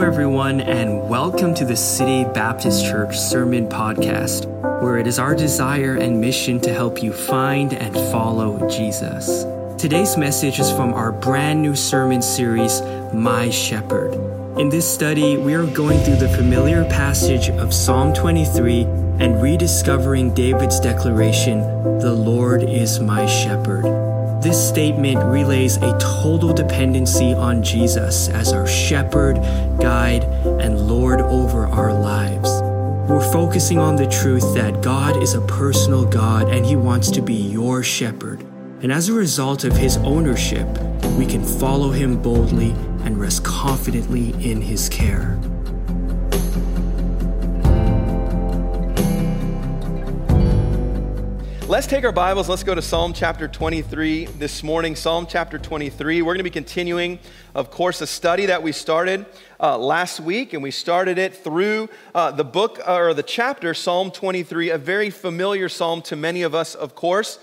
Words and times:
Hello, 0.00 0.10
everyone, 0.10 0.62
and 0.62 1.10
welcome 1.10 1.54
to 1.54 1.66
the 1.66 1.76
City 1.76 2.24
Baptist 2.32 2.86
Church 2.86 3.18
Sermon 3.18 3.68
Podcast, 3.68 4.46
where 4.80 4.96
it 4.96 5.06
is 5.06 5.18
our 5.18 5.34
desire 5.34 5.96
and 5.96 6.18
mission 6.18 6.58
to 6.60 6.72
help 6.72 7.02
you 7.02 7.12
find 7.12 7.74
and 7.74 7.94
follow 8.10 8.66
Jesus. 8.70 9.44
Today's 9.76 10.16
message 10.16 10.58
is 10.58 10.70
from 10.72 10.94
our 10.94 11.12
brand 11.12 11.60
new 11.60 11.76
sermon 11.76 12.22
series, 12.22 12.80
My 13.12 13.50
Shepherd. 13.50 14.14
In 14.58 14.70
this 14.70 14.90
study, 14.90 15.36
we 15.36 15.52
are 15.52 15.66
going 15.66 16.02
through 16.02 16.16
the 16.16 16.34
familiar 16.34 16.82
passage 16.86 17.50
of 17.50 17.74
Psalm 17.74 18.14
23 18.14 18.84
and 19.20 19.42
rediscovering 19.42 20.32
David's 20.32 20.80
declaration, 20.80 21.60
The 21.98 22.14
Lord 22.14 22.62
is 22.62 23.00
my 23.00 23.26
shepherd. 23.26 24.09
This 24.42 24.68
statement 24.70 25.22
relays 25.22 25.76
a 25.76 25.98
total 25.98 26.54
dependency 26.54 27.34
on 27.34 27.62
Jesus 27.62 28.30
as 28.30 28.54
our 28.54 28.66
shepherd, 28.66 29.34
guide, 29.78 30.24
and 30.58 30.88
Lord 30.88 31.20
over 31.20 31.66
our 31.66 31.92
lives. 31.92 32.48
We're 33.06 33.32
focusing 33.32 33.78
on 33.78 33.96
the 33.96 34.06
truth 34.06 34.54
that 34.54 34.80
God 34.80 35.22
is 35.22 35.34
a 35.34 35.42
personal 35.42 36.06
God 36.06 36.48
and 36.48 36.64
He 36.64 36.74
wants 36.74 37.10
to 37.10 37.20
be 37.20 37.34
your 37.34 37.82
shepherd. 37.82 38.40
And 38.80 38.90
as 38.90 39.10
a 39.10 39.12
result 39.12 39.64
of 39.64 39.76
His 39.76 39.98
ownership, 39.98 40.66
we 41.18 41.26
can 41.26 41.44
follow 41.44 41.90
Him 41.90 42.22
boldly 42.22 42.70
and 43.04 43.20
rest 43.20 43.44
confidently 43.44 44.30
in 44.42 44.62
His 44.62 44.88
care. 44.88 45.38
Let's 51.70 51.86
take 51.86 52.04
our 52.04 52.10
Bibles. 52.10 52.48
Let's 52.48 52.64
go 52.64 52.74
to 52.74 52.82
Psalm 52.82 53.12
chapter 53.12 53.46
23 53.46 54.24
this 54.24 54.64
morning. 54.64 54.96
Psalm 54.96 55.24
chapter 55.28 55.56
23. 55.56 56.20
We're 56.20 56.32
going 56.32 56.38
to 56.38 56.42
be 56.42 56.50
continuing, 56.50 57.20
of 57.54 57.70
course, 57.70 58.00
a 58.00 58.08
study 58.08 58.46
that 58.46 58.64
we 58.64 58.72
started 58.72 59.24
uh, 59.60 59.78
last 59.78 60.18
week, 60.18 60.52
and 60.52 60.64
we 60.64 60.72
started 60.72 61.16
it 61.16 61.32
through 61.32 61.88
uh, 62.12 62.32
the 62.32 62.42
book 62.42 62.80
or 62.88 63.14
the 63.14 63.22
chapter, 63.22 63.72
Psalm 63.72 64.10
23, 64.10 64.70
a 64.70 64.78
very 64.78 65.10
familiar 65.10 65.68
psalm 65.68 66.02
to 66.02 66.16
many 66.16 66.42
of 66.42 66.56
us, 66.56 66.74
of 66.74 66.96
course. 66.96 67.38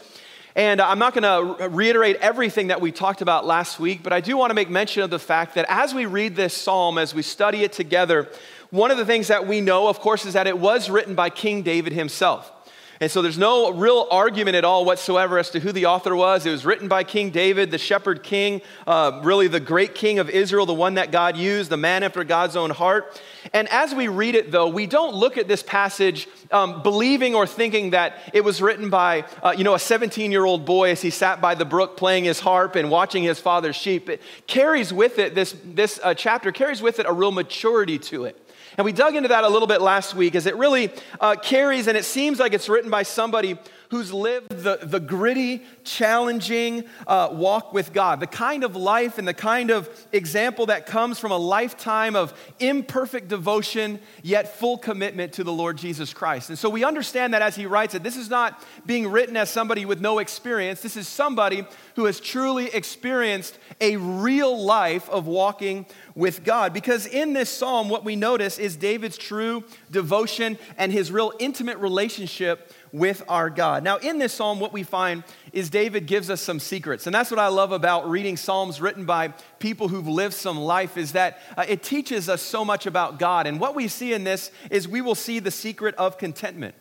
And 0.57 0.81
I'm 0.81 0.99
not 0.99 1.13
going 1.13 1.57
to 1.57 1.69
reiterate 1.69 2.17
everything 2.17 2.67
that 2.67 2.81
we 2.81 2.91
talked 2.91 3.21
about 3.21 3.45
last 3.45 3.79
week, 3.79 4.03
but 4.03 4.11
I 4.11 4.19
do 4.19 4.35
want 4.35 4.49
to 4.49 4.55
make 4.55 4.69
mention 4.69 5.03
of 5.03 5.09
the 5.09 5.19
fact 5.19 5.55
that 5.55 5.65
as 5.69 5.93
we 5.93 6.05
read 6.05 6.35
this 6.35 6.53
psalm, 6.53 6.97
as 6.97 7.15
we 7.15 7.21
study 7.21 7.63
it 7.63 7.71
together, 7.71 8.27
one 8.71 8.91
of 8.91 8.97
the 8.97 9.05
things 9.05 9.29
that 9.29 9.47
we 9.47 9.61
know, 9.61 9.87
of 9.87 10.01
course, 10.01 10.25
is 10.25 10.33
that 10.33 10.47
it 10.47 10.59
was 10.59 10.89
written 10.89 11.15
by 11.15 11.29
King 11.29 11.61
David 11.61 11.93
himself. 11.93 12.51
And 12.99 13.11
so 13.11 13.21
there's 13.21 13.37
no 13.37 13.71
real 13.71 14.07
argument 14.09 14.55
at 14.55 14.65
all 14.65 14.83
whatsoever 14.83 15.37
as 15.37 15.51
to 15.51 15.59
who 15.59 15.71
the 15.71 15.85
author 15.85 16.15
was. 16.15 16.45
It 16.45 16.51
was 16.51 16.65
written 16.65 16.87
by 16.87 17.03
King 17.03 17.29
David, 17.29 17.69
the 17.69 17.77
shepherd 17.77 18.23
king, 18.23 18.61
uh, 18.87 19.21
really 19.23 19.47
the 19.47 19.59
great 19.59 19.93
king 19.93 20.17
of 20.17 20.29
Israel, 20.29 20.65
the 20.65 20.73
one 20.73 20.95
that 20.95 21.11
God 21.11 21.37
used, 21.37 21.69
the 21.69 21.77
man 21.77 22.01
after 22.01 22.23
God's 22.23 22.55
own 22.55 22.71
heart. 22.71 23.21
And 23.53 23.67
as 23.69 23.93
we 23.93 24.07
read 24.07 24.35
it, 24.35 24.51
though, 24.51 24.67
we 24.67 24.87
don't 24.87 25.13
look 25.13 25.37
at 25.37 25.47
this 25.47 25.61
passage 25.61 26.27
um, 26.51 26.81
believing 26.81 27.35
or 27.35 27.45
thinking 27.45 27.91
that 27.91 28.17
it 28.33 28.43
was 28.43 28.61
written 28.61 28.89
by, 28.89 29.25
uh, 29.43 29.53
you 29.55 29.63
know, 29.63 29.75
a 29.75 29.79
17 29.79 30.31
year 30.31 30.45
old 30.45 30.65
boy 30.65 30.89
as 30.91 31.01
he 31.01 31.11
sat 31.11 31.39
by 31.39 31.53
the 31.53 31.65
brook 31.65 31.97
playing 31.97 32.25
his 32.25 32.39
harp 32.39 32.75
and 32.75 32.89
watching 32.89 33.23
his 33.23 33.39
father's 33.39 33.75
sheep. 33.75 34.09
It 34.09 34.21
carries 34.47 34.91
with 34.91 35.19
it, 35.19 35.35
this, 35.35 35.55
this 35.63 35.99
uh, 36.03 36.13
chapter 36.13 36.51
carries 36.51 36.81
with 36.81 36.99
it 36.99 37.05
a 37.07 37.13
real 37.13 37.31
maturity 37.31 37.99
to 37.99 38.25
it. 38.25 38.41
And 38.77 38.85
we 38.85 38.91
dug 38.91 39.15
into 39.15 39.29
that 39.29 39.43
a 39.43 39.49
little 39.49 39.67
bit 39.67 39.81
last 39.81 40.13
week 40.13 40.35
as 40.35 40.45
it 40.45 40.55
really 40.55 40.91
uh, 41.19 41.35
carries, 41.35 41.87
and 41.87 41.97
it 41.97 42.05
seems 42.05 42.39
like 42.39 42.53
it's 42.53 42.69
written 42.69 42.91
by 42.91 43.01
somebody 43.01 43.57
who's 43.89 44.11
lived 44.11 44.49
the, 44.49 44.79
the 44.81 44.99
gritty, 44.99 45.63
challenging 45.83 46.83
uh, 47.05 47.29
walk 47.31 47.73
with 47.73 47.93
God, 47.93 48.19
the 48.19 48.27
kind 48.27 48.63
of 48.63 48.75
life 48.75 49.17
and 49.17 49.27
the 49.27 49.33
kind 49.33 49.71
of 49.71 49.89
example 50.11 50.65
that 50.67 50.85
comes 50.85 51.19
from 51.19 51.31
a 51.31 51.37
lifetime 51.37 52.15
of 52.15 52.33
imperfect 52.59 53.27
devotion, 53.27 53.99
yet 54.23 54.57
full 54.57 54.77
commitment 54.77 55.33
to 55.33 55.43
the 55.43 55.53
Lord 55.53 55.77
Jesus 55.77 56.13
Christ. 56.13 56.49
And 56.49 56.59
so 56.59 56.69
we 56.69 56.83
understand 56.83 57.33
that 57.33 57.41
as 57.41 57.55
he 57.55 57.65
writes 57.65 57.95
it, 57.95 58.03
this 58.03 58.17
is 58.17 58.29
not 58.29 58.63
being 58.85 59.07
written 59.07 59.37
as 59.37 59.49
somebody 59.49 59.85
with 59.85 60.01
no 60.01 60.19
experience. 60.19 60.81
This 60.81 60.97
is 60.97 61.07
somebody 61.07 61.65
who 61.95 62.05
has 62.05 62.19
truly 62.19 62.67
experienced 62.67 63.57
a 63.81 63.97
real 63.97 64.63
life 64.63 65.09
of 65.09 65.27
walking 65.27 65.85
with 66.15 66.43
God. 66.43 66.73
Because 66.73 67.05
in 67.05 67.33
this 67.33 67.49
psalm, 67.49 67.89
what 67.89 68.03
we 68.03 68.15
notice 68.15 68.57
is 68.57 68.75
David's 68.75 69.17
true 69.17 69.63
devotion 69.91 70.57
and 70.77 70.91
his 70.91 71.11
real 71.11 71.31
intimate 71.39 71.77
relationship 71.77 72.71
with 72.97 73.23
our 73.27 73.49
God. 73.49 73.83
Now, 73.83 73.97
in 73.97 74.17
this 74.17 74.33
psalm, 74.33 74.59
what 74.59 74.73
we 74.73 74.83
find 74.83 75.23
is 75.53 75.69
David 75.69 76.05
gives 76.05 76.29
us 76.29 76.41
some 76.41 76.59
secrets. 76.59 77.05
And 77.05 77.13
that's 77.13 77.31
what 77.31 77.39
I 77.39 77.47
love 77.47 77.71
about 77.71 78.09
reading 78.09 78.37
psalms 78.37 78.81
written 78.81 79.05
by 79.05 79.29
people 79.59 79.87
who've 79.87 80.07
lived 80.07 80.33
some 80.33 80.57
life 80.57 80.97
is 80.97 81.13
that 81.13 81.39
uh, 81.57 81.65
it 81.67 81.83
teaches 81.83 82.29
us 82.29 82.41
so 82.41 82.63
much 82.65 82.85
about 82.85 83.19
God. 83.19 83.47
And 83.47 83.59
what 83.59 83.75
we 83.75 83.87
see 83.87 84.13
in 84.13 84.23
this 84.23 84.51
is 84.71 84.87
we 84.87 85.01
will 85.01 85.15
see 85.15 85.39
the 85.39 85.51
secret 85.51 85.95
of 85.95 86.17
contentment. 86.17 86.75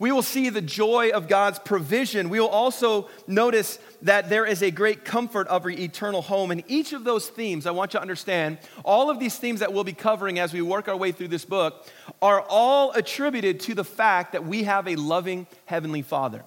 We 0.00 0.12
will 0.12 0.22
see 0.22 0.48
the 0.48 0.62
joy 0.62 1.10
of 1.10 1.28
God's 1.28 1.58
provision. 1.58 2.30
We 2.30 2.40
will 2.40 2.48
also 2.48 3.10
notice 3.26 3.78
that 4.00 4.30
there 4.30 4.46
is 4.46 4.62
a 4.62 4.70
great 4.70 5.04
comfort 5.04 5.46
of 5.48 5.64
our 5.64 5.70
eternal 5.70 6.22
home. 6.22 6.50
And 6.50 6.64
each 6.68 6.94
of 6.94 7.04
those 7.04 7.28
themes, 7.28 7.66
I 7.66 7.70
want 7.72 7.92
you 7.92 7.98
to 7.98 8.02
understand, 8.02 8.56
all 8.82 9.10
of 9.10 9.20
these 9.20 9.36
themes 9.36 9.60
that 9.60 9.74
we'll 9.74 9.84
be 9.84 9.92
covering 9.92 10.38
as 10.38 10.54
we 10.54 10.62
work 10.62 10.88
our 10.88 10.96
way 10.96 11.12
through 11.12 11.28
this 11.28 11.44
book 11.44 11.86
are 12.22 12.40
all 12.48 12.92
attributed 12.92 13.60
to 13.60 13.74
the 13.74 13.84
fact 13.84 14.32
that 14.32 14.46
we 14.46 14.64
have 14.64 14.88
a 14.88 14.96
loving 14.96 15.46
Heavenly 15.66 16.00
Father. 16.00 16.44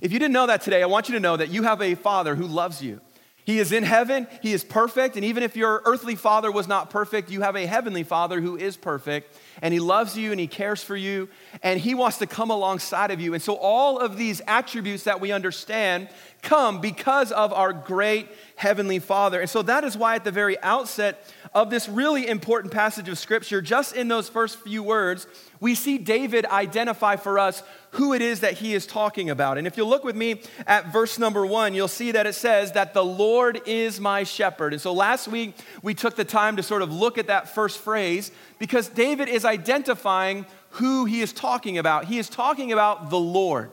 If 0.00 0.12
you 0.12 0.20
didn't 0.20 0.32
know 0.32 0.46
that 0.46 0.62
today, 0.62 0.80
I 0.80 0.86
want 0.86 1.08
you 1.08 1.14
to 1.16 1.20
know 1.20 1.36
that 1.36 1.50
you 1.50 1.64
have 1.64 1.82
a 1.82 1.96
Father 1.96 2.36
who 2.36 2.46
loves 2.46 2.80
you. 2.80 3.00
He 3.44 3.58
is 3.58 3.72
in 3.72 3.82
heaven, 3.82 4.28
He 4.40 4.52
is 4.52 4.62
perfect, 4.62 5.16
and 5.16 5.24
even 5.24 5.42
if 5.42 5.56
your 5.56 5.82
earthly 5.84 6.14
father 6.14 6.52
was 6.52 6.68
not 6.68 6.90
perfect, 6.90 7.30
you 7.30 7.40
have 7.40 7.56
a 7.56 7.66
heavenly 7.66 8.04
Father 8.04 8.40
who 8.40 8.56
is 8.56 8.76
perfect 8.76 9.36
and 9.60 9.74
He 9.74 9.80
loves 9.80 10.16
you 10.16 10.30
and 10.30 10.38
He 10.38 10.46
cares 10.46 10.82
for 10.82 10.94
you 10.94 11.28
and 11.62 11.80
He 11.80 11.94
wants 11.94 12.18
to 12.18 12.26
come 12.26 12.50
alongside 12.50 13.10
of 13.10 13.20
you. 13.20 13.34
And 13.34 13.42
so, 13.42 13.54
all 13.54 13.98
of 13.98 14.16
these 14.16 14.40
attributes 14.46 15.04
that 15.04 15.20
we 15.20 15.32
understand 15.32 16.08
come 16.42 16.80
because 16.80 17.32
of 17.32 17.52
our 17.52 17.72
great 17.72 18.28
Heavenly 18.54 19.00
Father. 19.00 19.40
And 19.40 19.50
so, 19.50 19.62
that 19.62 19.82
is 19.82 19.96
why 19.96 20.14
at 20.14 20.24
the 20.24 20.30
very 20.30 20.60
outset 20.62 21.28
of 21.52 21.68
this 21.68 21.88
really 21.88 22.28
important 22.28 22.72
passage 22.72 23.08
of 23.08 23.18
Scripture, 23.18 23.60
just 23.60 23.96
in 23.96 24.06
those 24.06 24.28
first 24.28 24.60
few 24.60 24.84
words, 24.84 25.26
we 25.62 25.76
see 25.76 25.96
David 25.96 26.44
identify 26.46 27.14
for 27.14 27.38
us 27.38 27.62
who 27.92 28.14
it 28.14 28.20
is 28.20 28.40
that 28.40 28.54
he 28.54 28.74
is 28.74 28.84
talking 28.84 29.30
about. 29.30 29.58
And 29.58 29.66
if 29.66 29.76
you 29.76 29.84
look 29.84 30.02
with 30.02 30.16
me 30.16 30.42
at 30.66 30.92
verse 30.92 31.20
number 31.20 31.46
one, 31.46 31.72
you'll 31.72 31.86
see 31.86 32.10
that 32.10 32.26
it 32.26 32.34
says 32.34 32.72
that 32.72 32.94
the 32.94 33.04
Lord 33.04 33.60
is 33.64 34.00
my 34.00 34.24
shepherd. 34.24 34.72
And 34.72 34.82
so 34.82 34.92
last 34.92 35.28
week, 35.28 35.54
we 35.80 35.94
took 35.94 36.16
the 36.16 36.24
time 36.24 36.56
to 36.56 36.64
sort 36.64 36.82
of 36.82 36.92
look 36.92 37.16
at 37.16 37.28
that 37.28 37.54
first 37.54 37.78
phrase 37.78 38.32
because 38.58 38.88
David 38.88 39.28
is 39.28 39.44
identifying 39.44 40.46
who 40.70 41.04
he 41.04 41.20
is 41.20 41.32
talking 41.32 41.78
about. 41.78 42.06
He 42.06 42.18
is 42.18 42.28
talking 42.28 42.72
about 42.72 43.10
the 43.10 43.20
Lord. 43.20 43.70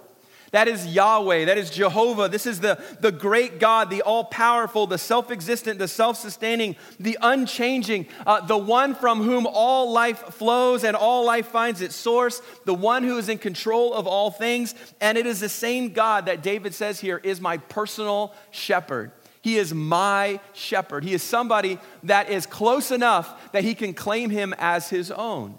That 0.51 0.67
is 0.67 0.87
Yahweh. 0.87 1.45
That 1.45 1.57
is 1.57 1.69
Jehovah. 1.69 2.27
This 2.27 2.45
is 2.45 2.59
the, 2.59 2.81
the 2.99 3.11
great 3.11 3.59
God, 3.59 3.89
the 3.89 4.01
all 4.01 4.23
powerful, 4.23 4.87
the 4.87 4.97
self 4.97 5.31
existent, 5.31 5.79
the 5.79 5.87
self 5.87 6.17
sustaining, 6.17 6.75
the 6.99 7.17
unchanging, 7.21 8.07
uh, 8.25 8.45
the 8.45 8.57
one 8.57 8.95
from 8.95 9.21
whom 9.21 9.47
all 9.47 9.91
life 9.91 10.19
flows 10.33 10.83
and 10.83 10.95
all 10.95 11.25
life 11.25 11.47
finds 11.47 11.81
its 11.81 11.95
source, 11.95 12.41
the 12.65 12.73
one 12.73 13.03
who 13.03 13.17
is 13.17 13.29
in 13.29 13.37
control 13.37 13.93
of 13.93 14.07
all 14.07 14.31
things. 14.31 14.73
And 14.99 15.17
it 15.17 15.25
is 15.25 15.39
the 15.39 15.49
same 15.49 15.93
God 15.93 16.25
that 16.25 16.41
David 16.41 16.73
says 16.73 16.99
here 16.99 17.19
is 17.23 17.39
my 17.39 17.57
personal 17.57 18.33
shepherd. 18.51 19.11
He 19.41 19.57
is 19.57 19.73
my 19.73 20.39
shepherd. 20.53 21.03
He 21.03 21.13
is 21.13 21.23
somebody 21.23 21.79
that 22.03 22.29
is 22.29 22.45
close 22.45 22.91
enough 22.91 23.51
that 23.53 23.63
he 23.63 23.73
can 23.73 23.93
claim 23.93 24.29
him 24.29 24.53
as 24.57 24.89
his 24.89 25.11
own. 25.11 25.57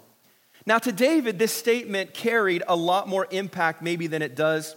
Now, 0.65 0.77
to 0.79 0.91
David, 0.91 1.39
this 1.39 1.51
statement 1.51 2.13
carried 2.13 2.63
a 2.67 2.75
lot 2.75 3.07
more 3.07 3.27
impact, 3.31 3.81
maybe, 3.81 4.07
than 4.07 4.21
it 4.21 4.35
does 4.35 4.75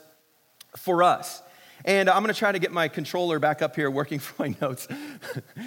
for 0.76 1.02
us. 1.02 1.42
And 1.84 2.08
I'm 2.08 2.22
going 2.22 2.32
to 2.32 2.38
try 2.38 2.50
to 2.50 2.58
get 2.58 2.72
my 2.72 2.88
controller 2.88 3.38
back 3.38 3.60
up 3.60 3.76
here 3.76 3.90
working 3.90 4.18
for 4.20 4.42
my 4.42 4.54
notes. 4.60 4.88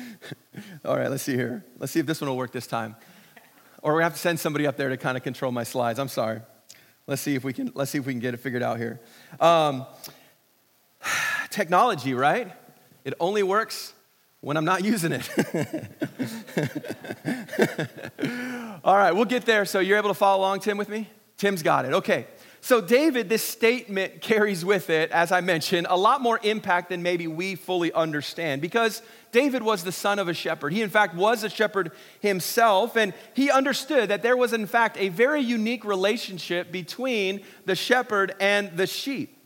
All 0.86 0.97
right, 0.97 1.09
let's 1.09 1.24
see 1.24 1.36
here. 1.36 1.63
Let's 1.77 1.91
see 1.91 2.00
if 2.00 2.06
this 2.06 2.19
one 2.21 2.30
will 2.30 2.38
work 2.38 2.51
this 2.51 2.68
time. 2.68 2.95
Or 3.83 3.95
we 3.95 4.03
have 4.03 4.13
to 4.13 4.19
send 4.19 4.39
somebody 4.39 4.65
up 4.65 4.75
there 4.75 4.89
to 4.89 4.97
kind 4.97 5.15
of 5.15 5.24
control 5.24 5.51
my 5.51 5.63
slides. 5.63 6.00
I'm 6.00 6.07
sorry. 6.07 6.41
Let's 7.06 7.21
see 7.21 7.36
if 7.36 7.44
we 7.44 7.53
can, 7.53 7.71
let's 7.75 7.91
see 7.91 8.00
if 8.00 8.06
we 8.06 8.13
can 8.13 8.19
get 8.19 8.33
it 8.33 8.38
figured 8.38 8.63
out 8.63 8.77
here. 8.77 9.00
Um, 9.39 9.86
technology, 11.51 12.13
right? 12.13 12.51
It 13.06 13.13
only 13.19 13.44
works 13.44 13.94
when 14.47 14.55
I'm 14.55 14.63
not 14.63 14.85
using 14.85 15.11
it. 15.11 15.29
All 18.81 18.95
right, 18.95 19.11
we'll 19.11 19.25
get 19.25 19.45
there. 19.45 19.65
So 19.65 19.81
you're 19.81 19.97
able 19.97 20.07
to 20.07 20.13
follow 20.13 20.39
along, 20.39 20.61
Tim, 20.61 20.77
with 20.77 20.88
me? 20.88 21.09
Tim's 21.35 21.61
got 21.61 21.83
it. 21.83 21.91
Okay. 21.91 22.27
So, 22.61 22.79
David, 22.79 23.27
this 23.27 23.44
statement 23.44 24.21
carries 24.21 24.63
with 24.63 24.89
it, 24.89 25.11
as 25.11 25.33
I 25.33 25.41
mentioned, 25.41 25.88
a 25.89 25.97
lot 25.97 26.21
more 26.21 26.39
impact 26.44 26.88
than 26.89 27.03
maybe 27.03 27.27
we 27.27 27.55
fully 27.55 27.91
understand 27.91 28.61
because 28.61 29.01
David 29.33 29.63
was 29.63 29.83
the 29.83 29.91
son 29.91 30.17
of 30.17 30.29
a 30.29 30.33
shepherd. 30.33 30.71
He, 30.71 30.81
in 30.81 30.89
fact, 30.89 31.13
was 31.13 31.43
a 31.43 31.50
shepherd 31.50 31.91
himself, 32.21 32.95
and 32.95 33.13
he 33.33 33.51
understood 33.51 34.09
that 34.11 34.21
there 34.21 34.38
was, 34.38 34.53
in 34.53 34.65
fact, 34.65 34.95
a 34.97 35.09
very 35.09 35.41
unique 35.41 35.83
relationship 35.83 36.71
between 36.71 37.41
the 37.65 37.75
shepherd 37.75 38.33
and 38.39 38.77
the 38.77 38.88
sheep. 38.88 39.37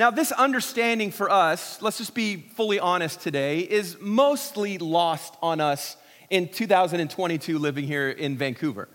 Now, 0.00 0.10
this 0.10 0.32
understanding 0.32 1.10
for 1.10 1.28
us, 1.30 1.82
let's 1.82 1.98
just 1.98 2.14
be 2.14 2.36
fully 2.36 2.80
honest 2.80 3.20
today, 3.20 3.58
is 3.58 3.98
mostly 4.00 4.78
lost 4.78 5.36
on 5.42 5.60
us 5.60 5.98
in 6.30 6.48
2022 6.48 7.58
living 7.58 7.84
here 7.84 8.08
in 8.08 8.38
Vancouver. 8.38 8.88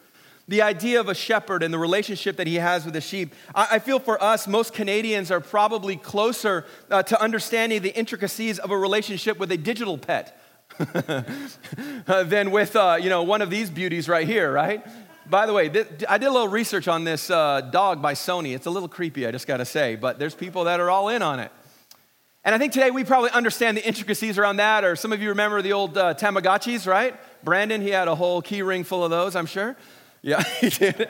The 0.47 0.63
idea 0.63 0.99
of 0.99 1.07
a 1.07 1.13
shepherd 1.13 1.61
and 1.61 1.71
the 1.71 1.77
relationship 1.77 2.37
that 2.37 2.47
he 2.47 2.55
has 2.55 2.85
with 2.85 2.95
the 2.95 3.01
sheep. 3.01 3.35
I, 3.53 3.77
feel 3.77 3.99
for 3.99 4.21
us, 4.21 4.47
most 4.47 4.73
Canadians 4.73 5.29
are 5.29 5.41
probably 5.41 5.95
closer 5.95 6.65
uh, 6.89 7.03
to 7.03 7.21
understanding 7.21 7.83
the 7.83 7.95
intricacies 7.95 8.57
of 8.57 8.71
a 8.71 8.77
relationship 8.77 9.37
with 9.37 9.51
a 9.51 9.57
digital 9.57 9.99
pet 9.99 10.41
than 12.07 12.49
with, 12.49 12.75
uh, 12.75 12.97
you 12.99 13.09
know, 13.09 13.21
one 13.21 13.43
of 13.43 13.51
these 13.51 13.69
beauties 13.69 14.09
right 14.09 14.25
here, 14.25 14.51
right? 14.51 14.83
By 15.27 15.47
the 15.47 15.53
way, 15.53 15.69
th- 15.69 15.87
I 16.07 16.19
did 16.19 16.27
a 16.27 16.31
little 16.31 16.47
research 16.47 16.87
on 16.87 17.03
this 17.03 17.31
uh, 17.31 17.61
dog 17.61 18.01
by 18.01 18.13
Sony. 18.13 18.53
It's 18.53 18.67
a 18.67 18.69
little 18.69 18.87
creepy, 18.87 19.25
I 19.25 19.31
just 19.31 19.47
gotta 19.47 19.65
say, 19.65 19.95
but 19.95 20.19
there's 20.19 20.35
people 20.35 20.65
that 20.65 20.79
are 20.79 20.91
all 20.91 21.09
in 21.09 21.23
on 21.23 21.39
it. 21.39 21.51
And 22.43 22.53
I 22.53 22.59
think 22.59 22.73
today 22.73 22.91
we 22.91 23.03
probably 23.03 23.31
understand 23.31 23.75
the 23.75 23.85
intricacies 23.85 24.37
around 24.37 24.57
that, 24.57 24.83
or 24.83 24.95
some 24.95 25.11
of 25.11 25.23
you 25.23 25.29
remember 25.29 25.63
the 25.63 25.73
old 25.73 25.97
uh, 25.97 26.13
Tamagotchis, 26.13 26.85
right? 26.85 27.15
Brandon, 27.43 27.81
he 27.81 27.89
had 27.89 28.07
a 28.07 28.13
whole 28.13 28.39
key 28.43 28.61
ring 28.61 28.83
full 28.83 29.03
of 29.03 29.09
those, 29.09 29.35
I'm 29.35 29.47
sure. 29.47 29.75
Yeah, 30.21 30.43
he 30.61 30.69
did. 30.69 31.09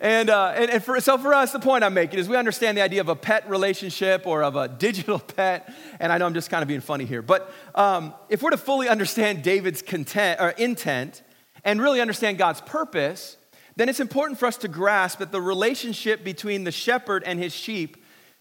And, 0.00 0.28
uh, 0.28 0.52
and, 0.54 0.70
and 0.70 0.84
for, 0.84 1.00
so 1.00 1.16
for 1.16 1.32
us, 1.32 1.52
the 1.52 1.58
point 1.58 1.84
I'm 1.84 1.94
making 1.94 2.18
is 2.18 2.28
we 2.28 2.36
understand 2.36 2.76
the 2.76 2.82
idea 2.82 3.00
of 3.00 3.08
a 3.08 3.16
pet 3.16 3.48
relationship 3.48 4.26
or 4.26 4.42
of 4.42 4.56
a 4.56 4.68
digital 4.68 5.18
pet. 5.36 5.72
And 6.00 6.12
I 6.12 6.18
know 6.18 6.26
I'm 6.26 6.34
just 6.34 6.50
kind 6.50 6.60
of 6.60 6.68
being 6.68 6.80
funny 6.80 7.06
here. 7.06 7.22
But 7.22 7.50
um, 7.74 8.12
if 8.28 8.42
we're 8.42 8.50
to 8.50 8.58
fully 8.58 8.88
understand 8.88 9.42
David's 9.42 9.80
content, 9.80 10.38
or 10.38 10.50
intent 10.50 11.22
and 11.64 11.80
really 11.80 12.00
understand 12.00 12.38
God's 12.38 12.60
purpose, 12.60 13.36
then 13.76 13.88
it's 13.88 14.00
important 14.00 14.38
for 14.38 14.46
us 14.46 14.56
to 14.58 14.68
grasp 14.68 15.20
that 15.20 15.32
the 15.32 15.40
relationship 15.40 16.24
between 16.24 16.64
the 16.64 16.72
shepherd 16.72 17.22
and 17.24 17.38
his 17.38 17.54
sheep 17.54 17.96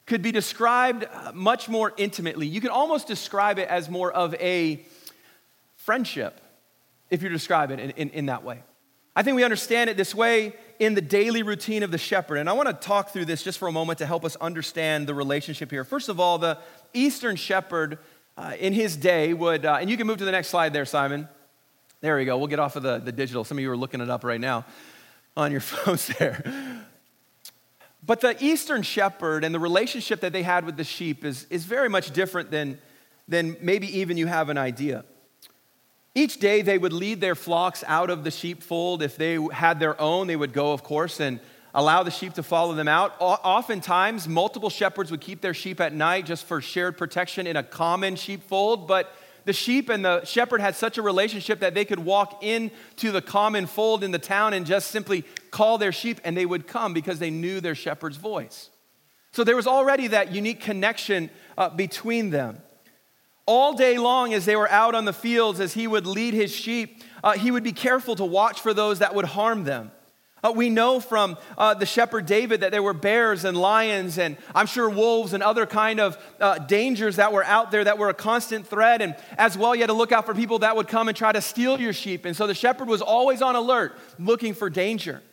could 0.07 0.21
be 0.21 0.31
described 0.31 1.05
uh, 1.11 1.31
much 1.33 1.69
more 1.69 1.93
intimately. 1.97 2.47
You 2.47 2.61
can 2.61 2.69
almost 2.69 3.07
describe 3.07 3.59
it 3.59 3.67
as 3.67 3.89
more 3.89 4.11
of 4.11 4.33
a 4.35 4.83
friendship 5.75 6.41
if 7.09 7.21
you 7.21 7.29
describe 7.29 7.71
it 7.71 7.79
in, 7.79 7.91
in, 7.91 8.09
in, 8.09 8.25
that 8.27 8.43
way. 8.43 8.63
I 9.15 9.23
think 9.23 9.35
we 9.35 9.43
understand 9.43 9.89
it 9.89 9.97
this 9.97 10.15
way 10.15 10.53
in 10.79 10.93
the 10.93 11.01
daily 11.01 11.43
routine 11.43 11.83
of 11.83 11.91
the 11.91 11.97
shepherd. 11.97 12.37
And 12.37 12.49
I 12.49 12.53
want 12.53 12.67
to 12.67 12.73
talk 12.73 13.09
through 13.09 13.25
this 13.25 13.43
just 13.43 13.59
for 13.59 13.67
a 13.67 13.71
moment 13.71 13.99
to 13.99 14.05
help 14.05 14.25
us 14.25 14.35
understand 14.37 15.07
the 15.07 15.13
relationship 15.13 15.71
here. 15.71 15.83
First 15.83 16.09
of 16.09 16.19
all, 16.19 16.37
the 16.37 16.57
Eastern 16.93 17.35
shepherd 17.35 17.99
uh, 18.37 18.53
in 18.59 18.73
his 18.73 18.95
day 18.95 19.33
would, 19.33 19.65
uh, 19.65 19.77
and 19.79 19.89
you 19.89 19.97
can 19.97 20.07
move 20.07 20.17
to 20.17 20.25
the 20.25 20.31
next 20.31 20.47
slide 20.49 20.73
there, 20.73 20.85
Simon. 20.85 21.27
There 21.99 22.15
we 22.15 22.25
go. 22.25 22.37
We'll 22.37 22.47
get 22.47 22.59
off 22.59 22.75
of 22.75 22.83
the, 22.83 22.99
the 22.99 23.11
digital. 23.11 23.43
Some 23.43 23.57
of 23.57 23.63
you 23.63 23.71
are 23.71 23.77
looking 23.77 24.01
it 24.01 24.09
up 24.09 24.23
right 24.23 24.39
now 24.39 24.65
on 25.35 25.51
your 25.51 25.61
phones 25.61 26.07
there. 26.07 26.83
But 28.05 28.21
the 28.21 28.37
Eastern 28.39 28.83
shepherd 28.83 29.43
and 29.43 29.53
the 29.53 29.59
relationship 29.59 30.19
that 30.21 30.31
they 30.31 30.43
had 30.43 30.63
with 30.63 30.77
the 30.77 30.83
sheep 30.83 31.25
is, 31.25 31.47
is 31.49 31.65
very 31.65 31.89
much 31.89 32.11
different 32.11 32.51
than, 32.51 32.77
than 33.27 33.57
maybe 33.61 33.99
even 33.99 34.15
you 34.15 34.27
have 34.27 34.49
an 34.49 34.57
idea. 34.57 35.05
Each 36.13 36.39
day 36.39 36.61
they 36.61 36.77
would 36.77 36.93
lead 36.93 37.19
their 37.19 37.35
flocks 37.35 37.83
out 37.87 38.09
of 38.09 38.23
the 38.23 38.31
sheepfold. 38.31 39.01
If 39.01 39.17
they 39.17 39.39
had 39.51 39.79
their 39.79 39.99
own, 39.99 40.27
they 40.27 40.35
would 40.35 40.53
go, 40.53 40.73
of 40.73 40.83
course, 40.83 41.19
and 41.19 41.39
allow 41.73 42.03
the 42.03 42.11
sheep 42.11 42.33
to 42.33 42.43
follow 42.43 42.73
them 42.75 42.87
out. 42.87 43.15
Oftentimes, 43.19 44.27
multiple 44.27 44.69
shepherds 44.69 45.09
would 45.09 45.21
keep 45.21 45.41
their 45.41 45.53
sheep 45.53 45.81
at 45.81 45.93
night 45.93 46.25
just 46.25 46.45
for 46.45 46.61
shared 46.61 46.97
protection 46.97 47.47
in 47.47 47.55
a 47.55 47.63
common 47.63 48.15
sheepfold, 48.15 48.87
but 48.87 49.11
the 49.47 49.53
sheep 49.53 49.87
and 49.87 50.03
the 50.03 50.25
shepherd 50.25 50.59
had 50.59 50.75
such 50.75 50.97
a 50.97 51.01
relationship 51.01 51.61
that 51.61 51.73
they 51.73 51.85
could 51.85 51.99
walk 51.99 52.43
into 52.43 53.11
the 53.11 53.21
common 53.21 53.65
fold 53.65 54.03
in 54.03 54.11
the 54.11 54.19
town 54.19 54.53
and 54.53 54.65
just 54.65 54.91
simply 54.91 55.23
call 55.51 55.77
their 55.77 55.93
sheep 55.93 56.19
and 56.25 56.35
they 56.35 56.45
would 56.45 56.67
come 56.67 56.93
because 56.93 57.17
they 57.17 57.31
knew 57.31 57.61
their 57.61 57.73
shepherd's 57.73 58.17
voice. 58.17 58.69
So 59.31 59.45
there 59.45 59.55
was 59.55 59.65
already 59.65 60.07
that 60.07 60.33
unique 60.33 60.59
connection 60.59 61.29
uh, 61.57 61.69
between 61.69 62.29
them. 62.29 62.61
All 63.45 63.73
day 63.73 63.97
long, 63.97 64.33
as 64.33 64.43
they 64.43 64.57
were 64.57 64.69
out 64.69 64.93
on 64.93 65.05
the 65.05 65.13
fields, 65.13 65.61
as 65.61 65.73
he 65.73 65.87
would 65.87 66.05
lead 66.05 66.33
his 66.33 66.53
sheep, 66.53 67.01
uh, 67.23 67.31
he 67.33 67.49
would 67.49 67.63
be 67.63 67.71
careful 67.71 68.17
to 68.17 68.25
watch 68.25 68.59
for 68.59 68.73
those 68.73 68.99
that 68.99 69.15
would 69.15 69.25
harm 69.25 69.63
them. 69.63 69.91
Uh, 70.43 70.53
we 70.55 70.69
know 70.69 70.99
from 70.99 71.37
uh, 71.57 71.73
the 71.73 71.85
shepherd 71.85 72.25
David 72.27 72.61
that 72.61 72.71
there 72.71 72.83
were 72.83 72.93
bears 72.93 73.43
and 73.43 73.57
lions 73.57 74.19
and 74.19 74.37
I'm 74.53 74.67
sure 74.67 74.87
wolves 74.87 75.33
and 75.33 75.41
other 75.41 75.65
kind 75.65 75.99
of 75.99 76.17
uh, 76.39 76.59
dangers 76.59 77.15
that 77.15 77.33
were 77.33 77.43
out 77.43 77.71
there 77.71 77.83
that 77.83 77.97
were 77.97 78.09
a 78.09 78.13
constant 78.13 78.67
threat. 78.67 79.01
And 79.01 79.15
as 79.37 79.57
well, 79.57 79.73
you 79.73 79.81
had 79.81 79.87
to 79.87 79.93
look 79.93 80.11
out 80.11 80.25
for 80.25 80.35
people 80.35 80.59
that 80.59 80.75
would 80.75 80.87
come 80.87 81.07
and 81.07 81.17
try 81.17 81.31
to 81.31 81.41
steal 81.41 81.79
your 81.79 81.93
sheep. 81.93 82.25
And 82.25 82.35
so 82.35 82.45
the 82.45 82.53
shepherd 82.53 82.87
was 82.87 83.01
always 83.01 83.41
on 83.41 83.55
alert, 83.55 83.97
looking 84.19 84.53
for 84.53 84.69
danger. 84.69 85.23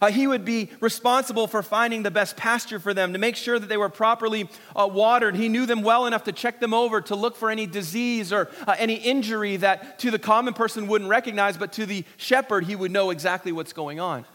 Uh, 0.00 0.10
he 0.10 0.26
would 0.26 0.44
be 0.44 0.70
responsible 0.80 1.46
for 1.46 1.62
finding 1.62 2.02
the 2.02 2.10
best 2.10 2.36
pasture 2.36 2.78
for 2.78 2.92
them, 2.92 3.12
to 3.12 3.18
make 3.18 3.36
sure 3.36 3.58
that 3.58 3.68
they 3.68 3.76
were 3.76 3.88
properly 3.88 4.48
uh, 4.74 4.88
watered. 4.90 5.34
He 5.34 5.48
knew 5.48 5.66
them 5.66 5.82
well 5.82 6.06
enough 6.06 6.24
to 6.24 6.32
check 6.32 6.60
them 6.60 6.74
over, 6.74 7.00
to 7.02 7.14
look 7.14 7.36
for 7.36 7.50
any 7.50 7.66
disease 7.66 8.32
or 8.32 8.50
uh, 8.66 8.74
any 8.78 8.94
injury 8.94 9.56
that 9.56 9.98
to 10.00 10.10
the 10.10 10.18
common 10.18 10.54
person 10.54 10.86
wouldn't 10.86 11.08
recognize, 11.08 11.56
but 11.56 11.72
to 11.74 11.86
the 11.86 12.04
shepherd, 12.16 12.64
he 12.64 12.76
would 12.76 12.90
know 12.90 13.10
exactly 13.10 13.52
what's 13.52 13.72
going 13.72 14.00
on. 14.00 14.26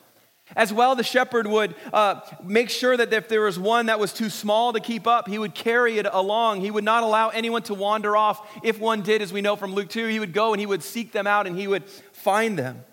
As 0.56 0.74
well, 0.74 0.96
the 0.96 1.04
shepherd 1.04 1.48
would 1.48 1.76
uh, 1.94 2.22
make 2.44 2.70
sure 2.70 2.98
that 2.98 3.12
if 3.14 3.30
there 3.30 3.42
was 3.42 3.58
one 3.58 3.86
that 3.86 4.00
was 4.00 4.14
too 4.14 4.30
small 4.30 4.74
to 4.74 4.80
keep 4.80 5.08
up, 5.08 5.28
he 5.28 5.38
would 5.38 5.54
carry 5.54 5.98
it 5.98 6.08
along. 6.12 6.62
He 6.62 6.72
would 6.72 6.84
not 6.84 7.04
allow 7.04 7.30
anyone 7.30 7.64
to 7.64 7.74
wander 7.74 8.18
off. 8.18 8.46
If 8.64 8.80
one 8.80 9.02
did, 9.02 9.22
as 9.22 9.32
we 9.32 9.42
know 9.42 9.56
from 9.56 9.74
Luke 9.74 9.90
2, 9.90 10.08
he 10.08 10.20
would 10.20 10.34
go 10.34 10.54
and 10.54 10.60
he 10.60 10.66
would 10.66 10.84
seek 10.84 11.12
them 11.12 11.28
out 11.28 11.48
and 11.48 11.58
he 11.58 11.68
would 11.68 11.86
find 12.12 12.58
them. 12.58 12.84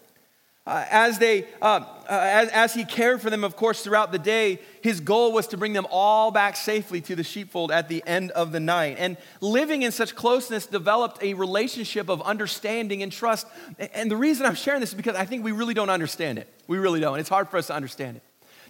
Uh, 0.69 0.85
as, 0.91 1.19
they, 1.19 1.47
uh, 1.63 1.65
uh, 1.67 1.85
as, 2.09 2.51
as 2.51 2.75
he 2.75 2.85
cared 2.85 3.23
for 3.23 3.31
them, 3.31 3.43
of 3.43 3.57
course, 3.57 3.83
throughout 3.83 4.13
the 4.13 4.19
day, 4.19 4.61
his 4.83 5.01
goal 5.01 5.33
was 5.33 5.47
to 5.47 5.57
bring 5.57 5.73
them 5.73 5.87
all 5.91 6.31
back 6.31 6.57
safely 6.57 7.01
to 7.01 7.17
the 7.17 7.25
sheepfold 7.25 7.73
at 7.73 7.89
the 7.89 8.03
end 8.07 8.31
of 8.33 8.53
the 8.53 8.61
night. 8.61 8.97
And 8.99 9.17
living 9.41 9.81
in 9.81 9.93
such 9.93 10.15
closeness 10.15 10.67
developed 10.67 11.23
a 11.23 11.33
relationship 11.33 12.11
of 12.11 12.21
understanding 12.21 13.03
and 13.03 13.11
trust. 13.11 13.47
And 13.95 14.11
the 14.11 14.17
reason 14.17 14.45
I'm 14.45 14.55
sharing 14.55 14.81
this 14.81 14.91
is 14.91 14.95
because 14.95 15.17
I 15.17 15.25
think 15.25 15.43
we 15.43 15.53
really 15.53 15.73
don't 15.73 15.89
understand 15.89 16.39
it. 16.39 16.53
We 16.67 16.77
really 16.77 17.01
don't. 17.01 17.19
It's 17.19 17.31
hard 17.31 17.49
for 17.49 17.57
us 17.57 17.69
to 17.69 17.75
understand 17.75 18.19
it. 18.19 18.23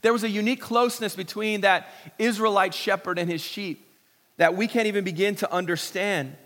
There 0.02 0.12
was 0.12 0.22
a 0.22 0.30
unique 0.30 0.60
closeness 0.60 1.16
between 1.16 1.62
that 1.62 1.88
Israelite 2.16 2.74
shepherd 2.74 3.18
and 3.18 3.28
his 3.28 3.40
sheep 3.40 3.92
that 4.36 4.54
we 4.54 4.68
can't 4.68 4.86
even 4.86 5.02
begin 5.02 5.34
to 5.34 5.52
understand. 5.52 6.36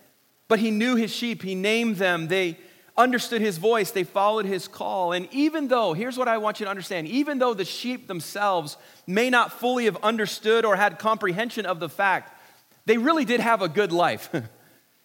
But 0.48 0.60
he 0.60 0.70
knew 0.70 0.96
his 0.96 1.10
sheep, 1.10 1.42
he 1.42 1.54
named 1.54 1.96
them, 1.96 2.28
they 2.28 2.56
understood 2.96 3.40
his 3.40 3.58
voice, 3.58 3.90
they 3.90 4.04
followed 4.04 4.44
his 4.44 4.68
call. 4.68 5.12
And 5.12 5.28
even 5.32 5.68
though, 5.68 5.92
here's 5.92 6.18
what 6.18 6.28
I 6.28 6.38
want 6.38 6.60
you 6.60 6.66
to 6.66 6.70
understand 6.70 7.08
even 7.08 7.38
though 7.38 7.54
the 7.54 7.64
sheep 7.64 8.06
themselves 8.06 8.76
may 9.06 9.30
not 9.30 9.52
fully 9.52 9.86
have 9.86 9.96
understood 10.02 10.64
or 10.64 10.76
had 10.76 10.98
comprehension 10.98 11.66
of 11.66 11.80
the 11.80 11.88
fact, 11.88 12.38
they 12.84 12.98
really 12.98 13.24
did 13.24 13.40
have 13.40 13.62
a 13.62 13.68
good 13.68 13.92
life. 13.92 14.30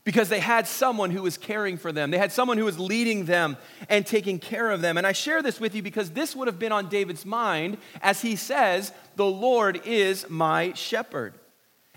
because 0.07 0.30
they 0.30 0.39
had 0.39 0.66
someone 0.66 1.12
who 1.12 1.21
was 1.21 1.38
caring 1.38 1.76
for 1.76 1.92
them. 1.92 2.12
They 2.12 2.18
had 2.18 2.31
someone 2.31 2.57
who 2.57 2.64
was 2.64 2.80
leading 2.80 3.26
them 3.26 3.57
and 3.90 4.06
taking 4.06 4.40
care 4.40 4.71
of 4.71 4.80
them. 4.80 4.97
And 4.97 5.06
I 5.06 5.12
share 5.12 5.42
this 5.42 5.59
with 5.59 5.76
you 5.76 5.81
because 5.81 6.12
this 6.12 6.33
would 6.33 6.47
have 6.47 6.57
been 6.57 6.71
on 6.71 6.88
David's 6.88 7.26
mind 7.26 7.78
as 8.02 8.21
he 8.21 8.38
says, 8.38 8.94
The 9.18 9.26
Lord 9.26 9.81
is 9.85 10.30
my 10.30 10.71
shepherd. 10.71 11.33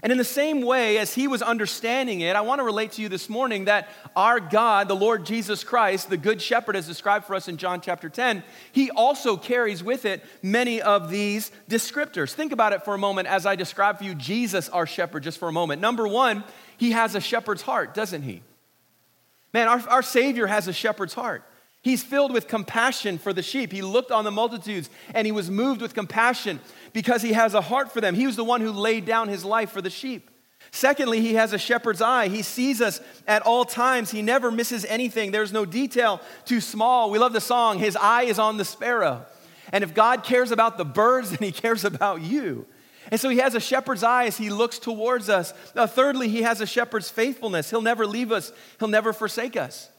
And 0.02 0.10
in 0.10 0.18
the 0.18 0.24
same 0.24 0.62
way 0.62 0.98
as 0.98 1.14
he 1.14 1.28
was 1.28 1.42
understanding 1.42 2.20
it, 2.20 2.34
I 2.34 2.40
want 2.40 2.60
to 2.60 2.64
relate 2.64 2.92
to 2.92 3.02
you 3.02 3.08
this 3.08 3.28
morning 3.28 3.66
that 3.66 3.88
our 4.16 4.40
God, 4.40 4.88
the 4.88 4.96
Lord 4.96 5.26
Jesus 5.26 5.62
Christ, 5.62 6.08
the 6.08 6.16
Good 6.16 6.40
Shepherd, 6.40 6.74
as 6.74 6.86
described 6.86 7.26
for 7.26 7.34
us 7.34 7.48
in 7.48 7.58
John 7.58 7.80
chapter 7.82 8.08
10, 8.08 8.42
he 8.72 8.90
also 8.90 9.36
carries 9.36 9.84
with 9.84 10.06
it 10.06 10.24
many 10.42 10.80
of 10.80 11.10
these 11.10 11.50
descriptors. 11.68 12.32
Think 12.32 12.52
about 12.52 12.72
it 12.72 12.84
for 12.84 12.94
a 12.94 12.98
moment 12.98 13.28
as 13.28 13.44
I 13.44 13.56
describe 13.56 13.98
for 13.98 14.04
you 14.04 14.14
Jesus, 14.14 14.68
our 14.70 14.86
shepherd, 14.86 15.22
just 15.22 15.38
for 15.38 15.48
a 15.48 15.52
moment. 15.52 15.82
Number 15.82 16.08
one, 16.08 16.44
he 16.78 16.92
has 16.92 17.14
a 17.14 17.20
shepherd's 17.20 17.62
heart, 17.62 17.92
doesn't 17.92 18.22
he? 18.22 18.42
Man, 19.52 19.68
our, 19.68 19.80
our 19.88 20.02
Savior 20.02 20.46
has 20.46 20.66
a 20.66 20.72
shepherd's 20.72 21.14
heart. 21.14 21.44
He's 21.82 22.02
filled 22.02 22.32
with 22.32 22.46
compassion 22.46 23.16
for 23.16 23.32
the 23.32 23.42
sheep. 23.42 23.72
He 23.72 23.80
looked 23.80 24.10
on 24.10 24.24
the 24.24 24.30
multitudes 24.30 24.90
and 25.14 25.26
he 25.26 25.32
was 25.32 25.50
moved 25.50 25.80
with 25.80 25.94
compassion 25.94 26.60
because 26.92 27.22
he 27.22 27.32
has 27.32 27.54
a 27.54 27.62
heart 27.62 27.90
for 27.90 28.00
them. 28.02 28.14
He 28.14 28.26
was 28.26 28.36
the 28.36 28.44
one 28.44 28.60
who 28.60 28.70
laid 28.70 29.06
down 29.06 29.28
his 29.28 29.44
life 29.44 29.70
for 29.70 29.80
the 29.80 29.88
sheep. 29.88 30.30
Secondly, 30.72 31.20
he 31.20 31.34
has 31.34 31.52
a 31.52 31.58
shepherd's 31.58 32.02
eye. 32.02 32.28
He 32.28 32.42
sees 32.42 32.80
us 32.80 33.00
at 33.26 33.42
all 33.42 33.64
times. 33.64 34.10
He 34.10 34.22
never 34.22 34.50
misses 34.50 34.84
anything. 34.84 35.32
There's 35.32 35.52
no 35.52 35.64
detail 35.64 36.20
too 36.44 36.60
small. 36.60 37.10
We 37.10 37.18
love 37.18 37.32
the 37.32 37.40
song, 37.40 37.78
His 37.78 37.96
eye 37.96 38.24
is 38.24 38.38
on 38.38 38.56
the 38.56 38.64
sparrow. 38.64 39.24
And 39.72 39.82
if 39.82 39.94
God 39.94 40.22
cares 40.22 40.50
about 40.50 40.78
the 40.78 40.84
birds, 40.84 41.30
then 41.36 41.38
he 41.40 41.52
cares 41.52 41.84
about 41.84 42.20
you. 42.20 42.66
And 43.10 43.20
so 43.20 43.28
he 43.28 43.38
has 43.38 43.54
a 43.54 43.60
shepherd's 43.60 44.04
eye 44.04 44.26
as 44.26 44.36
he 44.36 44.50
looks 44.50 44.78
towards 44.78 45.28
us. 45.28 45.52
Now, 45.74 45.86
thirdly, 45.86 46.28
he 46.28 46.42
has 46.42 46.60
a 46.60 46.66
shepherd's 46.66 47.10
faithfulness. 47.10 47.70
He'll 47.70 47.82
never 47.82 48.06
leave 48.06 48.30
us, 48.30 48.52
he'll 48.78 48.88
never 48.88 49.12
forsake 49.12 49.56
us. 49.56 49.89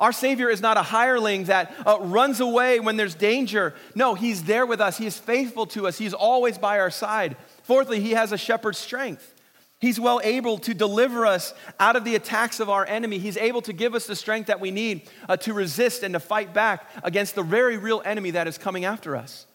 Our 0.00 0.12
Savior 0.12 0.48
is 0.48 0.62
not 0.62 0.78
a 0.78 0.82
hireling 0.82 1.44
that 1.44 1.74
uh, 1.86 1.98
runs 2.00 2.40
away 2.40 2.80
when 2.80 2.96
there's 2.96 3.14
danger. 3.14 3.74
No, 3.94 4.14
He's 4.14 4.44
there 4.44 4.64
with 4.64 4.80
us. 4.80 4.96
He 4.96 5.06
is 5.06 5.18
faithful 5.18 5.66
to 5.66 5.86
us. 5.86 5.98
He's 5.98 6.14
always 6.14 6.56
by 6.56 6.80
our 6.80 6.90
side. 6.90 7.36
Fourthly, 7.64 8.00
He 8.00 8.12
has 8.12 8.32
a 8.32 8.38
shepherd's 8.38 8.78
strength. 8.78 9.34
He's 9.78 10.00
well 10.00 10.20
able 10.24 10.58
to 10.58 10.74
deliver 10.74 11.26
us 11.26 11.54
out 11.78 11.96
of 11.96 12.04
the 12.04 12.14
attacks 12.14 12.60
of 12.60 12.68
our 12.68 12.86
enemy. 12.86 13.18
He's 13.18 13.36
able 13.36 13.62
to 13.62 13.72
give 13.72 13.94
us 13.94 14.06
the 14.06 14.16
strength 14.16 14.46
that 14.46 14.60
we 14.60 14.70
need 14.70 15.08
uh, 15.28 15.36
to 15.38 15.52
resist 15.52 16.02
and 16.02 16.14
to 16.14 16.20
fight 16.20 16.52
back 16.52 16.90
against 17.02 17.34
the 17.34 17.42
very 17.42 17.76
real 17.76 18.02
enemy 18.04 18.32
that 18.32 18.48
is 18.48 18.58
coming 18.58 18.86
after 18.86 19.16
us. 19.16 19.46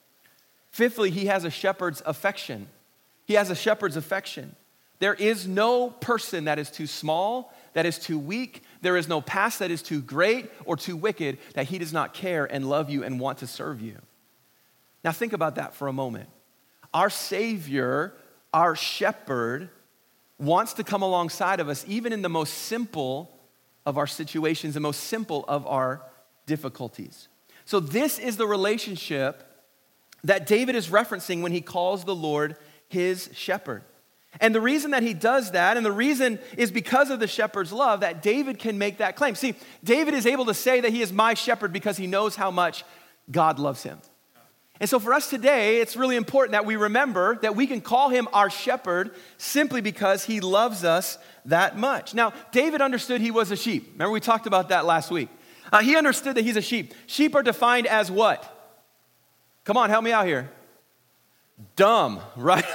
Fifthly, 0.69 1.09
He 1.09 1.25
has 1.25 1.43
a 1.43 1.49
shepherd's 1.49 2.03
affection. 2.05 2.67
He 3.25 3.33
has 3.33 3.49
a 3.49 3.55
shepherd's 3.55 3.97
affection. 3.97 4.55
There 4.99 5.13
is 5.13 5.47
no 5.47 5.89
person 5.89 6.45
that 6.45 6.59
is 6.59 6.69
too 6.69 6.87
small, 6.87 7.53
that 7.73 7.85
is 7.85 7.99
too 7.99 8.17
weak, 8.17 8.63
There 8.81 8.97
is 8.97 9.07
no 9.07 9.21
past 9.21 9.59
that 9.59 9.71
is 9.71 9.81
too 9.81 10.01
great 10.01 10.49
or 10.65 10.75
too 10.75 10.95
wicked 10.97 11.37
that 11.53 11.67
He 11.67 11.77
does 11.77 11.93
not 11.93 12.13
care 12.13 12.45
and 12.45 12.69
love 12.69 12.89
you 12.89 13.03
and 13.03 13.19
want 13.19 13.39
to 13.39 13.47
serve 13.47 13.81
you. 13.81 13.97
Now, 15.03 15.11
think 15.11 15.33
about 15.33 15.55
that 15.55 15.73
for 15.73 15.87
a 15.87 15.93
moment. 15.93 16.29
Our 16.93 17.09
Savior, 17.09 18.13
our 18.53 18.75
shepherd, 18.75 19.69
wants 20.39 20.73
to 20.73 20.83
come 20.83 21.01
alongside 21.01 21.59
of 21.59 21.69
us, 21.69 21.85
even 21.87 22.11
in 22.11 22.21
the 22.21 22.29
most 22.29 22.53
simple 22.53 23.31
of 23.85 23.97
our 23.97 24.07
situations, 24.07 24.73
the 24.73 24.79
most 24.79 25.01
simple 25.01 25.45
of 25.47 25.65
our 25.67 26.01
difficulties. 26.45 27.27
So, 27.65 27.79
this 27.79 28.19
is 28.19 28.37
the 28.37 28.47
relationship 28.47 29.43
that 30.23 30.47
David 30.47 30.75
is 30.75 30.87
referencing 30.87 31.41
when 31.41 31.51
he 31.51 31.61
calls 31.61 32.03
the 32.03 32.15
Lord 32.15 32.57
his 32.87 33.29
shepherd. 33.33 33.83
And 34.41 34.53
the 34.53 34.61
reason 34.61 34.91
that 34.91 35.03
he 35.03 35.13
does 35.13 35.51
that, 35.51 35.77
and 35.77 35.85
the 35.85 35.91
reason 35.91 36.39
is 36.57 36.71
because 36.71 37.09
of 37.09 37.19
the 37.19 37.27
shepherd's 37.27 37.71
love, 37.71 38.01
that 38.01 38.21
David 38.21 38.59
can 38.59 38.77
make 38.77 38.97
that 38.97 39.15
claim. 39.15 39.35
See, 39.35 39.55
David 39.83 40.13
is 40.13 40.25
able 40.25 40.45
to 40.45 40.53
say 40.53 40.81
that 40.81 40.91
he 40.91 41.01
is 41.01 41.13
my 41.13 41.33
shepherd 41.33 41.71
because 41.71 41.97
he 41.97 42.07
knows 42.07 42.35
how 42.35 42.51
much 42.51 42.83
God 43.31 43.59
loves 43.59 43.83
him. 43.83 43.99
And 44.79 44.89
so 44.89 44.99
for 44.99 45.13
us 45.13 45.29
today, 45.29 45.79
it's 45.79 45.95
really 45.95 46.17
important 46.17 46.51
that 46.51 46.65
we 46.65 46.75
remember 46.75 47.37
that 47.37 47.55
we 47.55 47.65
can 47.65 47.79
call 47.79 48.09
him 48.09 48.27
our 48.33 48.49
shepherd 48.49 49.15
simply 49.37 49.79
because 49.79 50.25
he 50.25 50.41
loves 50.41 50.83
us 50.83 51.17
that 51.45 51.77
much. 51.77 52.13
Now, 52.13 52.33
David 52.51 52.81
understood 52.81 53.21
he 53.21 53.31
was 53.31 53.51
a 53.51 53.55
sheep. 53.55 53.91
Remember, 53.93 54.11
we 54.11 54.19
talked 54.19 54.47
about 54.47 54.69
that 54.69 54.85
last 54.85 55.11
week. 55.11 55.29
Uh, 55.71 55.79
he 55.79 55.95
understood 55.95 56.35
that 56.35 56.43
he's 56.43 56.57
a 56.57 56.61
sheep. 56.61 56.93
Sheep 57.07 57.35
are 57.35 57.43
defined 57.43 57.87
as 57.87 58.11
what? 58.11 58.51
Come 59.63 59.77
on, 59.77 59.89
help 59.89 60.03
me 60.03 60.11
out 60.11 60.25
here. 60.25 60.51
Dumb, 61.75 62.19
right? 62.35 62.65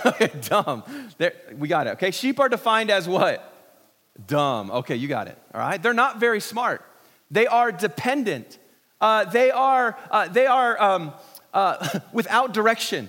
Dumb. 0.43 0.85
There, 1.19 1.35
we 1.57 1.69
got 1.69 1.87
it. 1.87 1.91
Okay, 1.91 2.11
sheep 2.11 2.41
are 2.41 2.49
defined 2.49 2.91
as 2.91 3.09
what? 3.09 3.47
Dumb. 4.27 4.71
Okay, 4.71 4.97
you 4.97 5.09
got 5.09 5.29
it. 5.29 5.39
All 5.55 5.61
right. 5.61 5.83
They're 5.83 5.95
not 5.95 6.19
very 6.19 6.41
smart. 6.41 6.85
They 7.31 7.47
are 7.47 7.73
dependent. 7.73 8.59
Uh, 9.01 9.25
they 9.25 9.51
are. 9.51 9.97
Uh, 10.11 10.29
they 10.29 10.47
are 10.47 10.81
um, 10.81 11.13
uh, 11.55 12.01
without 12.13 12.53
direction. 12.53 13.09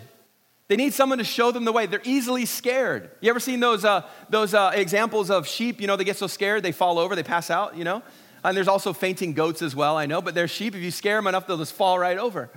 They 0.67 0.77
need 0.77 0.93
someone 0.93 1.17
to 1.17 1.25
show 1.25 1.51
them 1.51 1.65
the 1.65 1.73
way. 1.73 1.85
They're 1.85 2.01
easily 2.05 2.45
scared. 2.45 3.11
You 3.19 3.29
ever 3.29 3.41
seen 3.41 3.59
those 3.59 3.83
uh, 3.83 4.07
those 4.29 4.53
uh, 4.53 4.71
examples 4.73 5.29
of 5.29 5.47
sheep? 5.47 5.81
You 5.81 5.87
know, 5.87 5.97
they 5.97 6.05
get 6.05 6.17
so 6.17 6.27
scared 6.27 6.63
they 6.63 6.71
fall 6.71 6.97
over, 6.97 7.15
they 7.15 7.23
pass 7.23 7.49
out. 7.49 7.75
You 7.75 7.83
know, 7.83 8.03
and 8.43 8.55
there's 8.55 8.69
also 8.69 8.93
fainting 8.93 9.33
goats 9.33 9.61
as 9.61 9.75
well. 9.75 9.97
I 9.97 10.05
know, 10.05 10.21
but 10.21 10.33
they're 10.33 10.47
sheep. 10.47 10.75
If 10.75 10.81
you 10.81 10.91
scare 10.91 11.17
them 11.17 11.27
enough, 11.27 11.47
they'll 11.47 11.57
just 11.57 11.73
fall 11.73 11.99
right 11.99 12.17
over. 12.17 12.49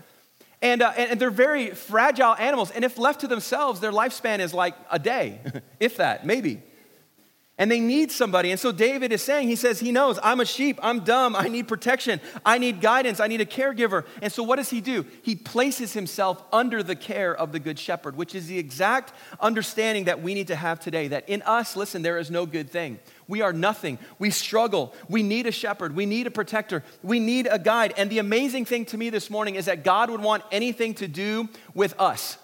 And, 0.64 0.80
uh, 0.80 0.94
and 0.96 1.20
they're 1.20 1.30
very 1.30 1.72
fragile 1.72 2.34
animals. 2.34 2.70
And 2.70 2.86
if 2.86 2.96
left 2.96 3.20
to 3.20 3.28
themselves, 3.28 3.80
their 3.80 3.92
lifespan 3.92 4.38
is 4.38 4.54
like 4.54 4.74
a 4.90 4.98
day, 4.98 5.40
if 5.78 5.98
that, 5.98 6.24
maybe. 6.24 6.62
And 7.58 7.70
they 7.70 7.80
need 7.80 8.10
somebody. 8.10 8.50
And 8.50 8.58
so 8.58 8.72
David 8.72 9.12
is 9.12 9.22
saying, 9.22 9.48
he 9.48 9.56
says, 9.56 9.78
he 9.78 9.92
knows, 9.92 10.18
I'm 10.22 10.40
a 10.40 10.46
sheep, 10.46 10.80
I'm 10.82 11.00
dumb, 11.00 11.36
I 11.36 11.48
need 11.48 11.68
protection, 11.68 12.18
I 12.46 12.56
need 12.56 12.80
guidance, 12.80 13.20
I 13.20 13.26
need 13.26 13.42
a 13.42 13.46
caregiver. 13.46 14.06
And 14.22 14.32
so 14.32 14.42
what 14.42 14.56
does 14.56 14.70
he 14.70 14.80
do? 14.80 15.04
He 15.22 15.36
places 15.36 15.92
himself 15.92 16.42
under 16.50 16.82
the 16.82 16.96
care 16.96 17.36
of 17.36 17.52
the 17.52 17.60
good 17.60 17.78
shepherd, 17.78 18.16
which 18.16 18.34
is 18.34 18.46
the 18.46 18.58
exact 18.58 19.12
understanding 19.40 20.04
that 20.04 20.22
we 20.22 20.32
need 20.32 20.46
to 20.46 20.56
have 20.56 20.80
today 20.80 21.08
that 21.08 21.28
in 21.28 21.42
us, 21.42 21.76
listen, 21.76 22.00
there 22.00 22.18
is 22.18 22.30
no 22.30 22.46
good 22.46 22.70
thing. 22.70 22.98
We 23.28 23.42
are 23.42 23.52
nothing. 23.52 23.98
We 24.18 24.30
struggle. 24.30 24.94
We 25.08 25.22
need 25.22 25.46
a 25.46 25.52
shepherd. 25.52 25.94
We 25.96 26.06
need 26.06 26.26
a 26.26 26.30
protector. 26.30 26.82
We 27.02 27.20
need 27.20 27.48
a 27.50 27.58
guide. 27.58 27.94
And 27.96 28.10
the 28.10 28.18
amazing 28.18 28.64
thing 28.64 28.84
to 28.86 28.98
me 28.98 29.10
this 29.10 29.30
morning 29.30 29.54
is 29.54 29.66
that 29.66 29.84
God 29.84 30.10
would 30.10 30.20
want 30.20 30.44
anything 30.52 30.94
to 30.94 31.08
do 31.08 31.48
with 31.74 31.98
us. 32.00 32.38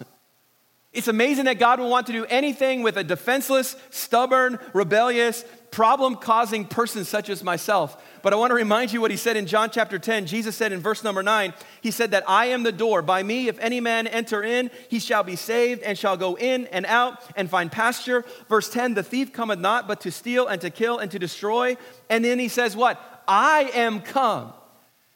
It's 0.93 1.07
amazing 1.07 1.45
that 1.45 1.57
God 1.57 1.79
would 1.79 1.89
want 1.89 2.07
to 2.07 2.13
do 2.13 2.25
anything 2.25 2.83
with 2.83 2.97
a 2.97 3.03
defenseless, 3.03 3.77
stubborn, 3.91 4.59
rebellious, 4.73 5.45
problem 5.71 6.17
causing 6.17 6.65
person 6.65 7.05
such 7.05 7.29
as 7.29 7.43
myself. 7.43 8.01
But 8.21 8.33
I 8.33 8.35
want 8.35 8.51
to 8.51 8.55
remind 8.55 8.93
you 8.93 9.01
what 9.01 9.11
he 9.11 9.17
said 9.17 9.35
in 9.35 9.47
John 9.47 9.69
chapter 9.71 9.97
10. 9.97 10.25
Jesus 10.27 10.55
said 10.55 10.71
in 10.71 10.79
verse 10.79 11.03
number 11.03 11.23
9, 11.23 11.53
He 11.81 11.91
said 11.91 12.11
that 12.11 12.23
I 12.29 12.47
am 12.47 12.63
the 12.63 12.71
door. 12.71 13.01
By 13.01 13.23
me, 13.23 13.47
if 13.47 13.57
any 13.59 13.79
man 13.79 14.07
enter 14.07 14.43
in, 14.43 14.69
he 14.89 14.99
shall 14.99 15.23
be 15.23 15.35
saved 15.35 15.81
and 15.81 15.97
shall 15.97 16.17
go 16.17 16.37
in 16.37 16.67
and 16.67 16.85
out 16.85 17.21
and 17.35 17.49
find 17.49 17.71
pasture. 17.71 18.23
Verse 18.47 18.69
10, 18.69 18.93
The 18.93 19.03
thief 19.03 19.33
cometh 19.33 19.59
not 19.59 19.87
but 19.87 20.01
to 20.01 20.11
steal 20.11 20.47
and 20.47 20.61
to 20.61 20.69
kill 20.69 20.99
and 20.99 21.09
to 21.11 21.19
destroy. 21.19 21.77
And 22.09 22.23
then 22.23 22.37
he 22.37 22.47
says, 22.47 22.75
What? 22.75 23.23
I 23.27 23.71
am 23.73 24.01
come. 24.01 24.53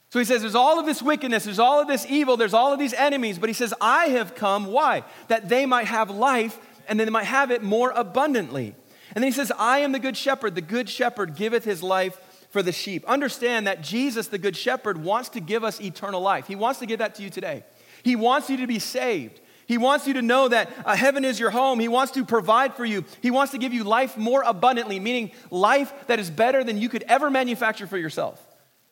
So 0.09 0.19
he 0.19 0.25
says, 0.25 0.41
There's 0.41 0.55
all 0.55 0.79
of 0.79 0.85
this 0.85 1.01
wickedness, 1.01 1.43
there's 1.43 1.59
all 1.59 1.79
of 1.79 1.87
this 1.87 2.05
evil, 2.09 2.37
there's 2.37 2.53
all 2.53 2.73
of 2.73 2.79
these 2.79 2.93
enemies. 2.93 3.37
But 3.37 3.49
he 3.49 3.53
says, 3.53 3.73
I 3.79 4.05
have 4.07 4.33
come. 4.33 4.67
Why? 4.67 5.03
That 5.27 5.49
they 5.49 5.65
might 5.65 5.87
have 5.87 6.09
life 6.09 6.59
and 6.87 6.99
they 6.99 7.09
might 7.09 7.25
have 7.25 7.51
it 7.51 7.61
more 7.61 7.91
abundantly. 7.95 8.75
And 9.13 9.23
then 9.23 9.31
he 9.31 9.35
says, 9.35 9.51
I 9.57 9.79
am 9.79 9.91
the 9.91 9.99
good 9.99 10.17
shepherd. 10.17 10.55
The 10.55 10.61
good 10.61 10.89
shepherd 10.89 11.35
giveth 11.35 11.63
his 11.63 11.83
life 11.83 12.19
for 12.55 12.63
the 12.63 12.71
sheep. 12.71 13.03
Understand 13.05 13.67
that 13.67 13.81
Jesus, 13.81 14.29
the 14.29 14.37
good 14.37 14.55
shepherd, 14.55 15.03
wants 15.03 15.27
to 15.27 15.41
give 15.41 15.65
us 15.65 15.81
eternal 15.81 16.21
life. 16.21 16.47
He 16.47 16.55
wants 16.55 16.79
to 16.79 16.85
give 16.85 16.99
that 16.99 17.15
to 17.15 17.21
you 17.21 17.29
today. 17.29 17.65
He 18.01 18.15
wants 18.15 18.49
you 18.49 18.55
to 18.55 18.65
be 18.65 18.79
saved. 18.79 19.41
He 19.67 19.77
wants 19.77 20.07
you 20.07 20.13
to 20.13 20.21
know 20.21 20.47
that 20.47 20.71
uh, 20.85 20.95
heaven 20.95 21.25
is 21.25 21.37
your 21.37 21.49
home. 21.49 21.81
He 21.81 21.89
wants 21.89 22.13
to 22.13 22.23
provide 22.23 22.73
for 22.73 22.85
you. 22.85 23.03
He 23.21 23.29
wants 23.29 23.51
to 23.51 23.57
give 23.57 23.73
you 23.73 23.83
life 23.83 24.15
more 24.15 24.41
abundantly, 24.45 25.01
meaning 25.01 25.31
life 25.51 25.93
that 26.07 26.17
is 26.17 26.29
better 26.29 26.63
than 26.63 26.77
you 26.77 26.87
could 26.87 27.03
ever 27.09 27.29
manufacture 27.29 27.87
for 27.87 27.97
yourself. 27.97 28.41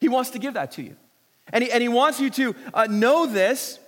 He 0.02 0.10
wants 0.10 0.32
to 0.32 0.40
give 0.40 0.56
that 0.56 0.72
to 0.72 0.84
you. 0.84 0.98
And 1.54 1.64
he, 1.64 1.72
and 1.72 1.82
he 1.82 1.88
wants 1.88 2.20
you 2.20 2.30
to 2.32 2.56
uh, 2.74 2.88
know 2.90 3.28
this, 3.28 3.80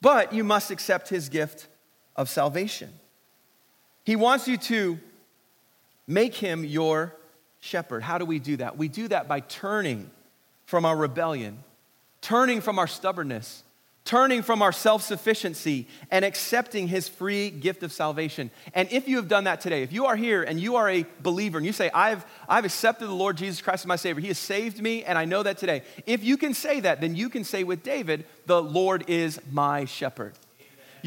but 0.00 0.32
you 0.32 0.44
must 0.44 0.70
accept 0.70 1.08
his 1.08 1.28
gift 1.28 1.66
of 2.14 2.28
salvation. 2.28 2.90
He 4.04 4.14
wants 4.14 4.46
you 4.46 4.58
to 4.58 5.00
make 6.06 6.36
him 6.36 6.64
your 6.64 7.17
shepherd. 7.60 8.02
How 8.02 8.18
do 8.18 8.24
we 8.24 8.38
do 8.38 8.56
that? 8.58 8.76
We 8.76 8.88
do 8.88 9.08
that 9.08 9.28
by 9.28 9.40
turning 9.40 10.10
from 10.64 10.84
our 10.84 10.96
rebellion, 10.96 11.62
turning 12.20 12.60
from 12.60 12.78
our 12.78 12.86
stubbornness, 12.86 13.62
turning 14.04 14.42
from 14.42 14.62
our 14.62 14.72
self 14.72 15.02
sufficiency, 15.02 15.86
and 16.10 16.24
accepting 16.24 16.88
his 16.88 17.08
free 17.08 17.50
gift 17.50 17.82
of 17.82 17.92
salvation. 17.92 18.50
And 18.74 18.90
if 18.90 19.08
you 19.08 19.16
have 19.16 19.28
done 19.28 19.44
that 19.44 19.60
today, 19.60 19.82
if 19.82 19.92
you 19.92 20.06
are 20.06 20.16
here 20.16 20.42
and 20.42 20.58
you 20.58 20.76
are 20.76 20.88
a 20.88 21.04
believer 21.22 21.58
and 21.58 21.66
you 21.66 21.72
say, 21.72 21.90
I've, 21.92 22.24
I've 22.48 22.64
accepted 22.64 23.06
the 23.06 23.14
Lord 23.14 23.36
Jesus 23.36 23.60
Christ 23.60 23.82
as 23.82 23.86
my 23.86 23.96
Savior, 23.96 24.20
He 24.20 24.28
has 24.28 24.38
saved 24.38 24.80
me, 24.80 25.04
and 25.04 25.18
I 25.18 25.24
know 25.24 25.42
that 25.42 25.58
today. 25.58 25.82
If 26.06 26.24
you 26.24 26.36
can 26.36 26.54
say 26.54 26.80
that, 26.80 27.00
then 27.00 27.16
you 27.16 27.28
can 27.28 27.44
say 27.44 27.64
with 27.64 27.82
David, 27.82 28.24
The 28.46 28.62
Lord 28.62 29.04
is 29.08 29.40
my 29.50 29.84
shepherd. 29.84 30.34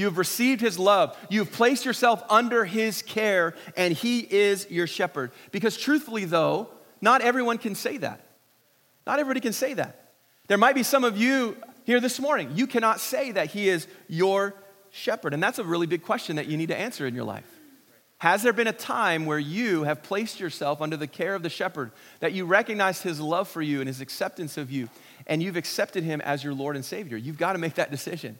You've 0.01 0.17
received 0.17 0.61
his 0.61 0.79
love. 0.79 1.15
You've 1.29 1.51
placed 1.51 1.85
yourself 1.85 2.23
under 2.27 2.65
his 2.65 3.03
care, 3.03 3.53
and 3.77 3.93
he 3.93 4.19
is 4.19 4.65
your 4.71 4.87
shepherd. 4.87 5.31
Because 5.51 5.77
truthfully, 5.77 6.25
though, 6.25 6.69
not 7.01 7.21
everyone 7.21 7.59
can 7.59 7.75
say 7.75 7.97
that. 7.97 8.25
Not 9.05 9.19
everybody 9.19 9.41
can 9.41 9.53
say 9.53 9.75
that. 9.75 10.13
There 10.47 10.57
might 10.57 10.73
be 10.73 10.81
some 10.81 11.03
of 11.03 11.17
you 11.17 11.55
here 11.83 11.99
this 11.99 12.19
morning. 12.19 12.49
You 12.55 12.65
cannot 12.65 12.99
say 12.99 13.31
that 13.33 13.51
he 13.51 13.69
is 13.69 13.85
your 14.07 14.55
shepherd. 14.89 15.35
And 15.35 15.43
that's 15.43 15.59
a 15.59 15.63
really 15.63 15.85
big 15.85 16.01
question 16.01 16.37
that 16.37 16.47
you 16.47 16.57
need 16.57 16.69
to 16.69 16.77
answer 16.77 17.05
in 17.05 17.13
your 17.13 17.23
life. 17.23 17.45
Has 18.17 18.41
there 18.41 18.53
been 18.53 18.67
a 18.67 18.73
time 18.73 19.27
where 19.27 19.39
you 19.39 19.83
have 19.83 20.01
placed 20.01 20.39
yourself 20.39 20.81
under 20.81 20.97
the 20.97 21.07
care 21.07 21.35
of 21.35 21.43
the 21.43 21.49
shepherd, 21.49 21.91
that 22.21 22.33
you 22.33 22.45
recognized 22.45 23.03
his 23.03 23.19
love 23.19 23.47
for 23.47 23.61
you 23.61 23.81
and 23.81 23.87
his 23.87 24.01
acceptance 24.01 24.57
of 24.57 24.71
you, 24.71 24.89
and 25.27 25.43
you've 25.43 25.57
accepted 25.57 26.03
him 26.03 26.21
as 26.21 26.43
your 26.43 26.55
Lord 26.55 26.75
and 26.75 26.83
Savior? 26.83 27.17
You've 27.17 27.37
got 27.37 27.53
to 27.53 27.59
make 27.59 27.75
that 27.75 27.91
decision 27.91 28.39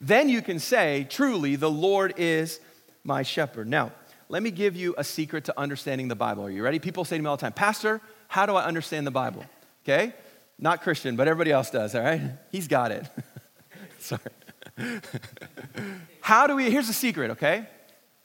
then 0.00 0.28
you 0.28 0.42
can 0.42 0.58
say, 0.58 1.06
truly, 1.08 1.56
the 1.56 1.70
Lord 1.70 2.14
is 2.16 2.60
my 3.04 3.22
shepherd. 3.22 3.68
Now, 3.68 3.92
let 4.28 4.42
me 4.42 4.50
give 4.50 4.76
you 4.76 4.94
a 4.98 5.04
secret 5.04 5.44
to 5.46 5.58
understanding 5.58 6.08
the 6.08 6.14
Bible. 6.14 6.44
Are 6.44 6.50
you 6.50 6.62
ready? 6.62 6.78
People 6.78 7.04
say 7.04 7.16
to 7.16 7.22
me 7.22 7.28
all 7.28 7.36
the 7.36 7.40
time, 7.40 7.52
Pastor, 7.52 8.00
how 8.28 8.46
do 8.46 8.54
I 8.54 8.64
understand 8.64 9.06
the 9.06 9.10
Bible? 9.10 9.44
Okay? 9.84 10.14
Not 10.58 10.82
Christian, 10.82 11.16
but 11.16 11.28
everybody 11.28 11.50
else 11.50 11.70
does, 11.70 11.94
all 11.94 12.02
right? 12.02 12.20
He's 12.52 12.68
got 12.68 12.92
it. 12.92 13.06
Sorry. 13.98 14.20
how 16.20 16.46
do 16.46 16.56
we, 16.56 16.70
here's 16.70 16.88
the 16.88 16.92
secret, 16.92 17.32
okay? 17.32 17.66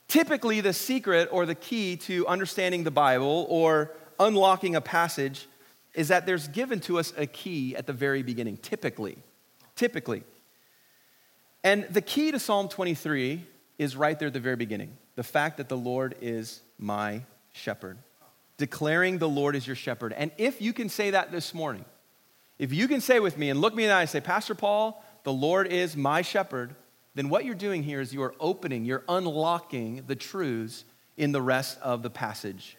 Typically, 0.08 0.62
the 0.62 0.74
secret 0.74 1.30
or 1.32 1.46
the 1.46 1.56
key 1.56 1.96
to 1.98 2.28
understanding 2.28 2.84
the 2.84 2.92
Bible 2.92 3.48
or 3.50 3.92
unlocking 4.20 4.76
a 4.76 4.82
passage 4.82 5.48
is 5.96 6.10
that 6.10 6.26
there's 6.26 6.48
given 6.50 6.80
to 6.82 7.00
us 7.00 7.14
a 7.18 7.26
key 7.26 7.76
at 7.76 7.88
the 7.88 7.94
very 7.94 8.24
beginning, 8.24 8.58
typically. 8.58 9.18
Typically. 9.76 10.24
And 11.64 11.86
the 11.86 12.02
key 12.02 12.32
to 12.32 12.40
Psalm 12.40 12.68
23 12.68 13.46
is 13.78 13.96
right 13.96 14.18
there 14.20 14.28
at 14.28 14.34
the 14.34 14.40
very 14.40 14.56
beginning 14.56 14.98
the 15.16 15.24
fact 15.24 15.58
that 15.58 15.70
the 15.70 15.78
Lord 15.78 16.16
is 16.22 16.62
my 16.80 17.22
shepherd. 17.52 17.98
Declaring 18.58 19.20
the 19.20 19.30
Lord 19.30 19.56
is 19.56 19.66
your 19.66 19.76
shepherd. 19.76 20.14
And 20.14 20.32
if 20.38 20.62
you 20.62 20.74
can 20.74 20.90
say 20.90 21.12
that 21.12 21.32
this 21.32 21.54
morning, 21.54 21.86
if 22.58 22.74
you 22.74 22.88
can 22.88 23.02
say 23.02 23.20
with 23.20 23.38
me 23.38 23.50
and 23.50 23.62
look 23.62 23.76
me 23.76 23.84
in 23.84 23.90
the 23.90 23.96
eye 23.96 24.02
and 24.02 24.10
say, 24.10 24.22
Pastor 24.22 24.56
Paul, 24.56 25.04
the 25.24 25.34
Lord 25.34 25.68
is 25.68 25.96
my 25.96 26.22
shepherd, 26.22 26.76
then 27.16 27.30
what 27.30 27.46
you're 27.46 27.56
doing 27.56 27.84
here 27.84 28.02
is 28.02 28.14
you 28.14 28.24
are 28.24 28.34
opening, 28.40 28.86
you're 28.86 29.04
unlocking 29.08 30.04
the 30.08 30.16
truths 30.16 30.84
in 31.18 31.32
the 31.32 31.42
rest 31.42 31.78
of 31.82 32.02
the 32.02 32.10
passage. 32.10 32.78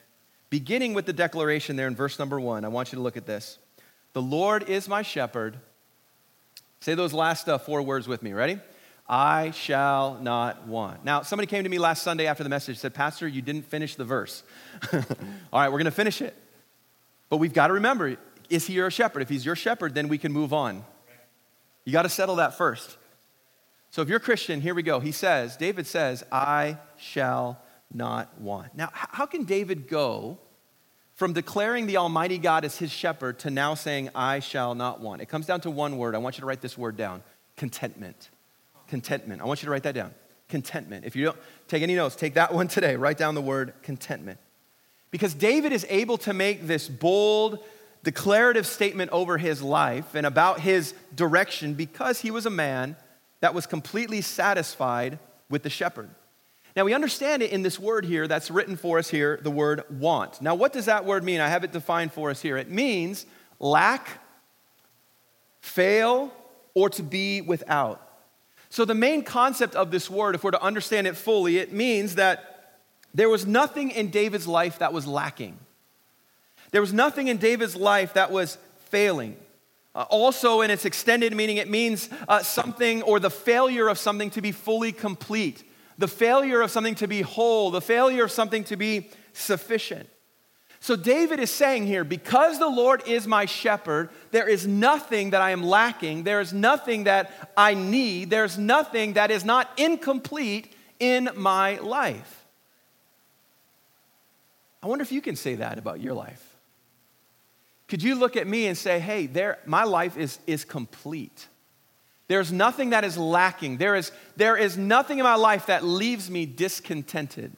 Beginning 0.50 0.94
with 0.94 1.06
the 1.06 1.12
declaration 1.12 1.76
there 1.76 1.86
in 1.86 1.94
verse 1.94 2.18
number 2.18 2.40
one, 2.40 2.64
I 2.64 2.68
want 2.68 2.92
you 2.92 2.96
to 2.96 3.02
look 3.02 3.16
at 3.16 3.26
this. 3.26 3.58
The 4.12 4.22
Lord 4.22 4.68
is 4.68 4.88
my 4.88 5.02
shepherd. 5.02 5.56
Say 6.80 6.94
those 6.94 7.12
last 7.12 7.48
uh, 7.48 7.58
four 7.58 7.82
words 7.82 8.06
with 8.06 8.22
me. 8.22 8.32
Ready? 8.32 8.60
I 9.06 9.50
shall 9.50 10.18
not 10.20 10.66
want. 10.66 11.04
Now, 11.04 11.22
somebody 11.22 11.46
came 11.46 11.64
to 11.64 11.68
me 11.68 11.78
last 11.78 12.02
Sunday 12.02 12.26
after 12.26 12.42
the 12.42 12.48
message 12.48 12.78
said, 12.78 12.94
Pastor, 12.94 13.28
you 13.28 13.42
didn't 13.42 13.66
finish 13.66 13.96
the 13.96 14.04
verse. 14.04 14.42
All 14.92 15.00
right, 15.52 15.68
we're 15.68 15.78
going 15.78 15.84
to 15.84 15.90
finish 15.90 16.22
it. 16.22 16.34
But 17.28 17.36
we've 17.36 17.52
got 17.52 17.68
to 17.68 17.74
remember 17.74 18.16
is 18.50 18.66
he 18.66 18.74
your 18.74 18.90
shepherd? 18.90 19.22
If 19.22 19.28
he's 19.28 19.44
your 19.44 19.56
shepherd, 19.56 19.94
then 19.94 20.08
we 20.08 20.18
can 20.18 20.32
move 20.32 20.52
on. 20.52 20.84
You 21.84 21.92
got 21.92 22.02
to 22.02 22.08
settle 22.08 22.36
that 22.36 22.56
first. 22.56 22.96
So 23.90 24.02
if 24.02 24.08
you're 24.08 24.20
Christian, 24.20 24.60
here 24.60 24.74
we 24.74 24.82
go. 24.82 25.00
He 25.00 25.12
says, 25.12 25.56
David 25.56 25.86
says, 25.86 26.24
I 26.30 26.78
shall 26.96 27.60
not 27.92 28.40
want. 28.40 28.74
Now, 28.74 28.90
how 28.92 29.26
can 29.26 29.44
David 29.44 29.88
go 29.88 30.38
from 31.14 31.32
declaring 31.32 31.86
the 31.86 31.96
Almighty 31.96 32.38
God 32.38 32.64
as 32.64 32.76
his 32.76 32.90
shepherd 32.90 33.38
to 33.40 33.50
now 33.50 33.74
saying, 33.74 34.10
I 34.14 34.40
shall 34.40 34.74
not 34.74 35.00
want? 35.00 35.22
It 35.22 35.26
comes 35.26 35.46
down 35.46 35.60
to 35.62 35.70
one 35.70 35.96
word. 35.96 36.14
I 36.14 36.18
want 36.18 36.36
you 36.36 36.40
to 36.40 36.46
write 36.46 36.60
this 36.60 36.76
word 36.76 36.96
down 36.96 37.22
contentment. 37.56 38.30
Contentment. 38.94 39.42
I 39.42 39.44
want 39.44 39.60
you 39.60 39.66
to 39.66 39.72
write 39.72 39.82
that 39.82 39.96
down. 39.96 40.14
Contentment. 40.48 41.04
If 41.04 41.16
you 41.16 41.24
don't 41.24 41.36
take 41.66 41.82
any 41.82 41.96
notes, 41.96 42.14
take 42.14 42.34
that 42.34 42.54
one 42.60 42.68
today. 42.68 42.94
Write 42.94 43.18
down 43.18 43.34
the 43.34 43.42
word 43.42 43.74
contentment. 43.82 44.38
Because 45.10 45.34
David 45.34 45.72
is 45.72 45.84
able 45.90 46.16
to 46.18 46.32
make 46.32 46.68
this 46.68 46.88
bold, 46.88 47.58
declarative 48.04 48.68
statement 48.68 49.10
over 49.10 49.36
his 49.36 49.60
life 49.60 50.14
and 50.14 50.24
about 50.24 50.60
his 50.60 50.94
direction 51.12 51.74
because 51.74 52.20
he 52.20 52.30
was 52.30 52.46
a 52.46 52.50
man 52.50 52.94
that 53.40 53.52
was 53.52 53.66
completely 53.66 54.20
satisfied 54.20 55.18
with 55.50 55.64
the 55.64 55.70
shepherd. 55.70 56.08
Now, 56.76 56.84
we 56.84 56.94
understand 56.94 57.42
it 57.42 57.50
in 57.50 57.62
this 57.62 57.80
word 57.80 58.04
here 58.04 58.28
that's 58.28 58.48
written 58.48 58.76
for 58.76 59.00
us 59.00 59.10
here, 59.10 59.40
the 59.42 59.50
word 59.50 59.82
want. 59.90 60.40
Now, 60.40 60.54
what 60.54 60.72
does 60.72 60.84
that 60.84 61.04
word 61.04 61.24
mean? 61.24 61.40
I 61.40 61.48
have 61.48 61.64
it 61.64 61.72
defined 61.72 62.12
for 62.12 62.30
us 62.30 62.40
here. 62.40 62.56
It 62.56 62.70
means 62.70 63.26
lack, 63.58 64.20
fail, 65.60 66.32
or 66.74 66.90
to 66.90 67.02
be 67.02 67.40
without. 67.40 68.03
So, 68.74 68.84
the 68.84 68.92
main 68.92 69.22
concept 69.22 69.76
of 69.76 69.92
this 69.92 70.10
word, 70.10 70.34
if 70.34 70.42
we're 70.42 70.50
to 70.50 70.60
understand 70.60 71.06
it 71.06 71.16
fully, 71.16 71.58
it 71.58 71.72
means 71.72 72.16
that 72.16 72.80
there 73.14 73.28
was 73.28 73.46
nothing 73.46 73.92
in 73.92 74.10
David's 74.10 74.48
life 74.48 74.80
that 74.80 74.92
was 74.92 75.06
lacking. 75.06 75.56
There 76.72 76.80
was 76.80 76.92
nothing 76.92 77.28
in 77.28 77.36
David's 77.36 77.76
life 77.76 78.14
that 78.14 78.32
was 78.32 78.58
failing. 78.86 79.36
Uh, 79.94 80.06
also, 80.10 80.60
in 80.60 80.72
its 80.72 80.84
extended 80.84 81.36
meaning, 81.36 81.58
it 81.58 81.70
means 81.70 82.08
uh, 82.26 82.42
something 82.42 83.02
or 83.02 83.20
the 83.20 83.30
failure 83.30 83.86
of 83.86 83.96
something 83.96 84.28
to 84.30 84.42
be 84.42 84.50
fully 84.50 84.90
complete, 84.90 85.62
the 85.96 86.08
failure 86.08 86.60
of 86.60 86.72
something 86.72 86.96
to 86.96 87.06
be 87.06 87.22
whole, 87.22 87.70
the 87.70 87.80
failure 87.80 88.24
of 88.24 88.32
something 88.32 88.64
to 88.64 88.76
be 88.76 89.08
sufficient. 89.34 90.08
So, 90.84 90.96
David 90.96 91.40
is 91.40 91.50
saying 91.50 91.86
here, 91.86 92.04
because 92.04 92.58
the 92.58 92.68
Lord 92.68 93.08
is 93.08 93.26
my 93.26 93.46
shepherd, 93.46 94.10
there 94.32 94.46
is 94.46 94.66
nothing 94.66 95.30
that 95.30 95.40
I 95.40 95.52
am 95.52 95.62
lacking. 95.62 96.24
There 96.24 96.42
is 96.42 96.52
nothing 96.52 97.04
that 97.04 97.52
I 97.56 97.72
need. 97.72 98.28
There's 98.28 98.58
nothing 98.58 99.14
that 99.14 99.30
is 99.30 99.46
not 99.46 99.70
incomplete 99.78 100.76
in 101.00 101.30
my 101.36 101.78
life. 101.78 102.44
I 104.82 104.88
wonder 104.88 105.02
if 105.02 105.10
you 105.10 105.22
can 105.22 105.36
say 105.36 105.54
that 105.54 105.78
about 105.78 106.00
your 106.00 106.12
life. 106.12 106.54
Could 107.88 108.02
you 108.02 108.14
look 108.14 108.36
at 108.36 108.46
me 108.46 108.66
and 108.66 108.76
say, 108.76 109.00
hey, 109.00 109.24
there, 109.24 109.60
my 109.64 109.84
life 109.84 110.18
is, 110.18 110.38
is 110.46 110.66
complete? 110.66 111.48
There's 112.28 112.52
nothing 112.52 112.90
that 112.90 113.04
is 113.04 113.16
lacking. 113.16 113.78
There 113.78 113.96
is, 113.96 114.12
there 114.36 114.58
is 114.58 114.76
nothing 114.76 115.16
in 115.16 115.24
my 115.24 115.36
life 115.36 115.64
that 115.64 115.82
leaves 115.82 116.30
me 116.30 116.44
discontented. 116.44 117.56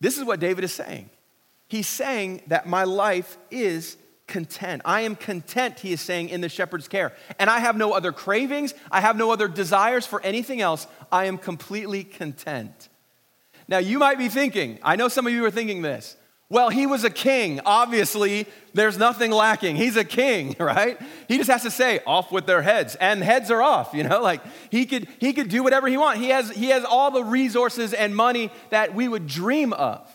This 0.00 0.18
is 0.18 0.24
what 0.24 0.40
David 0.40 0.64
is 0.64 0.72
saying. 0.72 1.10
He's 1.68 1.86
saying 1.86 2.42
that 2.46 2.66
my 2.66 2.84
life 2.84 3.36
is 3.50 3.96
content. 4.26 4.82
I 4.84 5.00
am 5.00 5.16
content, 5.16 5.80
he 5.80 5.92
is 5.92 6.00
saying, 6.00 6.28
in 6.28 6.40
the 6.40 6.48
shepherd's 6.48 6.86
care. 6.86 7.14
And 7.38 7.50
I 7.50 7.58
have 7.58 7.76
no 7.76 7.92
other 7.92 8.12
cravings, 8.12 8.74
I 8.90 9.00
have 9.00 9.16
no 9.16 9.32
other 9.32 9.48
desires 9.48 10.06
for 10.06 10.22
anything 10.22 10.60
else. 10.60 10.86
I 11.10 11.24
am 11.24 11.38
completely 11.38 12.04
content. 12.04 12.88
Now, 13.66 13.78
you 13.78 13.98
might 13.98 14.18
be 14.18 14.28
thinking, 14.28 14.78
I 14.82 14.96
know 14.96 15.08
some 15.08 15.26
of 15.26 15.32
you 15.32 15.44
are 15.44 15.50
thinking 15.50 15.82
this. 15.82 16.16
Well, 16.50 16.70
he 16.70 16.86
was 16.86 17.04
a 17.04 17.10
king. 17.10 17.60
Obviously, 17.66 18.46
there's 18.72 18.96
nothing 18.96 19.30
lacking. 19.30 19.76
He's 19.76 19.96
a 19.96 20.04
king, 20.04 20.56
right? 20.60 20.98
He 21.26 21.36
just 21.36 21.50
has 21.50 21.62
to 21.62 21.70
say, 21.70 22.00
off 22.06 22.32
with 22.32 22.46
their 22.46 22.62
heads. 22.62 22.94
And 22.96 23.22
heads 23.22 23.50
are 23.50 23.62
off, 23.62 23.92
you 23.92 24.02
know? 24.02 24.22
Like 24.28 24.42
he 24.70 24.84
could 24.84 25.08
he 25.20 25.32
could 25.32 25.48
do 25.48 25.62
whatever 25.62 25.86
he 25.88 25.96
wants. 25.96 26.20
He 26.20 26.28
has 26.28 26.50
he 26.50 26.66
has 26.66 26.84
all 26.84 27.10
the 27.10 27.24
resources 27.24 27.94
and 27.94 28.14
money 28.14 28.50
that 28.70 28.94
we 28.94 29.08
would 29.08 29.26
dream 29.26 29.72
of. 29.72 30.06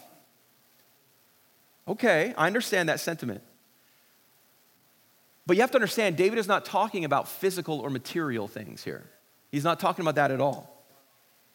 Okay, 1.87 2.33
I 2.37 2.47
understand 2.47 2.89
that 2.89 2.99
sentiment. 2.99 3.41
But 5.45 5.57
you 5.57 5.61
have 5.61 5.71
to 5.71 5.77
understand, 5.77 6.15
David 6.15 6.39
is 6.39 6.47
not 6.47 6.63
talking 6.63 7.05
about 7.05 7.27
physical 7.27 7.79
or 7.79 7.89
material 7.89 8.47
things 8.47 8.83
here. 8.83 9.03
He's 9.51 9.63
not 9.63 9.79
talking 9.79 10.03
about 10.03 10.15
that 10.15 10.31
at 10.31 10.39
all. 10.39 10.85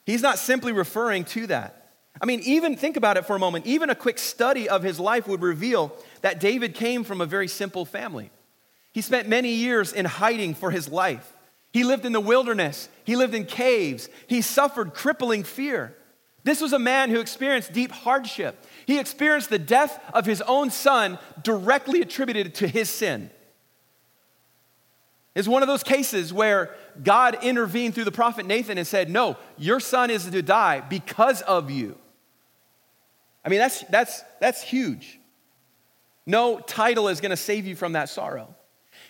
He's 0.04 0.22
not 0.22 0.38
simply 0.38 0.72
referring 0.72 1.24
to 1.26 1.46
that. 1.48 1.77
I 2.20 2.26
mean, 2.26 2.40
even 2.40 2.76
think 2.76 2.96
about 2.96 3.16
it 3.16 3.26
for 3.26 3.36
a 3.36 3.38
moment. 3.38 3.66
Even 3.66 3.90
a 3.90 3.94
quick 3.94 4.18
study 4.18 4.68
of 4.68 4.82
his 4.82 4.98
life 4.98 5.28
would 5.28 5.42
reveal 5.42 5.96
that 6.22 6.40
David 6.40 6.74
came 6.74 7.04
from 7.04 7.20
a 7.20 7.26
very 7.26 7.48
simple 7.48 7.84
family. 7.84 8.30
He 8.92 9.02
spent 9.02 9.28
many 9.28 9.52
years 9.52 9.92
in 9.92 10.04
hiding 10.04 10.54
for 10.54 10.70
his 10.70 10.88
life. 10.88 11.32
He 11.72 11.84
lived 11.84 12.06
in 12.06 12.12
the 12.12 12.20
wilderness, 12.20 12.88
he 13.04 13.14
lived 13.14 13.34
in 13.34 13.44
caves, 13.44 14.08
he 14.26 14.40
suffered 14.40 14.94
crippling 14.94 15.44
fear. 15.44 15.94
This 16.44 16.60
was 16.60 16.72
a 16.72 16.78
man 16.78 17.10
who 17.10 17.20
experienced 17.20 17.72
deep 17.72 17.92
hardship. 17.92 18.64
He 18.86 18.98
experienced 18.98 19.50
the 19.50 19.58
death 19.58 20.00
of 20.14 20.24
his 20.24 20.40
own 20.42 20.70
son 20.70 21.18
directly 21.42 22.00
attributed 22.00 22.54
to 22.56 22.68
his 22.68 22.88
sin. 22.88 23.30
It's 25.34 25.46
one 25.46 25.62
of 25.62 25.68
those 25.68 25.82
cases 25.82 26.32
where 26.32 26.74
God 27.02 27.44
intervened 27.44 27.94
through 27.94 28.04
the 28.04 28.10
prophet 28.12 28.46
Nathan 28.46 28.78
and 28.78 28.86
said, 28.86 29.10
No, 29.10 29.36
your 29.56 29.78
son 29.78 30.10
is 30.10 30.24
to 30.24 30.42
die 30.42 30.80
because 30.80 31.42
of 31.42 31.70
you. 31.70 31.96
I 33.48 33.50
mean, 33.50 33.60
that's, 33.60 33.80
that's, 33.84 34.22
that's 34.40 34.60
huge. 34.60 35.18
No 36.26 36.60
title 36.60 37.08
is 37.08 37.22
going 37.22 37.30
to 37.30 37.36
save 37.36 37.66
you 37.66 37.74
from 37.74 37.94
that 37.94 38.10
sorrow. 38.10 38.54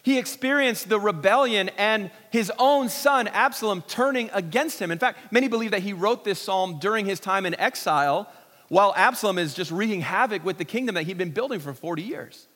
He 0.05 0.17
experienced 0.17 0.89
the 0.89 1.01
rebellion 1.01 1.71
and 1.77 2.13
his 2.31 2.53
own 2.57 2.89
son, 2.89 3.27
Absalom, 3.27 3.83
turning 3.89 4.31
against 4.33 4.81
him. 4.81 4.93
In 4.93 4.99
fact, 5.01 5.33
many 5.33 5.49
believe 5.49 5.73
that 5.73 5.83
he 5.83 5.93
wrote 5.93 6.23
this 6.23 6.39
psalm 6.41 6.79
during 6.79 7.05
his 7.05 7.19
time 7.19 7.47
in 7.47 7.59
exile 7.59 8.31
while 8.69 8.95
Absalom 8.97 9.39
is 9.39 9.55
just 9.55 9.73
wreaking 9.73 10.03
havoc 10.03 10.45
with 10.45 10.57
the 10.57 10.65
kingdom 10.65 10.95
that 10.95 11.03
he'd 11.03 11.19
been 11.19 11.33
building 11.33 11.59
for 11.59 11.75
40 11.75 12.03
years. 12.03 12.47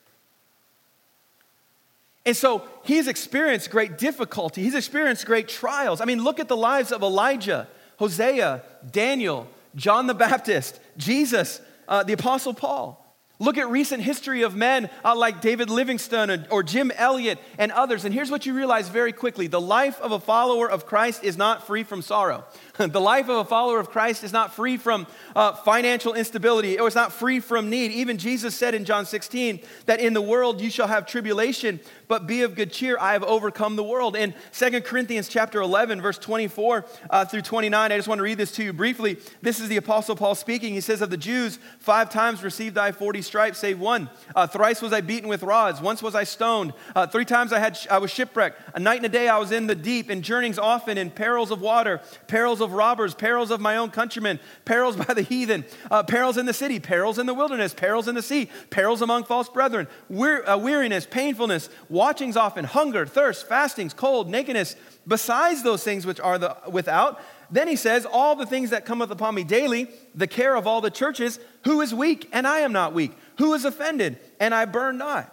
And 2.25 2.37
so 2.37 2.63
he's 2.85 3.09
experienced 3.09 3.73
great 3.73 3.99
difficulty. 3.99 4.63
He's 4.63 4.77
experienced 4.77 5.27
great 5.27 5.49
trials. 5.49 6.01
I 6.01 6.05
mean, 6.05 6.23
look 6.23 6.39
at 6.39 6.47
the 6.47 6.57
lives 6.57 6.93
of 6.93 7.03
Elijah, 7.03 7.67
Hosea, 7.97 8.63
Daniel, 8.89 9.49
John 9.75 10.07
the 10.07 10.15
Baptist, 10.15 10.81
Jesus, 10.97 11.61
uh, 11.89 12.03
the 12.03 12.13
Apostle 12.13 12.55
Paul. 12.55 13.03
Look 13.43 13.59
at 13.59 13.69
recent 13.71 14.05
history 14.05 14.43
of 14.43 14.55
men 14.55 14.89
uh, 15.05 15.17
like 15.17 15.41
David 15.41 15.69
Livingstone 15.69 16.31
or, 16.31 16.47
or 16.49 16.63
Jim 16.63 16.93
Elliot 16.95 17.41
and 17.59 17.73
others. 17.73 18.05
And 18.05 18.15
here's 18.15 18.31
what 18.31 18.47
you 18.47 18.55
realize 18.55 18.89
very 18.89 19.11
quickly 19.11 19.49
the 19.49 19.61
life 19.61 20.01
of 20.01 20.13
a 20.13 20.21
follower 20.21 20.71
of 20.71 20.87
Christ 20.87 21.25
is 21.25 21.37
not 21.37 21.67
free 21.67 21.83
from 21.83 22.03
sorrow. 22.03 22.45
the 22.77 23.01
life 23.01 23.29
of 23.29 23.39
a 23.39 23.45
follower 23.45 23.81
of 23.81 23.91
Christ 23.91 24.23
is 24.23 24.33
not 24.33 24.55
free 24.55 24.77
from 24.77 25.09
uh, 25.35 25.55
financial 25.55 26.15
instability, 26.15 26.79
or 26.79 26.87
it's 26.87 26.95
not 26.95 27.13
free 27.13 27.41
from 27.41 27.69
need. 27.69 27.91
Even 27.91 28.17
Jesus 28.17 28.55
said 28.55 28.75
in 28.75 28.85
John 28.85 29.07
16 29.07 29.61
that 29.87 29.99
in 29.99 30.13
the 30.13 30.23
world 30.23 30.61
you 30.61 30.71
shall 30.71 30.87
have 30.87 31.05
tribulation, 31.05 31.81
but 32.13 32.27
be 32.27 32.43
of 32.43 32.55
good 32.55 32.71
cheer. 32.71 32.99
I 33.01 33.15
have 33.15 33.25
overcome 33.25 33.75
the 33.75 33.83
world. 33.83 34.17
In 34.17 34.35
2 34.53 34.83
Corinthians 34.83 35.29
chapter 35.29 35.63
11, 35.63 36.03
verse 36.03 36.19
24 36.19 36.85
uh, 37.09 37.25
through 37.25 37.41
29, 37.41 37.91
I 37.91 37.97
just 37.97 38.07
want 38.07 38.19
to 38.19 38.23
read 38.23 38.37
this 38.37 38.53
to 38.53 38.63
you 38.63 38.75
briefly. 38.75 39.17
This 39.41 39.61
is 39.61 39.71
the 39.71 39.79
Apostle 39.79 40.15
Paul 40.15 40.35
speaking. 40.35 40.75
He 40.75 40.83
says, 40.83 41.01
Of 41.01 41.09
the 41.09 41.17
Jews, 41.17 41.59
five 41.79 42.11
times 42.11 42.45
received 42.45 42.77
I 42.77 42.93
40 42.93 43.23
stripes, 43.23 43.57
save 43.61 43.81
one. 43.81 44.11
Uh, 44.37 44.47
thrice 44.47 44.83
was 44.83 44.93
I 44.93 45.01
beaten 45.01 45.27
with 45.27 45.43
rods. 45.43 45.81
Once 45.81 46.03
was 46.03 46.15
I 46.15 46.25
stoned. 46.25 46.75
Uh, 46.95 47.07
three 47.07 47.25
times 47.25 47.51
I, 47.51 47.61
had, 47.61 47.79
I 47.91 47.97
was 47.97 48.11
shipwrecked. 48.11 48.61
A 48.75 48.79
night 48.79 48.99
and 48.99 49.07
a 49.07 49.09
day 49.09 49.29
I 49.29 49.39
was 49.39 49.51
in 49.51 49.67
the 49.67 49.75
deep, 49.75 50.11
in 50.11 50.21
journeyings 50.21 50.59
often, 50.59 50.99
in 50.99 51.11
perils 51.11 51.51
of 51.51 51.63
water, 51.63 52.03
perils 52.27 52.61
of 52.61 52.75
robbers, 52.75 53.15
perils 53.15 53.51
of 53.51 53.59
my 53.59 53.79
own 53.79 53.91
countrymen, 53.91 54.39
perils 54.67 54.97
by 54.97 55.15
the 55.15 55.23
heathen, 55.23 55.65
uh, 55.91 56.03
perils 56.03 56.37
in 56.37 56.45
the 56.45 56.53
city, 56.53 56.79
perils 56.79 57.19
in 57.19 57.25
the 57.25 57.33
wilderness, 57.33 57.73
perils 57.73 58.07
in 58.07 58.15
the 58.15 58.21
sea, 58.21 58.51
perils 58.69 59.01
among 59.01 59.25
false 59.25 59.49
brethren, 59.49 59.89
uh, 60.11 60.59
weariness, 60.63 61.07
painfulness, 61.07 61.71
watchings 62.03 62.37
often, 62.37 62.65
hunger, 62.65 63.07
thirst, 63.07 63.47
fastings, 63.47 63.95
cold, 63.95 64.29
nakedness, 64.29 64.75
besides 65.07 65.63
those 65.63 65.85
things 65.85 66.05
which 66.05 66.19
are 66.19 66.37
the 66.37 66.57
without. 66.69 67.21
Then 67.49 67.69
he 67.69 67.77
says, 67.77 68.05
All 68.05 68.35
the 68.35 68.45
things 68.45 68.71
that 68.71 68.85
cometh 68.85 69.13
upon 69.13 69.37
me 69.37 69.45
daily, 69.45 69.87
the 70.13 70.27
care 70.27 70.57
of 70.57 70.67
all 70.67 70.81
the 70.81 70.91
churches, 70.91 71.39
who 71.63 71.81
is 71.81 71.95
weak, 71.95 72.29
and 72.33 72.45
I 72.45 72.59
am 72.59 72.73
not 72.73 72.93
weak, 72.93 73.13
who 73.39 73.55
is 73.55 73.65
offended, 73.65 74.19
and 74.41 74.53
I 74.53 74.65
burn 74.65 74.99
not. 74.99 75.33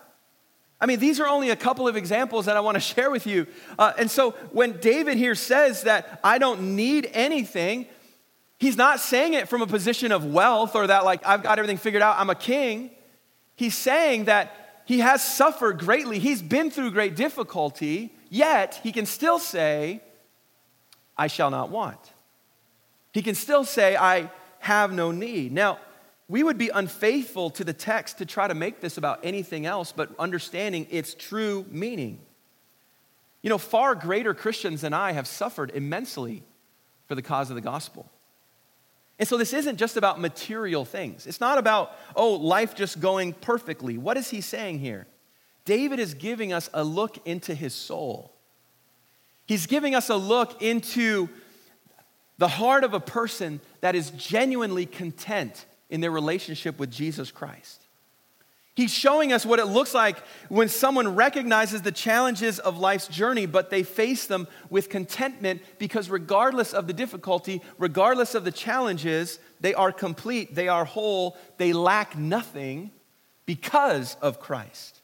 I 0.79 0.85
mean, 0.85 0.99
these 0.99 1.19
are 1.19 1.27
only 1.27 1.49
a 1.49 1.55
couple 1.55 1.87
of 1.87 1.97
examples 1.97 2.45
that 2.45 2.55
I 2.55 2.59
want 2.59 2.75
to 2.75 2.81
share 2.93 3.09
with 3.09 3.25
you. 3.25 3.47
Uh, 3.79 3.93
and 3.97 4.11
so 4.11 4.31
when 4.51 4.73
David 4.73 5.17
here 5.17 5.33
says 5.33 5.81
that 5.83 6.19
I 6.23 6.37
don't 6.37 6.75
need 6.75 7.09
anything, 7.13 7.87
he's 8.59 8.77
not 8.77 8.99
saying 8.99 9.33
it 9.33 9.49
from 9.49 9.63
a 9.63 9.67
position 9.67 10.11
of 10.11 10.23
wealth 10.23 10.75
or 10.75 10.85
that, 10.85 11.03
like, 11.03 11.25
I've 11.25 11.41
got 11.41 11.57
everything 11.57 11.77
figured 11.77 12.03
out, 12.03 12.19
I'm 12.19 12.29
a 12.29 12.35
king. 12.35 12.91
He's 13.55 13.75
saying 13.75 14.25
that 14.25 14.58
he 14.89 15.01
has 15.01 15.23
suffered 15.23 15.77
greatly, 15.77 16.17
he's 16.17 16.41
been 16.41 16.71
through 16.71 16.89
great 16.89 17.15
difficulty, 17.15 18.11
yet 18.27 18.79
he 18.81 18.91
can 18.91 19.05
still 19.05 19.37
say, 19.37 20.01
I 21.15 21.27
shall 21.27 21.51
not 21.51 21.69
want. 21.69 21.99
He 23.13 23.21
can 23.21 23.35
still 23.35 23.63
say, 23.63 23.95
I 23.95 24.31
have 24.57 24.91
no 24.91 25.11
need. 25.11 25.51
Now, 25.51 25.77
we 26.27 26.41
would 26.41 26.57
be 26.57 26.69
unfaithful 26.69 27.51
to 27.51 27.63
the 27.63 27.71
text 27.71 28.17
to 28.17 28.25
try 28.25 28.47
to 28.47 28.55
make 28.55 28.81
this 28.81 28.97
about 28.97 29.19
anything 29.21 29.67
else 29.67 29.91
but 29.91 30.09
understanding 30.17 30.87
its 30.89 31.13
true 31.13 31.67
meaning. 31.69 32.19
You 33.43 33.51
know, 33.51 33.59
far 33.59 33.93
greater 33.93 34.33
Christians 34.33 34.81
than 34.81 34.95
I 34.95 35.11
have 35.11 35.27
suffered 35.27 35.69
immensely 35.69 36.41
for 37.07 37.13
the 37.13 37.21
cause 37.21 37.51
of 37.51 37.55
the 37.55 37.61
gospel. 37.61 38.09
And 39.19 39.27
so 39.27 39.35
this 39.35 39.51
isn't 39.53 39.77
just 39.77 39.97
about 39.97 40.19
material 40.19 40.85
things. 40.85 41.27
It's 41.27 41.41
not 41.41 41.57
about, 41.57 41.91
oh, 42.15 42.35
life 42.35 42.73
just 42.73 43.01
going 43.01 43.33
perfectly. 43.33 43.97
What 43.97 44.15
is 44.15 44.29
he 44.29 44.39
saying 44.39 44.79
here? 44.79 45.07
David 45.65 45.99
is 45.99 46.13
giving 46.13 46.53
us 46.53 46.69
a 46.73 46.83
look 46.83 47.27
into 47.27 47.53
his 47.53 47.75
soul. 47.75 48.33
He's 49.45 49.67
giving 49.67 49.93
us 49.93 50.09
a 50.09 50.15
look 50.15 50.61
into 50.61 51.27
the 52.37 52.47
heart 52.47 52.85
of 52.85 52.93
a 52.93 52.99
person 52.99 53.59
that 53.81 53.93
is 53.93 54.11
genuinely 54.11 54.85
content 54.85 55.65
in 55.89 55.99
their 55.99 56.11
relationship 56.11 56.79
with 56.79 56.89
Jesus 56.89 57.29
Christ. 57.29 57.78
He's 58.79 58.93
showing 58.93 59.33
us 59.33 59.45
what 59.45 59.59
it 59.59 59.65
looks 59.65 59.93
like 59.93 60.15
when 60.47 60.69
someone 60.69 61.13
recognizes 61.13 61.81
the 61.81 61.91
challenges 61.91 62.59
of 62.59 62.77
life's 62.77 63.09
journey, 63.09 63.45
but 63.45 63.69
they 63.69 63.83
face 63.83 64.25
them 64.25 64.47
with 64.69 64.87
contentment 64.87 65.61
because, 65.79 66.09
regardless 66.09 66.73
of 66.73 66.87
the 66.87 66.93
difficulty, 66.93 67.61
regardless 67.77 68.35
of 68.35 68.45
the 68.45 68.53
challenges, 68.53 69.37
they 69.59 69.73
are 69.73 69.91
complete, 69.91 70.55
they 70.55 70.69
are 70.69 70.85
whole, 70.85 71.35
they 71.57 71.73
lack 71.73 72.17
nothing 72.17 72.91
because 73.45 74.15
of 74.21 74.39
Christ. 74.39 75.01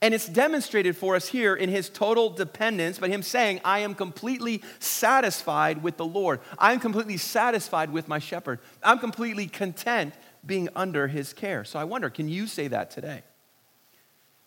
And 0.00 0.14
it's 0.14 0.28
demonstrated 0.28 0.96
for 0.96 1.16
us 1.16 1.26
here 1.26 1.56
in 1.56 1.70
his 1.70 1.88
total 1.88 2.30
dependence, 2.30 3.00
but 3.00 3.10
him 3.10 3.24
saying, 3.24 3.60
I 3.64 3.80
am 3.80 3.96
completely 3.96 4.62
satisfied 4.78 5.82
with 5.82 5.96
the 5.96 6.06
Lord. 6.06 6.38
I'm 6.60 6.78
completely 6.78 7.16
satisfied 7.16 7.90
with 7.90 8.06
my 8.06 8.20
shepherd. 8.20 8.60
I'm 8.84 9.00
completely 9.00 9.48
content 9.48 10.14
being 10.46 10.68
under 10.76 11.08
his 11.08 11.32
care. 11.32 11.64
So 11.64 11.78
I 11.78 11.84
wonder, 11.84 12.10
can 12.10 12.28
you 12.28 12.46
say 12.46 12.68
that 12.68 12.90
today? 12.90 13.22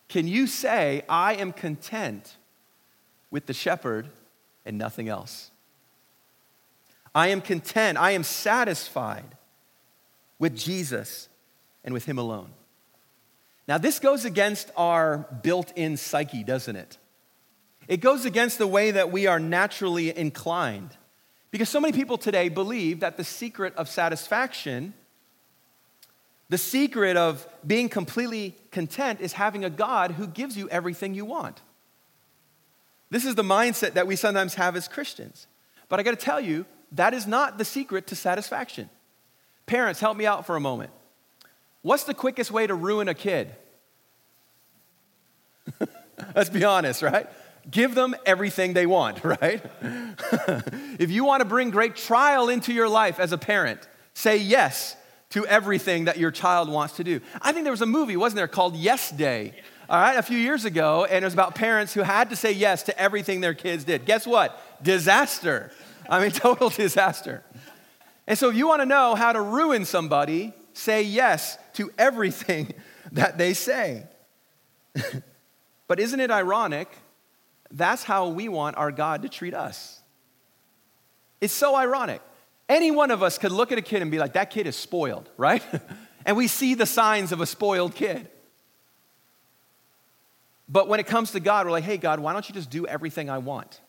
Can 0.08 0.26
you 0.26 0.46
say, 0.46 1.02
I 1.08 1.34
am 1.34 1.52
content 1.52 2.36
with 3.30 3.46
the 3.46 3.52
shepherd 3.52 4.08
and 4.64 4.78
nothing 4.78 5.08
else? 5.08 5.50
I 7.14 7.28
am 7.28 7.40
content, 7.40 7.98
I 7.98 8.12
am 8.12 8.22
satisfied 8.22 9.36
with 10.38 10.56
Jesus 10.56 11.28
and 11.84 11.92
with 11.92 12.04
him 12.04 12.18
alone. 12.18 12.50
Now, 13.66 13.76
this 13.76 13.98
goes 13.98 14.24
against 14.24 14.70
our 14.76 15.26
built 15.42 15.72
in 15.76 15.96
psyche, 15.96 16.42
doesn't 16.42 16.76
it? 16.76 16.96
It 17.86 18.00
goes 18.00 18.24
against 18.24 18.58
the 18.58 18.66
way 18.66 18.92
that 18.92 19.12
we 19.12 19.26
are 19.26 19.40
naturally 19.40 20.16
inclined. 20.16 20.96
Because 21.50 21.68
so 21.68 21.80
many 21.80 21.92
people 21.92 22.18
today 22.18 22.48
believe 22.48 23.00
that 23.00 23.16
the 23.16 23.24
secret 23.24 23.74
of 23.76 23.88
satisfaction 23.88 24.94
the 26.50 26.58
secret 26.58 27.16
of 27.16 27.46
being 27.66 27.88
completely 27.88 28.56
content 28.70 29.20
is 29.20 29.34
having 29.34 29.64
a 29.64 29.70
God 29.70 30.12
who 30.12 30.26
gives 30.26 30.56
you 30.56 30.68
everything 30.70 31.14
you 31.14 31.24
want. 31.24 31.60
This 33.10 33.24
is 33.24 33.34
the 33.34 33.42
mindset 33.42 33.94
that 33.94 34.06
we 34.06 34.16
sometimes 34.16 34.54
have 34.54 34.76
as 34.76 34.88
Christians. 34.88 35.46
But 35.88 36.00
I 36.00 36.02
got 36.02 36.10
to 36.10 36.16
tell 36.16 36.40
you, 36.40 36.66
that 36.92 37.12
is 37.12 37.26
not 37.26 37.58
the 37.58 37.64
secret 37.64 38.06
to 38.08 38.16
satisfaction. 38.16 38.88
Parents, 39.66 40.00
help 40.00 40.16
me 40.16 40.26
out 40.26 40.46
for 40.46 40.56
a 40.56 40.60
moment. 40.60 40.90
What's 41.82 42.04
the 42.04 42.14
quickest 42.14 42.50
way 42.50 42.66
to 42.66 42.74
ruin 42.74 43.08
a 43.08 43.14
kid? 43.14 43.54
Let's 46.34 46.50
be 46.50 46.64
honest, 46.64 47.02
right? 47.02 47.28
Give 47.70 47.94
them 47.94 48.16
everything 48.24 48.72
they 48.72 48.86
want, 48.86 49.22
right? 49.24 49.62
if 50.98 51.10
you 51.10 51.24
want 51.24 51.42
to 51.42 51.44
bring 51.44 51.70
great 51.70 51.96
trial 51.96 52.48
into 52.48 52.72
your 52.72 52.88
life 52.88 53.20
as 53.20 53.32
a 53.32 53.38
parent, 53.38 53.86
say 54.14 54.38
yes 54.38 54.96
to 55.30 55.46
everything 55.46 56.06
that 56.06 56.18
your 56.18 56.30
child 56.30 56.68
wants 56.68 56.96
to 56.96 57.04
do. 57.04 57.20
I 57.42 57.52
think 57.52 57.64
there 57.64 57.72
was 57.72 57.82
a 57.82 57.86
movie, 57.86 58.16
wasn't 58.16 58.36
there, 58.36 58.48
called 58.48 58.76
Yes 58.76 59.10
Day, 59.10 59.52
all 59.88 60.00
right, 60.00 60.16
a 60.16 60.22
few 60.22 60.38
years 60.38 60.64
ago, 60.64 61.04
and 61.04 61.22
it 61.22 61.26
was 61.26 61.34
about 61.34 61.54
parents 61.54 61.94
who 61.94 62.02
had 62.02 62.30
to 62.30 62.36
say 62.36 62.52
yes 62.52 62.82
to 62.84 62.98
everything 62.98 63.40
their 63.40 63.54
kids 63.54 63.84
did. 63.84 64.04
Guess 64.04 64.26
what? 64.26 64.60
Disaster. 64.82 65.70
I 66.08 66.20
mean, 66.20 66.30
total 66.32 66.70
disaster. 66.70 67.42
And 68.26 68.38
so, 68.38 68.50
if 68.50 68.56
you 68.56 68.68
want 68.68 68.82
to 68.82 68.86
know 68.86 69.14
how 69.14 69.32
to 69.32 69.40
ruin 69.40 69.84
somebody, 69.84 70.52
say 70.74 71.02
yes 71.02 71.56
to 71.74 71.90
everything 71.98 72.72
that 73.12 73.38
they 73.38 73.54
say. 73.54 74.04
but 75.88 76.00
isn't 76.00 76.20
it 76.20 76.30
ironic? 76.30 76.88
That's 77.70 78.04
how 78.04 78.28
we 78.28 78.48
want 78.48 78.76
our 78.76 78.90
God 78.90 79.22
to 79.22 79.28
treat 79.28 79.54
us. 79.54 80.00
It's 81.40 81.54
so 81.54 81.74
ironic. 81.74 82.22
Any 82.68 82.90
one 82.90 83.10
of 83.10 83.22
us 83.22 83.38
could 83.38 83.52
look 83.52 83.72
at 83.72 83.78
a 83.78 83.82
kid 83.82 84.02
and 84.02 84.10
be 84.10 84.18
like, 84.18 84.34
that 84.34 84.50
kid 84.50 84.66
is 84.66 84.76
spoiled, 84.76 85.30
right? 85.36 85.62
and 86.26 86.36
we 86.36 86.48
see 86.48 86.74
the 86.74 86.86
signs 86.86 87.32
of 87.32 87.40
a 87.40 87.46
spoiled 87.46 87.94
kid. 87.94 88.28
But 90.68 90.88
when 90.88 91.00
it 91.00 91.06
comes 91.06 91.32
to 91.32 91.40
God, 91.40 91.64
we're 91.64 91.72
like, 91.72 91.84
hey, 91.84 91.96
God, 91.96 92.20
why 92.20 92.34
don't 92.34 92.46
you 92.46 92.54
just 92.54 92.68
do 92.68 92.86
everything 92.86 93.30
I 93.30 93.38
want? 93.38 93.80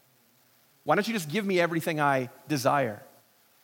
Why 0.85 0.95
don't 0.95 1.07
you 1.07 1.13
just 1.13 1.29
give 1.29 1.45
me 1.45 1.59
everything 1.59 1.99
I 1.99 2.29
desire? 2.47 3.03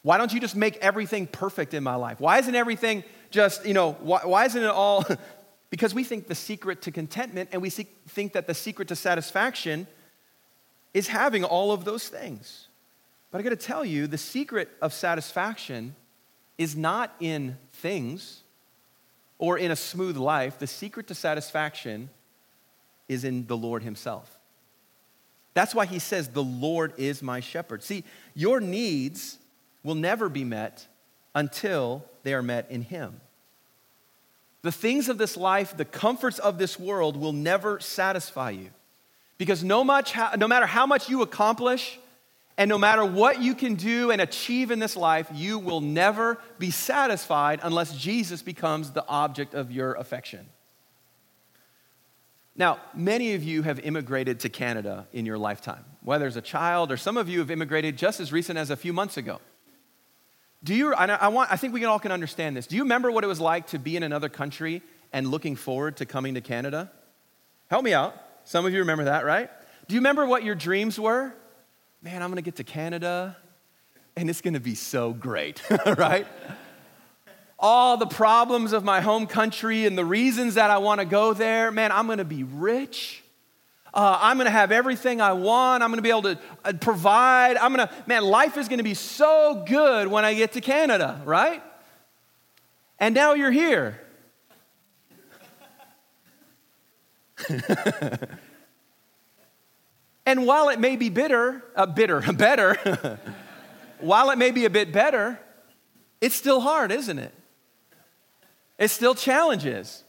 Why 0.01 0.17
don't 0.17 0.33
you 0.33 0.39
just 0.39 0.55
make 0.55 0.75
everything 0.77 1.25
perfect 1.25 1.73
in 1.73 1.81
my 1.81 1.95
life? 1.95 2.19
Why 2.19 2.37
isn't 2.39 2.53
everything 2.53 3.03
just, 3.31 3.65
you 3.65 3.73
know, 3.73 3.93
why, 4.01 4.19
why 4.23 4.45
isn't 4.45 4.61
it 4.61 4.69
all? 4.69 5.05
because 5.69 5.93
we 5.93 6.03
think 6.03 6.27
the 6.27 6.35
secret 6.35 6.83
to 6.83 6.91
contentment 6.91 7.49
and 7.51 7.61
we 7.61 7.69
think 7.69 8.33
that 8.33 8.47
the 8.47 8.53
secret 8.53 8.89
to 8.89 8.95
satisfaction 8.95 9.87
is 10.93 11.07
having 11.07 11.43
all 11.43 11.71
of 11.71 11.85
those 11.85 12.07
things. 12.07 12.67
But 13.31 13.39
I 13.39 13.41
gotta 13.41 13.55
tell 13.55 13.83
you, 13.83 14.07
the 14.07 14.17
secret 14.17 14.69
of 14.81 14.93
satisfaction 14.93 15.95
is 16.57 16.75
not 16.75 17.13
in 17.19 17.57
things 17.73 18.43
or 19.37 19.57
in 19.57 19.71
a 19.71 19.75
smooth 19.75 20.17
life. 20.17 20.59
The 20.59 20.67
secret 20.67 21.07
to 21.07 21.15
satisfaction 21.15 22.09
is 23.07 23.23
in 23.23 23.47
the 23.47 23.57
Lord 23.57 23.83
Himself. 23.83 24.37
That's 25.53 25.75
why 25.75 25.85
He 25.85 25.99
says, 25.99 26.29
The 26.29 26.43
Lord 26.43 26.93
is 26.97 27.21
my 27.21 27.39
shepherd. 27.39 27.83
See, 27.83 28.03
your 28.33 28.59
needs 28.59 29.37
will 29.83 29.95
never 29.95 30.29
be 30.29 30.43
met 30.43 30.87
until 31.33 32.03
they 32.23 32.33
are 32.33 32.41
met 32.41 32.67
in 32.69 32.81
Him. 32.81 33.19
The 34.61 34.71
things 34.71 35.09
of 35.09 35.17
this 35.17 35.37
life, 35.37 35.77
the 35.77 35.85
comforts 35.85 36.39
of 36.39 36.57
this 36.57 36.79
world 36.79 37.17
will 37.17 37.33
never 37.33 37.79
satisfy 37.79 38.49
you. 38.49 38.69
Because 39.37 39.63
no, 39.63 39.83
much, 39.83 40.15
no 40.37 40.47
matter 40.47 40.65
how 40.65 40.85
much 40.85 41.09
you 41.09 41.21
accomplish, 41.21 41.99
and 42.57 42.69
no 42.69 42.77
matter 42.77 43.03
what 43.03 43.41
you 43.41 43.53
can 43.53 43.75
do 43.75 44.11
and 44.11 44.21
achieve 44.21 44.71
in 44.71 44.79
this 44.79 44.95
life, 44.95 45.27
you 45.33 45.59
will 45.59 45.81
never 45.81 46.37
be 46.57 46.71
satisfied 46.71 47.59
unless 47.63 47.95
Jesus 47.97 48.41
becomes 48.41 48.91
the 48.91 49.05
object 49.07 49.53
of 49.53 49.71
your 49.71 49.93
affection. 49.95 50.47
Now, 52.55 52.79
many 52.93 53.33
of 53.33 53.43
you 53.43 53.63
have 53.63 53.79
immigrated 53.79 54.39
to 54.41 54.49
Canada 54.49 55.07
in 55.11 55.25
your 55.25 55.37
lifetime, 55.37 55.83
whether 56.01 56.25
as 56.25 56.37
a 56.37 56.41
child 56.41 56.91
or 56.91 56.97
some 56.97 57.17
of 57.17 57.27
you 57.27 57.39
have 57.39 57.51
immigrated 57.51 57.97
just 57.97 58.21
as 58.21 58.31
recent 58.31 58.57
as 58.57 58.69
a 58.69 58.77
few 58.77 58.93
months 58.93 59.17
ago. 59.17 59.41
Do 60.63 60.73
you, 60.73 60.93
I, 60.93 61.27
want, 61.27 61.51
I 61.51 61.57
think 61.57 61.73
we 61.73 61.83
all 61.83 61.99
can 61.99 62.13
understand 62.13 62.55
this. 62.55 62.65
Do 62.65 62.77
you 62.77 62.83
remember 62.83 63.11
what 63.11 63.25
it 63.25 63.27
was 63.27 63.41
like 63.41 63.67
to 63.67 63.79
be 63.79 63.97
in 63.97 64.03
another 64.03 64.29
country 64.29 64.81
and 65.11 65.27
looking 65.27 65.57
forward 65.57 65.97
to 65.97 66.05
coming 66.05 66.35
to 66.35 66.41
Canada? 66.41 66.89
Help 67.69 67.83
me 67.83 67.93
out. 67.93 68.15
Some 68.45 68.65
of 68.65 68.71
you 68.71 68.79
remember 68.79 69.03
that, 69.03 69.25
right? 69.25 69.49
Do 69.87 69.93
you 69.93 69.99
remember 69.99 70.25
what 70.25 70.43
your 70.43 70.55
dreams 70.55 70.97
were? 70.97 71.33
Man, 72.05 72.21
I'm 72.21 72.29
to 72.35 72.43
get 72.43 72.57
to 72.57 72.63
Canada 72.63 73.35
and 74.15 74.29
it's 74.29 74.39
to 74.53 74.59
be 74.59 74.75
so 74.75 75.11
great, 75.11 75.63
right? 75.97 76.27
All 77.57 77.97
the 77.97 78.05
problems 78.05 78.73
of 78.73 78.83
my 78.83 79.01
home 79.01 79.25
country 79.25 79.87
and 79.87 79.97
the 79.97 80.05
reasons 80.05 80.53
that 80.53 80.69
I 80.69 80.77
want 80.77 80.99
to 80.99 81.05
go 81.05 81.33
there, 81.33 81.71
man, 81.71 81.91
I'm 81.91 82.05
to 82.19 82.23
be 82.23 82.43
rich. 82.43 83.23
Uh, 83.91 84.19
I'm 84.21 84.37
to 84.45 84.51
have 84.51 84.71
everything 84.71 85.19
I 85.19 85.33
want. 85.33 85.81
I'm 85.81 85.89
to 85.97 86.03
be 86.03 86.11
able 86.11 86.21
to 86.21 86.37
uh, 86.63 86.73
provide. 86.73 87.57
I'm 87.57 87.75
to, 87.87 87.89
man, 88.05 88.23
life 88.23 88.55
is 88.55 88.67
to 88.77 88.83
be 88.83 88.93
so 88.93 89.63
good 89.67 90.07
when 90.07 90.23
I 90.23 90.35
get 90.35 90.51
to 90.51 90.61
Canada, 90.61 91.19
right? 91.25 91.63
And 92.99 93.15
now 93.15 93.33
you're 93.33 93.49
here. 93.49 93.99
And 100.25 100.45
while 100.45 100.69
it 100.69 100.79
may 100.79 100.95
be 100.95 101.09
bitter, 101.09 101.63
uh, 101.75 101.85
bitter, 101.85 102.21
better, 102.33 103.19
while 103.99 104.31
it 104.31 104.37
may 104.37 104.51
be 104.51 104.65
a 104.65 104.69
bit 104.69 104.91
better, 104.91 105.39
it's 106.21 106.35
still 106.35 106.61
hard, 106.61 106.91
isn't 106.91 107.19
it? 107.19 107.33
It 108.77 108.89
still 108.89 109.15
challenges. 109.15 110.03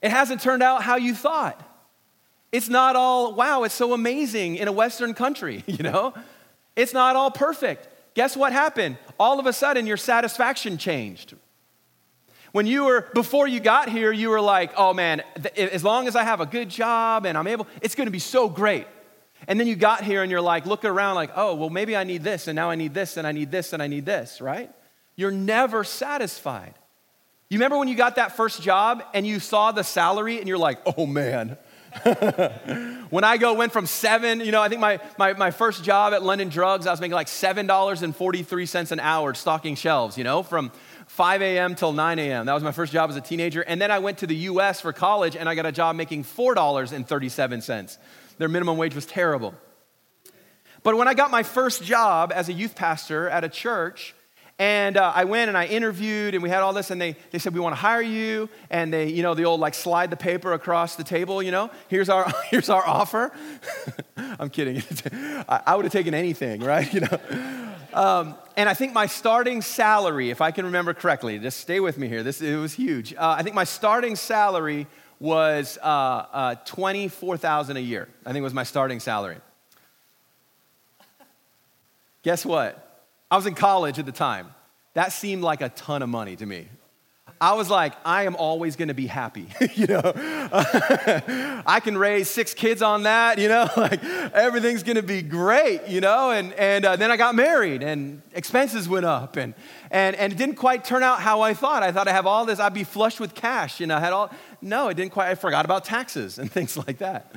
It 0.00 0.10
hasn't 0.10 0.40
turned 0.40 0.62
out 0.62 0.82
how 0.82 0.96
you 0.96 1.14
thought. 1.14 1.60
It's 2.52 2.68
not 2.68 2.94
all, 2.94 3.34
wow, 3.34 3.64
it's 3.64 3.74
so 3.74 3.92
amazing 3.94 4.56
in 4.56 4.68
a 4.68 4.72
Western 4.72 5.14
country, 5.14 5.64
you 5.66 5.82
know? 5.82 6.14
It's 6.76 6.92
not 6.92 7.16
all 7.16 7.30
perfect. 7.30 7.88
Guess 8.14 8.36
what 8.36 8.52
happened? 8.52 8.96
All 9.18 9.40
of 9.40 9.46
a 9.46 9.52
sudden, 9.52 9.86
your 9.86 9.96
satisfaction 9.96 10.78
changed, 10.78 11.34
when 12.54 12.68
you 12.68 12.84
were, 12.84 13.08
before 13.14 13.48
you 13.48 13.58
got 13.58 13.88
here, 13.88 14.12
you 14.12 14.30
were 14.30 14.40
like, 14.40 14.70
oh 14.76 14.94
man, 14.94 15.24
as 15.56 15.82
long 15.82 16.06
as 16.06 16.14
I 16.14 16.22
have 16.22 16.40
a 16.40 16.46
good 16.46 16.68
job 16.68 17.26
and 17.26 17.36
I'm 17.36 17.48
able, 17.48 17.66
it's 17.82 17.96
gonna 17.96 18.12
be 18.12 18.20
so 18.20 18.48
great. 18.48 18.86
And 19.48 19.58
then 19.58 19.66
you 19.66 19.74
got 19.74 20.04
here 20.04 20.22
and 20.22 20.30
you're 20.30 20.40
like 20.40 20.64
looking 20.64 20.88
around 20.88 21.16
like, 21.16 21.30
oh, 21.34 21.56
well, 21.56 21.68
maybe 21.68 21.96
I 21.96 22.04
need 22.04 22.22
this, 22.22 22.46
and 22.46 22.54
now 22.54 22.70
I 22.70 22.76
need 22.76 22.94
this, 22.94 23.16
and 23.16 23.26
I 23.26 23.32
need 23.32 23.50
this, 23.50 23.72
and 23.72 23.82
I 23.82 23.88
need 23.88 24.06
this, 24.06 24.40
right? 24.40 24.70
You're 25.16 25.32
never 25.32 25.82
satisfied. 25.82 26.74
You 27.50 27.58
remember 27.58 27.76
when 27.76 27.88
you 27.88 27.96
got 27.96 28.14
that 28.16 28.36
first 28.36 28.62
job 28.62 29.02
and 29.12 29.26
you 29.26 29.40
saw 29.40 29.72
the 29.72 29.82
salary 29.82 30.38
and 30.38 30.46
you're 30.46 30.56
like, 30.56 30.78
oh 30.96 31.06
man. 31.06 31.58
when 33.10 33.24
I 33.24 33.36
go 33.36 33.54
went 33.54 33.72
from 33.72 33.86
seven, 33.86 34.40
you 34.40 34.52
know, 34.52 34.62
I 34.62 34.68
think 34.68 34.80
my, 34.80 35.00
my, 35.18 35.32
my 35.32 35.50
first 35.50 35.82
job 35.84 36.12
at 36.12 36.22
London 36.22 36.48
Drugs, 36.48 36.86
I 36.86 36.90
was 36.90 37.00
making 37.00 37.14
like 37.14 37.28
$7.43 37.28 38.92
an 38.92 39.00
hour 39.00 39.34
stocking 39.34 39.74
shelves, 39.76 40.18
you 40.18 40.24
know, 40.24 40.42
from 40.42 40.72
5 41.06 41.42
a.m. 41.42 41.74
till 41.74 41.92
9 41.92 42.18
a.m. 42.18 42.46
That 42.46 42.54
was 42.54 42.62
my 42.62 42.72
first 42.72 42.92
job 42.92 43.10
as 43.10 43.16
a 43.16 43.20
teenager. 43.20 43.62
And 43.62 43.80
then 43.80 43.90
I 43.90 43.98
went 43.98 44.18
to 44.18 44.26
the 44.26 44.36
US 44.36 44.80
for 44.80 44.92
college 44.92 45.36
and 45.36 45.48
I 45.48 45.54
got 45.54 45.66
a 45.66 45.72
job 45.72 45.96
making 45.96 46.24
$4.37. 46.24 47.98
Their 48.38 48.48
minimum 48.48 48.76
wage 48.76 48.94
was 48.94 49.06
terrible. 49.06 49.54
But 50.82 50.96
when 50.96 51.08
I 51.08 51.14
got 51.14 51.30
my 51.30 51.42
first 51.42 51.82
job 51.82 52.32
as 52.34 52.48
a 52.48 52.52
youth 52.52 52.74
pastor 52.74 53.28
at 53.28 53.42
a 53.42 53.48
church, 53.48 54.14
and 54.58 54.96
uh, 54.96 55.12
I 55.12 55.24
went 55.24 55.48
and 55.48 55.58
I 55.58 55.66
interviewed, 55.66 56.34
and 56.34 56.42
we 56.42 56.48
had 56.48 56.60
all 56.60 56.72
this, 56.72 56.90
and 56.90 57.00
they, 57.00 57.16
they 57.32 57.38
said, 57.40 57.54
We 57.54 57.60
want 57.60 57.74
to 57.74 57.80
hire 57.80 58.02
you. 58.02 58.48
And 58.70 58.92
they, 58.92 59.08
you 59.08 59.22
know, 59.22 59.34
the 59.34 59.46
old 59.46 59.58
like 59.58 59.74
slide 59.74 60.10
the 60.10 60.16
paper 60.16 60.52
across 60.52 60.94
the 60.94 61.02
table, 61.02 61.42
you 61.42 61.50
know, 61.50 61.70
here's 61.88 62.08
our, 62.08 62.32
here's 62.50 62.68
our 62.68 62.86
offer. 62.86 63.32
I'm 64.16 64.50
kidding. 64.50 64.82
I, 65.48 65.62
I 65.66 65.74
would 65.74 65.86
have 65.86 65.92
taken 65.92 66.14
anything, 66.14 66.60
right? 66.60 66.92
You 66.92 67.00
know. 67.00 67.73
Um, 67.94 68.34
and 68.56 68.68
I 68.68 68.74
think 68.74 68.92
my 68.92 69.06
starting 69.06 69.62
salary, 69.62 70.30
if 70.30 70.40
I 70.40 70.50
can 70.50 70.64
remember 70.64 70.92
correctly, 70.94 71.38
just 71.38 71.60
stay 71.60 71.78
with 71.78 71.96
me 71.96 72.08
here, 72.08 72.24
this, 72.24 72.42
it 72.42 72.56
was 72.56 72.74
huge. 72.74 73.14
Uh, 73.14 73.36
I 73.38 73.44
think 73.44 73.54
my 73.54 73.62
starting 73.62 74.16
salary 74.16 74.88
was 75.20 75.78
uh, 75.80 75.86
uh 75.86 76.54
24000 76.64 77.76
a 77.76 77.80
year. 77.80 78.08
I 78.26 78.32
think 78.32 78.42
was 78.42 78.52
my 78.52 78.64
starting 78.64 78.98
salary. 78.98 79.38
Guess 82.24 82.44
what? 82.44 83.06
I 83.30 83.36
was 83.36 83.46
in 83.46 83.54
college 83.54 84.00
at 84.00 84.06
the 84.06 84.12
time. 84.12 84.52
That 84.94 85.12
seemed 85.12 85.44
like 85.44 85.60
a 85.60 85.68
ton 85.68 86.02
of 86.02 86.08
money 86.08 86.34
to 86.34 86.46
me. 86.46 86.68
I 87.44 87.52
was 87.52 87.68
like, 87.68 87.92
I 88.06 88.22
am 88.22 88.36
always 88.36 88.74
gonna 88.74 88.94
be 88.94 89.06
happy, 89.06 89.48
you 89.74 89.86
know. 89.86 90.00
I 90.14 91.78
can 91.84 91.98
raise 91.98 92.30
six 92.30 92.54
kids 92.54 92.80
on 92.80 93.02
that, 93.02 93.38
you 93.38 93.48
know, 93.48 93.68
like 93.76 94.02
everything's 94.02 94.82
gonna 94.82 95.02
be 95.02 95.20
great, 95.20 95.86
you 95.86 96.00
know. 96.00 96.30
And, 96.30 96.54
and 96.54 96.86
uh, 96.86 96.96
then 96.96 97.10
I 97.10 97.18
got 97.18 97.34
married 97.34 97.82
and 97.82 98.22
expenses 98.32 98.88
went 98.88 99.04
up 99.04 99.36
and, 99.36 99.52
and, 99.90 100.16
and 100.16 100.32
it 100.32 100.36
didn't 100.36 100.54
quite 100.54 100.86
turn 100.86 101.02
out 101.02 101.20
how 101.20 101.42
I 101.42 101.52
thought. 101.52 101.82
I 101.82 101.92
thought 101.92 102.08
I 102.08 102.12
have 102.12 102.26
all 102.26 102.46
this, 102.46 102.58
I'd 102.58 102.72
be 102.72 102.82
flush 102.82 103.20
with 103.20 103.34
cash, 103.34 103.82
and 103.82 103.92
I 103.92 104.00
had 104.00 104.14
all, 104.14 104.30
no, 104.62 104.88
it 104.88 104.94
didn't 104.94 105.12
quite, 105.12 105.28
I 105.28 105.34
forgot 105.34 105.66
about 105.66 105.84
taxes 105.84 106.38
and 106.38 106.50
things 106.50 106.78
like 106.78 106.96
that. 106.98 107.30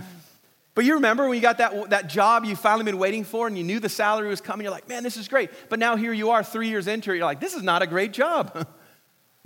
But 0.74 0.86
you 0.86 0.94
remember 0.94 1.28
when 1.28 1.36
you 1.36 1.42
got 1.42 1.58
that, 1.58 1.90
that 1.90 2.08
job 2.08 2.46
you 2.46 2.56
finally 2.56 2.86
been 2.86 2.98
waiting 2.98 3.26
for 3.26 3.46
and 3.48 3.58
you 3.58 3.64
knew 3.66 3.82
the 3.82 3.90
salary 3.90 4.30
was 4.30 4.40
coming, 4.40 4.64
you're 4.64 4.72
like, 4.72 4.88
man, 4.88 5.04
this 5.04 5.18
is 5.18 5.28
great. 5.28 5.50
But 5.68 5.80
now 5.80 5.98
here 5.98 6.14
you 6.14 6.30
are 6.30 6.46
three 6.46 6.70
years 6.70 6.88
into 6.88 7.12
it, 7.12 7.18
you're 7.18 7.26
like, 7.26 7.42
this 7.42 7.56
is 7.56 7.62
not 7.62 7.82
a 7.82 7.88
great 7.88 8.14
job. 8.14 8.66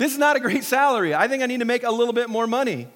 This 0.02 0.14
is 0.14 0.18
not 0.18 0.36
a 0.36 0.40
great 0.40 0.64
salary. 0.64 1.14
I 1.14 1.28
think 1.28 1.44
I 1.44 1.46
need 1.46 1.60
to 1.60 1.66
make 1.66 1.84
a 1.84 1.92
little 1.92 2.14
bit 2.14 2.28
more 2.28 2.48
money. 2.48 2.88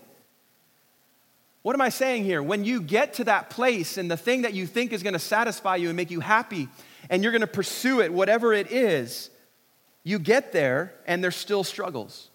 What 1.62 1.76
am 1.76 1.82
I 1.82 1.90
saying 1.90 2.24
here? 2.24 2.42
When 2.42 2.66
you 2.66 2.82
get 2.82 3.14
to 3.16 3.26
that 3.26 3.52
place 3.52 4.00
and 4.00 4.10
the 4.10 4.18
thing 4.18 4.42
that 4.42 4.56
you 4.56 4.66
think 4.66 4.92
is 4.92 5.04
going 5.04 5.14
to 5.14 5.20
satisfy 5.20 5.76
you 5.76 5.90
and 5.90 5.96
make 5.96 6.10
you 6.10 6.20
happy, 6.20 6.68
and 7.12 7.22
you're 7.22 7.32
going 7.32 7.42
to 7.42 7.48
pursue 7.48 8.02
it, 8.02 8.12
whatever 8.12 8.54
it 8.54 8.72
is, 8.72 9.30
you 10.04 10.18
get 10.18 10.52
there 10.52 10.96
and 11.06 11.24
there's 11.24 11.36
still 11.36 11.64
struggles. 11.64 12.32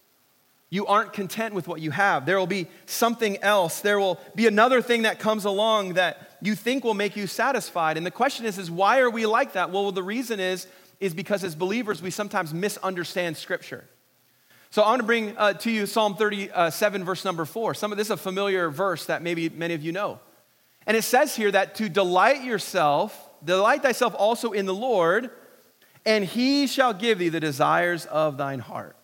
You 0.69 0.87
aren't 0.87 1.13
content 1.13 1.53
with 1.53 1.67
what 1.67 1.81
you 1.81 1.91
have. 1.91 2.25
There 2.25 2.39
will 2.39 2.47
be 2.47 2.69
something 2.87 3.43
else. 3.43 3.81
There 3.81 3.99
will 3.99 4.21
be 4.37 4.47
another 4.47 4.81
thing 4.81 5.03
that 5.03 5.19
comes 5.19 5.47
along 5.47 5.95
that 5.95 6.39
you 6.41 6.55
think 6.55 6.85
will 6.85 6.95
make 6.95 7.17
you 7.17 7.27
satisfied. 7.27 7.97
And 7.97 8.07
the 8.07 8.13
question 8.13 8.47
is, 8.47 8.57
is 8.57 8.71
why 8.71 9.01
are 9.01 9.11
we 9.11 9.27
like 9.27 9.55
that? 9.55 9.73
Well, 9.73 9.91
the 9.91 10.05
reason 10.05 10.39
is, 10.39 10.69
is 11.01 11.13
because 11.13 11.43
as 11.43 11.57
believers, 11.57 12.01
we 12.01 12.13
sometimes 12.13 12.55
misunderstand 12.55 13.37
Scripture. 13.37 13.85
So 14.73 14.83
I 14.83 14.91
want 14.91 15.01
to 15.01 15.07
bring 15.07 15.37
uh, 15.37 15.55
to 15.55 15.71
you 15.71 15.85
Psalm 15.85 16.15
37, 16.15 17.05
verse 17.05 17.25
number 17.25 17.45
four. 17.45 17.75
Some 17.75 17.91
of 17.91 17.99
this 17.99 18.07
is 18.07 18.13
a 18.13 18.17
familiar 18.17 18.71
verse 18.71 19.07
that 19.07 19.21
maybe 19.21 19.49
many 19.49 19.75
of 19.75 19.83
you 19.83 19.91
know. 19.91 20.21
And 20.87 20.97
it 20.97 21.03
says 21.03 21.35
here 21.35 21.51
that 21.51 21.75
to 21.77 21.89
delight 21.89 22.45
yourself, 22.45 23.31
delight 23.45 23.83
thyself 23.83 24.15
also 24.17 24.53
in 24.53 24.67
the 24.67 24.75
Lord, 24.75 25.31
and 26.07 26.25
he 26.25 26.69
shall 26.69 26.95
give 26.95 27.19
thee 27.19 27.31
the 27.31 27.41
desires 27.41 28.07
of 28.07 28.37
thine 28.37 28.61
heart. 28.61 28.97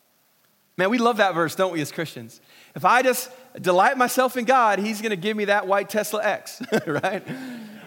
Man, 0.77 0.89
we 0.89 0.99
love 0.99 1.17
that 1.17 1.35
verse, 1.35 1.57
don't 1.57 1.73
we, 1.73 1.81
as 1.81 1.91
Christians? 1.91 2.41
If 2.77 2.85
I 2.85 3.03
just 3.03 3.29
delight 3.61 3.97
myself 3.97 4.37
in 4.37 4.45
God, 4.45 4.79
He's 4.79 5.03
gonna 5.03 5.17
give 5.17 5.37
me 5.37 5.47
that 5.47 5.67
white 5.67 5.89
Tesla 5.89 6.23
X, 6.23 6.63
right? 6.87 7.27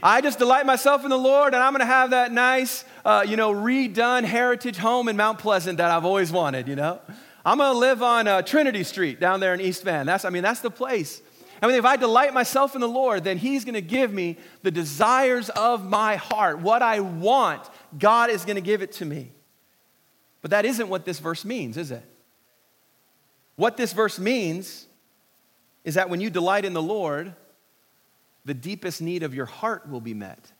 I 0.03 0.19
just 0.19 0.37
delight 0.37 0.65
myself 0.65 1.03
in 1.05 1.09
the 1.09 1.17
Lord, 1.17 1.53
and 1.53 1.63
I'm 1.63 1.71
gonna 1.71 1.85
have 1.85 2.09
that 2.09 2.33
nice, 2.33 2.83
uh, 3.05 3.23
you 3.25 3.37
know, 3.37 3.53
redone 3.53 4.23
heritage 4.23 4.77
home 4.77 5.07
in 5.07 5.15
Mount 5.15 5.39
Pleasant 5.39 5.77
that 5.77 5.91
I've 5.91 6.05
always 6.05 6.29
wanted, 6.29 6.67
you 6.67 6.75
know? 6.75 6.99
I'm 7.45 7.57
gonna 7.57 7.77
live 7.77 8.03
on 8.03 8.27
uh, 8.27 8.41
Trinity 8.41 8.83
Street 8.83 9.19
down 9.19 9.39
there 9.39 9.53
in 9.53 9.61
East 9.61 9.83
Van. 9.83 10.05
That's, 10.05 10.25
I 10.25 10.29
mean, 10.29 10.43
that's 10.43 10.61
the 10.61 10.71
place. 10.71 11.21
I 11.61 11.67
mean, 11.67 11.75
if 11.75 11.85
I 11.85 11.97
delight 11.97 12.33
myself 12.33 12.75
in 12.75 12.81
the 12.81 12.87
Lord, 12.87 13.23
then 13.23 13.37
He's 13.37 13.65
gonna 13.65 13.81
give 13.81 14.13
me 14.13 14.37
the 14.61 14.71
desires 14.71 15.49
of 15.49 15.87
my 15.87 16.15
heart. 16.15 16.59
What 16.59 16.81
I 16.81 16.99
want, 16.99 17.69
God 17.97 18.29
is 18.29 18.45
gonna 18.45 18.61
give 18.61 18.81
it 18.81 18.93
to 18.93 19.05
me. 19.05 19.31
But 20.41 20.51
that 20.51 20.65
isn't 20.65 20.87
what 20.87 21.05
this 21.05 21.19
verse 21.19 21.43
means, 21.43 21.77
is 21.77 21.91
it? 21.91 22.03
What 23.55 23.75
this 23.75 23.91
verse 23.91 24.19
means 24.19 24.87
is 25.83 25.95
that 25.95 26.09
when 26.09 26.21
you 26.21 26.29
delight 26.29 26.65
in 26.65 26.73
the 26.73 26.81
Lord, 26.81 27.33
the 28.45 28.53
deepest 28.53 29.01
need 29.01 29.23
of 29.23 29.33
your 29.33 29.45
heart 29.45 29.89
will 29.89 30.01
be 30.01 30.13
met. 30.13 30.51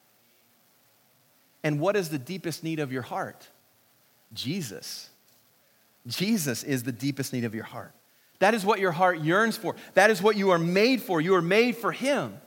And 1.63 1.79
what 1.79 1.95
is 1.95 2.09
the 2.09 2.19
deepest 2.19 2.63
need 2.63 2.79
of 2.79 2.91
your 2.91 3.01
heart? 3.01 3.47
Jesus. 4.33 5.09
Jesus 6.09 6.63
is 6.63 6.83
the 6.83 6.91
deepest 6.91 7.33
need 7.33 7.45
of 7.45 7.55
your 7.55 7.63
heart. 7.63 7.93
That 8.39 8.53
is 8.53 8.65
what 8.65 8.79
your 8.79 8.91
heart 8.91 9.19
yearns 9.19 9.57
for. 9.57 9.75
That 9.93 10.09
is 10.09 10.21
what 10.21 10.35
you 10.35 10.49
are 10.51 10.59
made 10.59 11.01
for. 11.01 11.21
You 11.21 11.35
are 11.35 11.41
made 11.41 11.77
for 11.77 11.91
Him. 11.91 12.39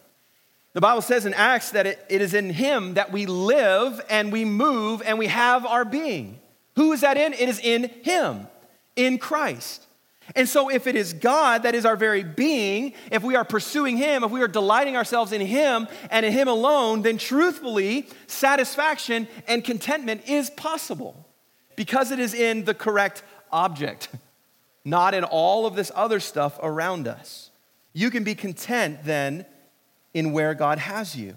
The 0.72 0.80
Bible 0.80 1.02
says 1.02 1.26
in 1.26 1.34
Acts 1.34 1.70
that 1.70 1.86
it, 1.86 2.04
it 2.08 2.22
is 2.22 2.32
in 2.34 2.50
Him 2.50 2.94
that 2.94 3.12
we 3.12 3.26
live 3.26 4.00
and 4.08 4.32
we 4.32 4.44
move 4.44 5.02
and 5.04 5.18
we 5.18 5.26
have 5.26 5.66
our 5.66 5.84
being. 5.84 6.38
Who 6.76 6.92
is 6.92 7.02
that 7.02 7.18
in? 7.18 7.34
It 7.34 7.48
is 7.48 7.60
in 7.60 7.90
Him, 8.02 8.46
in 8.96 9.18
Christ. 9.18 9.86
And 10.34 10.48
so, 10.48 10.70
if 10.70 10.86
it 10.86 10.96
is 10.96 11.12
God 11.12 11.64
that 11.64 11.74
is 11.74 11.84
our 11.84 11.96
very 11.96 12.22
being, 12.22 12.94
if 13.10 13.22
we 13.22 13.36
are 13.36 13.44
pursuing 13.44 13.98
Him, 13.98 14.24
if 14.24 14.30
we 14.30 14.40
are 14.40 14.48
delighting 14.48 14.96
ourselves 14.96 15.32
in 15.32 15.40
Him 15.40 15.88
and 16.10 16.24
in 16.24 16.32
Him 16.32 16.48
alone, 16.48 17.02
then 17.02 17.18
truthfully, 17.18 18.08
satisfaction 18.28 19.28
and 19.46 19.62
contentment 19.62 20.22
is 20.28 20.48
possible 20.48 21.26
because 21.76 22.12
it 22.12 22.18
is 22.18 22.34
in 22.34 22.64
the 22.64 22.74
correct 22.74 23.22
object, 23.52 24.08
not 24.84 25.14
in 25.14 25.24
all 25.24 25.66
of 25.66 25.74
this 25.74 25.92
other 25.94 26.20
stuff 26.20 26.58
around 26.62 27.06
us. 27.06 27.50
You 27.92 28.10
can 28.10 28.24
be 28.24 28.34
content 28.34 29.04
then 29.04 29.44
in 30.14 30.32
where 30.32 30.54
God 30.54 30.78
has 30.78 31.16
you. 31.16 31.36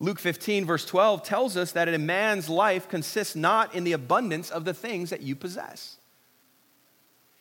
Luke 0.00 0.18
15, 0.18 0.64
verse 0.64 0.84
12, 0.84 1.22
tells 1.22 1.56
us 1.56 1.72
that 1.72 1.88
a 1.88 1.98
man's 1.98 2.48
life 2.48 2.88
consists 2.88 3.36
not 3.36 3.74
in 3.74 3.84
the 3.84 3.92
abundance 3.92 4.50
of 4.50 4.64
the 4.64 4.74
things 4.74 5.10
that 5.10 5.22
you 5.22 5.36
possess. 5.36 5.98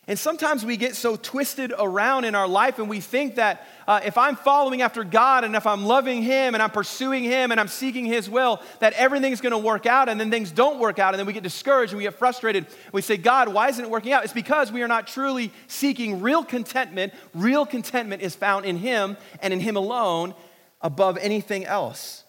And 0.06 0.20
sometimes 0.20 0.66
we 0.66 0.76
get 0.76 0.98
so 0.98 1.16
twisted 1.16 1.72
around 1.78 2.26
in 2.26 2.36
our 2.36 2.48
life 2.48 2.78
and 2.78 2.90
we 2.90 3.00
think 3.00 3.36
that 3.36 3.66
uh, 3.88 4.02
if 4.04 4.18
I'm 4.18 4.36
following 4.36 4.82
after 4.82 5.06
God 5.06 5.46
and 5.46 5.56
if 5.56 5.66
I'm 5.66 5.86
loving 5.86 6.22
Him 6.22 6.56
and 6.56 6.62
I'm 6.62 6.72
pursuing 6.72 7.24
Him 7.24 7.52
and 7.52 7.60
I'm 7.60 7.70
seeking 7.70 8.06
His 8.06 8.30
will, 8.30 8.62
that 8.80 8.92
everything's 8.94 9.40
gonna 9.40 9.58
work 9.58 9.86
out 9.86 10.10
and 10.10 10.20
then 10.20 10.30
things 10.30 10.52
don't 10.52 10.78
work 10.78 11.00
out 11.00 11.14
and 11.14 11.20
then 11.20 11.26
we 11.26 11.32
get 11.32 11.44
discouraged 11.44 11.94
and 11.94 11.98
we 11.98 12.04
get 12.04 12.16
frustrated. 12.16 12.68
We 12.92 13.02
say, 13.02 13.16
God, 13.16 13.48
why 13.48 13.70
isn't 13.70 13.84
it 13.84 13.90
working 13.90 14.12
out? 14.12 14.26
It's 14.26 14.34
because 14.34 14.74
we 14.74 14.84
are 14.84 14.90
not 14.90 15.08
truly 15.08 15.54
seeking 15.68 16.22
real 16.22 16.44
contentment. 16.44 17.14
Real 17.34 17.66
contentment 17.66 18.22
is 18.22 18.36
found 18.36 18.66
in 18.66 18.76
Him 18.76 19.16
and 19.42 19.54
in 19.54 19.62
Him 19.62 19.78
alone 19.78 20.36
above 20.82 21.18
anything 21.18 21.64
else. 21.64 22.26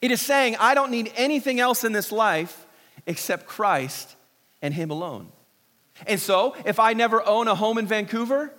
It 0.00 0.10
is 0.10 0.20
saying, 0.20 0.56
I 0.58 0.74
don't 0.74 0.90
need 0.90 1.12
anything 1.14 1.60
else 1.60 1.84
in 1.84 1.92
this 1.92 2.10
life 2.10 2.66
except 3.06 3.46
Christ 3.46 4.16
and 4.60 4.74
Him 4.74 4.90
alone. 4.90 5.30
And 6.06 6.20
so, 6.20 6.56
if 6.64 6.78
I 6.78 6.92
never 6.92 7.26
own 7.26 7.48
a 7.48 7.54
home 7.54 7.78
in 7.78 7.86
Vancouver, 7.86 8.52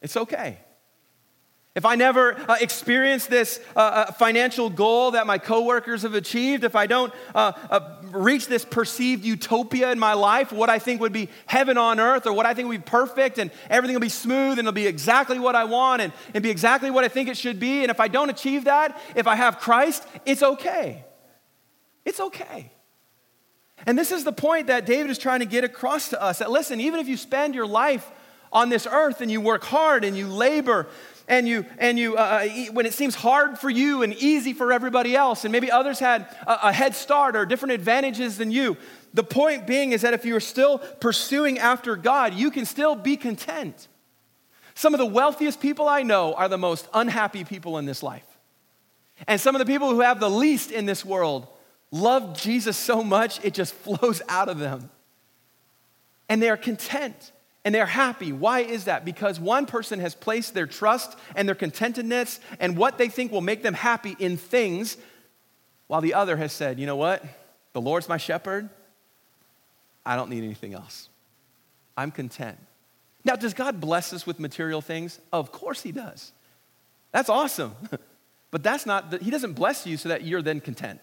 it's 0.00 0.16
okay. 0.16 0.58
If 1.76 1.84
I 1.84 1.94
never 1.94 2.34
uh, 2.50 2.56
experience 2.58 3.26
this 3.26 3.60
uh, 3.76 3.80
uh, 3.80 4.12
financial 4.12 4.70
goal 4.70 5.10
that 5.10 5.26
my 5.26 5.36
coworkers 5.36 6.02
have 6.02 6.14
achieved, 6.14 6.64
if 6.64 6.74
I 6.74 6.86
don't 6.86 7.12
uh, 7.34 7.52
uh, 7.68 7.80
reach 8.12 8.46
this 8.46 8.64
perceived 8.64 9.26
utopia 9.26 9.92
in 9.92 9.98
my 9.98 10.14
life, 10.14 10.52
what 10.52 10.70
I 10.70 10.78
think 10.78 11.02
would 11.02 11.12
be 11.12 11.28
heaven 11.44 11.76
on 11.76 12.00
earth, 12.00 12.26
or 12.26 12.32
what 12.32 12.46
I 12.46 12.54
think 12.54 12.68
would 12.68 12.82
be 12.82 12.90
perfect, 12.90 13.36
and 13.36 13.50
everything 13.68 13.94
will 13.94 14.00
be 14.00 14.08
smooth, 14.08 14.52
and 14.52 14.60
it'll 14.60 14.72
be 14.72 14.86
exactly 14.86 15.38
what 15.38 15.54
I 15.54 15.64
want, 15.64 16.00
and, 16.00 16.14
and 16.32 16.42
be 16.42 16.48
exactly 16.48 16.90
what 16.90 17.04
I 17.04 17.08
think 17.08 17.28
it 17.28 17.36
should 17.36 17.60
be, 17.60 17.82
and 17.82 17.90
if 17.90 18.00
I 18.00 18.08
don't 18.08 18.30
achieve 18.30 18.64
that, 18.64 18.98
if 19.14 19.26
I 19.26 19.34
have 19.34 19.58
Christ, 19.58 20.06
it's 20.24 20.42
okay. 20.42 21.04
It's 22.06 22.20
okay. 22.20 22.72
And 23.84 23.98
this 23.98 24.10
is 24.10 24.24
the 24.24 24.32
point 24.32 24.68
that 24.68 24.86
David 24.86 25.10
is 25.10 25.18
trying 25.18 25.40
to 25.40 25.46
get 25.46 25.64
across 25.64 26.08
to 26.10 26.22
us 26.22 26.38
that 26.38 26.50
listen, 26.50 26.80
even 26.80 27.00
if 27.00 27.08
you 27.08 27.16
spend 27.16 27.54
your 27.54 27.66
life 27.66 28.10
on 28.52 28.68
this 28.68 28.86
earth 28.90 29.20
and 29.20 29.30
you 29.30 29.40
work 29.40 29.64
hard 29.64 30.04
and 30.04 30.16
you 30.16 30.26
labor 30.26 30.86
and 31.28 31.48
you 31.48 31.66
and 31.78 31.98
you 31.98 32.16
uh, 32.16 32.20
uh 32.20 32.72
when 32.72 32.86
it 32.86 32.94
seems 32.94 33.14
hard 33.14 33.58
for 33.58 33.68
you 33.68 34.02
and 34.02 34.14
easy 34.14 34.52
for 34.52 34.72
everybody 34.72 35.16
else 35.16 35.44
and 35.44 35.52
maybe 35.52 35.70
others 35.70 35.98
had 35.98 36.22
a, 36.46 36.68
a, 36.68 36.72
head 36.72 36.94
start 36.94 37.36
or 37.36 37.44
different 37.44 37.72
advantages 37.72 38.38
than 38.38 38.50
you 38.50 38.76
the 39.12 39.24
point 39.24 39.66
being 39.66 39.92
is 39.92 40.02
that 40.02 40.14
if 40.14 40.24
you 40.24 40.36
are 40.36 40.40
still 40.40 40.78
pursuing 40.78 41.58
after 41.58 41.96
god 41.96 42.34
you 42.34 42.50
can 42.50 42.64
still 42.64 42.94
be 42.94 43.16
content. 43.16 43.88
Some 44.74 44.94
of 44.94 44.98
the 44.98 45.06
wealthiest 45.06 45.60
people 45.60 45.88
i 45.88 46.02
know 46.02 46.34
are 46.34 46.48
the 46.48 46.58
most 46.58 46.88
unhappy 46.94 47.44
people 47.44 47.78
in 47.78 47.86
this 47.86 48.02
life. 48.02 48.26
And 49.26 49.40
some 49.40 49.54
of 49.54 49.58
the 49.58 49.66
people 49.66 49.90
who 49.90 50.00
have 50.00 50.20
the 50.20 50.30
least 50.30 50.70
in 50.70 50.84
this 50.84 51.04
world 51.04 51.48
love 51.90 52.40
jesus 52.40 52.76
so 52.76 53.02
much 53.02 53.42
it 53.44 53.54
just 53.54 53.74
flows 53.74 54.20
out 54.28 54.48
of 54.48 54.58
them 54.58 54.90
and 56.28 56.42
they 56.42 56.48
are 56.48 56.56
content 56.56 57.32
and 57.66 57.74
they're 57.74 57.84
happy. 57.84 58.30
Why 58.30 58.60
is 58.60 58.84
that? 58.84 59.04
Because 59.04 59.40
one 59.40 59.66
person 59.66 59.98
has 59.98 60.14
placed 60.14 60.54
their 60.54 60.68
trust 60.68 61.18
and 61.34 61.48
their 61.48 61.56
contentedness 61.56 62.38
and 62.60 62.76
what 62.76 62.96
they 62.96 63.08
think 63.08 63.32
will 63.32 63.40
make 63.40 63.64
them 63.64 63.74
happy 63.74 64.14
in 64.20 64.36
things, 64.36 64.96
while 65.88 66.00
the 66.00 66.14
other 66.14 66.36
has 66.36 66.52
said, 66.52 66.78
you 66.78 66.86
know 66.86 66.94
what? 66.94 67.24
The 67.72 67.80
Lord's 67.80 68.08
my 68.08 68.18
shepherd. 68.18 68.68
I 70.04 70.14
don't 70.14 70.30
need 70.30 70.44
anything 70.44 70.74
else. 70.74 71.08
I'm 71.96 72.12
content. 72.12 72.56
Now, 73.24 73.34
does 73.34 73.52
God 73.52 73.80
bless 73.80 74.12
us 74.12 74.24
with 74.24 74.38
material 74.38 74.80
things? 74.80 75.18
Of 75.32 75.50
course 75.50 75.82
He 75.82 75.90
does. 75.90 76.30
That's 77.10 77.28
awesome. 77.28 77.74
but 78.52 78.62
that's 78.62 78.86
not, 78.86 79.10
the, 79.10 79.18
He 79.18 79.32
doesn't 79.32 79.54
bless 79.54 79.88
you 79.88 79.96
so 79.96 80.08
that 80.10 80.22
you're 80.22 80.40
then 80.40 80.60
content. 80.60 81.00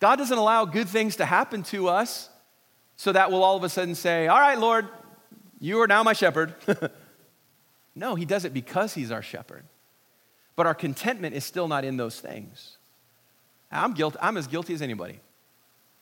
God 0.00 0.16
doesn't 0.16 0.38
allow 0.38 0.64
good 0.64 0.88
things 0.88 1.16
to 1.16 1.24
happen 1.24 1.62
to 1.64 1.88
us 1.88 2.28
so 2.96 3.12
that 3.12 3.30
we'll 3.30 3.44
all 3.44 3.56
of 3.56 3.64
a 3.64 3.68
sudden 3.68 3.94
say, 3.94 4.28
All 4.28 4.38
right, 4.38 4.58
Lord, 4.58 4.88
you 5.60 5.80
are 5.80 5.86
now 5.86 6.02
my 6.02 6.12
shepherd. 6.12 6.54
no, 7.94 8.14
he 8.14 8.24
does 8.24 8.44
it 8.44 8.54
because 8.54 8.94
he's 8.94 9.10
our 9.10 9.22
shepherd. 9.22 9.64
But 10.56 10.66
our 10.66 10.74
contentment 10.74 11.34
is 11.34 11.44
still 11.44 11.68
not 11.68 11.84
in 11.84 11.96
those 11.96 12.20
things. 12.20 12.76
I'm, 13.70 13.92
guilty, 13.92 14.18
I'm 14.20 14.36
as 14.36 14.46
guilty 14.46 14.74
as 14.74 14.82
anybody 14.82 15.20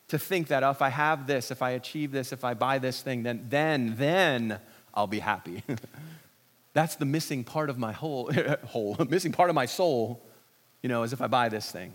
to 0.08 0.18
think 0.18 0.48
that 0.48 0.62
oh, 0.62 0.70
if 0.70 0.82
I 0.82 0.88
have 0.88 1.26
this, 1.26 1.50
if 1.50 1.62
I 1.62 1.70
achieve 1.70 2.12
this, 2.12 2.32
if 2.32 2.44
I 2.44 2.54
buy 2.54 2.78
this 2.78 3.02
thing, 3.02 3.22
then, 3.22 3.46
then, 3.48 3.94
then 3.96 4.60
I'll 4.94 5.06
be 5.06 5.18
happy. 5.18 5.62
That's 6.74 6.96
the 6.96 7.04
missing 7.04 7.42
part 7.42 7.70
of 7.70 7.78
my 7.78 7.92
whole, 7.92 8.30
whole, 8.66 8.96
missing 9.08 9.32
part 9.32 9.50
of 9.50 9.54
my 9.54 9.66
soul, 9.66 10.22
you 10.82 10.88
know, 10.88 11.02
is 11.02 11.12
if 11.12 11.20
I 11.20 11.26
buy 11.26 11.48
this 11.48 11.70
thing. 11.70 11.92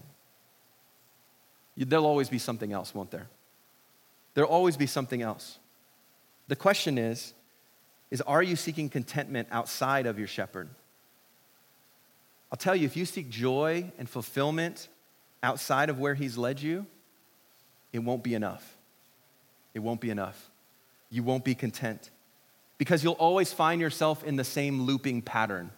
There'll 1.89 2.05
always 2.05 2.29
be 2.29 2.37
something 2.37 2.73
else, 2.73 2.93
won't 2.93 3.11
there? 3.11 3.27
There'll 4.33 4.49
always 4.49 4.77
be 4.77 4.87
something 4.87 5.21
else. 5.21 5.59
The 6.47 6.55
question 6.55 6.97
is, 6.97 7.33
is 8.09 8.21
are 8.21 8.43
you 8.43 8.55
seeking 8.55 8.89
contentment 8.89 9.47
outside 9.51 10.05
of 10.05 10.19
your 10.19 10.27
shepherd? 10.27 10.69
I'll 12.51 12.57
tell 12.57 12.75
you, 12.75 12.85
if 12.85 12.97
you 12.97 13.05
seek 13.05 13.29
joy 13.29 13.91
and 13.97 14.09
fulfillment 14.09 14.89
outside 15.41 15.89
of 15.89 15.99
where 15.99 16.13
he's 16.13 16.37
led 16.37 16.61
you, 16.61 16.85
it 17.93 17.99
won't 17.99 18.23
be 18.23 18.33
enough. 18.33 18.75
It 19.73 19.79
won't 19.79 20.01
be 20.01 20.09
enough. 20.09 20.49
You 21.09 21.23
won't 21.23 21.43
be 21.43 21.55
content 21.55 22.09
because 22.77 23.03
you'll 23.03 23.13
always 23.13 23.53
find 23.53 23.79
yourself 23.79 24.23
in 24.23 24.35
the 24.35 24.43
same 24.43 24.81
looping 24.81 25.21
pattern. 25.21 25.71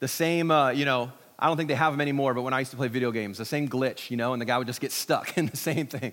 The 0.00 0.08
same, 0.08 0.50
uh, 0.50 0.70
you 0.70 0.84
know, 0.84 1.10
I 1.38 1.48
don't 1.48 1.56
think 1.56 1.68
they 1.68 1.74
have 1.74 1.92
them 1.92 2.00
anymore, 2.00 2.34
but 2.34 2.42
when 2.42 2.54
I 2.54 2.60
used 2.60 2.70
to 2.70 2.76
play 2.76 2.88
video 2.88 3.10
games, 3.10 3.38
the 3.38 3.44
same 3.44 3.68
glitch, 3.68 4.10
you 4.10 4.16
know, 4.16 4.32
and 4.32 4.40
the 4.40 4.46
guy 4.46 4.56
would 4.58 4.66
just 4.66 4.80
get 4.80 4.92
stuck 4.92 5.36
in 5.38 5.46
the 5.46 5.56
same 5.56 5.86
thing. 5.86 6.12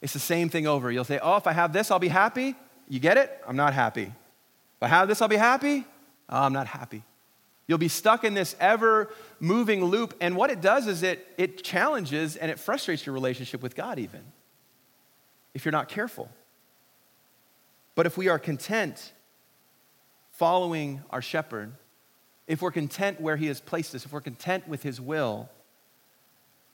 It's 0.00 0.12
the 0.12 0.18
same 0.18 0.48
thing 0.48 0.66
over. 0.66 0.90
You'll 0.90 1.04
say, 1.04 1.18
Oh, 1.22 1.36
if 1.36 1.46
I 1.46 1.52
have 1.52 1.72
this, 1.72 1.90
I'll 1.90 1.98
be 1.98 2.08
happy. 2.08 2.54
You 2.88 3.00
get 3.00 3.16
it? 3.16 3.42
I'm 3.46 3.56
not 3.56 3.72
happy. 3.72 4.02
If 4.02 4.82
I 4.82 4.88
have 4.88 5.08
this, 5.08 5.22
I'll 5.22 5.28
be 5.28 5.36
happy. 5.36 5.84
Oh, 6.28 6.42
I'm 6.42 6.52
not 6.52 6.66
happy. 6.66 7.02
You'll 7.66 7.78
be 7.78 7.88
stuck 7.88 8.24
in 8.24 8.34
this 8.34 8.54
ever 8.60 9.10
moving 9.40 9.84
loop. 9.84 10.14
And 10.20 10.36
what 10.36 10.50
it 10.50 10.60
does 10.60 10.86
is 10.86 11.02
it, 11.02 11.26
it 11.38 11.62
challenges 11.64 12.36
and 12.36 12.50
it 12.50 12.58
frustrates 12.58 13.06
your 13.06 13.14
relationship 13.14 13.62
with 13.62 13.74
God, 13.74 13.98
even 13.98 14.20
if 15.54 15.64
you're 15.64 15.72
not 15.72 15.88
careful. 15.88 16.28
But 17.94 18.06
if 18.06 18.18
we 18.18 18.28
are 18.28 18.38
content 18.38 19.12
following 20.32 21.02
our 21.10 21.22
shepherd, 21.22 21.72
if 22.46 22.62
we're 22.62 22.70
content 22.70 23.20
where 23.20 23.36
he 23.36 23.46
has 23.46 23.60
placed 23.60 23.94
us, 23.94 24.04
if 24.04 24.12
we're 24.12 24.20
content 24.20 24.68
with 24.68 24.82
his 24.82 25.00
will, 25.00 25.48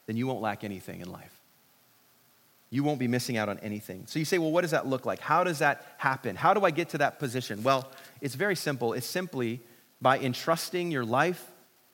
then 0.06 0.16
you 0.16 0.26
won't 0.26 0.40
lack 0.40 0.64
anything 0.64 1.00
in 1.00 1.10
life 1.10 1.40
you 2.70 2.84
won't 2.84 3.00
be 3.00 3.08
missing 3.08 3.36
out 3.36 3.48
on 3.48 3.58
anything. 3.58 4.04
So 4.06 4.18
you 4.20 4.24
say, 4.24 4.38
well, 4.38 4.52
what 4.52 4.62
does 4.62 4.70
that 4.70 4.86
look 4.86 5.04
like? 5.04 5.18
How 5.18 5.42
does 5.42 5.58
that 5.58 5.84
happen? 5.98 6.36
How 6.36 6.54
do 6.54 6.64
I 6.64 6.70
get 6.70 6.90
to 6.90 6.98
that 6.98 7.18
position? 7.18 7.64
Well, 7.64 7.90
it's 8.20 8.36
very 8.36 8.54
simple. 8.54 8.92
It's 8.92 9.06
simply 9.06 9.60
by 10.00 10.20
entrusting 10.20 10.92
your 10.92 11.04
life, 11.04 11.44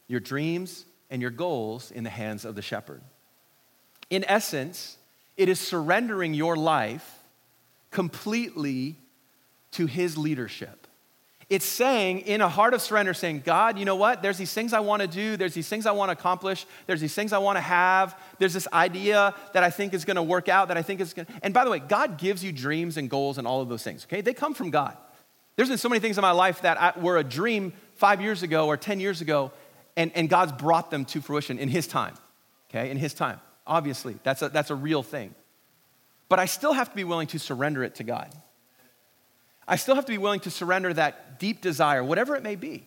your 0.07 0.21
dreams, 0.21 0.85
and 1.11 1.23
your 1.23 1.31
goals 1.31 1.91
in 1.91 2.05
the 2.05 2.11
hands 2.11 2.45
of 2.45 2.55
the 2.55 2.63
shepherd. 2.63 3.01
In 4.11 4.25
essence, 4.29 4.99
it 5.37 5.49
is 5.49 5.59
surrendering 5.59 6.35
your 6.35 6.57
life 6.57 7.21
completely 7.91 8.97
to 9.73 9.87
his 9.87 10.19
leadership. 10.19 10.86
It's 11.49 11.65
saying, 11.65 12.21
in 12.21 12.41
a 12.41 12.49
heart 12.49 12.75
of 12.75 12.83
surrender, 12.83 13.15
saying, 13.15 13.43
God, 13.45 13.79
you 13.79 13.85
know 13.85 13.95
what? 13.95 14.21
There's 14.21 14.37
these 14.37 14.53
things 14.53 14.73
I 14.73 14.81
want 14.81 15.03
to 15.03 15.09
do. 15.09 15.37
There's 15.37 15.55
these 15.55 15.69
things 15.69 15.87
I 15.87 15.93
want 15.93 16.09
to 16.09 16.13
accomplish. 16.15 16.67
There's 16.87 17.01
these 17.01 17.15
things 17.15 17.33
I 17.33 17.39
want 17.39 17.57
to 17.57 17.61
have. 17.61 18.19
There's 18.41 18.53
this 18.53 18.67
idea 18.73 19.33
that 19.53 19.63
I 19.63 19.71
think 19.71 19.95
is 19.95 20.05
going 20.05 20.17
to 20.17 20.25
work 20.25 20.49
out, 20.49 20.69
that 20.69 20.77
I 20.77 20.83
think 20.83 21.01
is 21.01 21.15
going 21.15 21.27
to. 21.27 21.33
And 21.43 21.55
by 21.55 21.65
the 21.65 21.71
way, 21.71 21.79
God 21.79 22.19
gives 22.19 22.43
you 22.43 22.51
dreams 22.51 22.97
and 22.97 23.09
goals 23.09 23.39
and 23.39 23.47
all 23.47 23.61
of 23.61 23.69
those 23.69 23.85
things, 23.85 24.05
okay? 24.07 24.23
They 24.23 24.35
come 24.35 24.55
from 24.55 24.71
God. 24.71 24.97
There's 25.55 25.69
been 25.69 25.79
so 25.79 25.89
many 25.89 26.01
things 26.01 26.19
in 26.19 26.23
my 26.23 26.33
life 26.33 26.63
that 26.63 26.81
I, 26.81 26.99
were 26.99 27.17
a 27.17 27.25
dream 27.25 27.73
five 27.95 28.21
years 28.21 28.43
ago 28.43 28.67
or 28.67 28.77
10 28.77 28.99
years 28.99 29.21
ago, 29.21 29.53
and, 29.97 30.11
and 30.17 30.29
God's 30.29 30.51
brought 30.51 30.91
them 30.91 31.05
to 31.07 31.21
fruition 31.21 31.61
in 31.61 31.69
His 31.69 31.87
time, 31.87 32.15
okay? 32.71 32.91
In 32.91 32.97
His 32.97 33.15
time. 33.15 33.41
Obviously, 33.69 34.17
that's 34.25 34.43
a, 34.43 34.49
that's 34.49 34.71
a 34.71 34.75
real 34.75 35.05
thing. 35.05 35.33
But 36.29 36.41
I 36.41 36.47
still 36.47 36.73
have 36.73 36.91
to 36.91 36.97
be 36.97 37.05
willing 37.05 37.29
to 37.29 37.39
surrender 37.39 37.85
it 37.85 37.95
to 37.97 38.05
God. 38.05 38.35
I 39.69 39.77
still 39.77 39.95
have 39.95 40.07
to 40.07 40.13
be 40.13 40.19
willing 40.19 40.41
to 40.41 40.51
surrender 40.51 40.93
that 40.95 41.39
deep 41.39 41.61
desire, 41.61 42.05
whatever 42.05 42.37
it 42.37 42.43
may 42.43 42.57
be. 42.57 42.87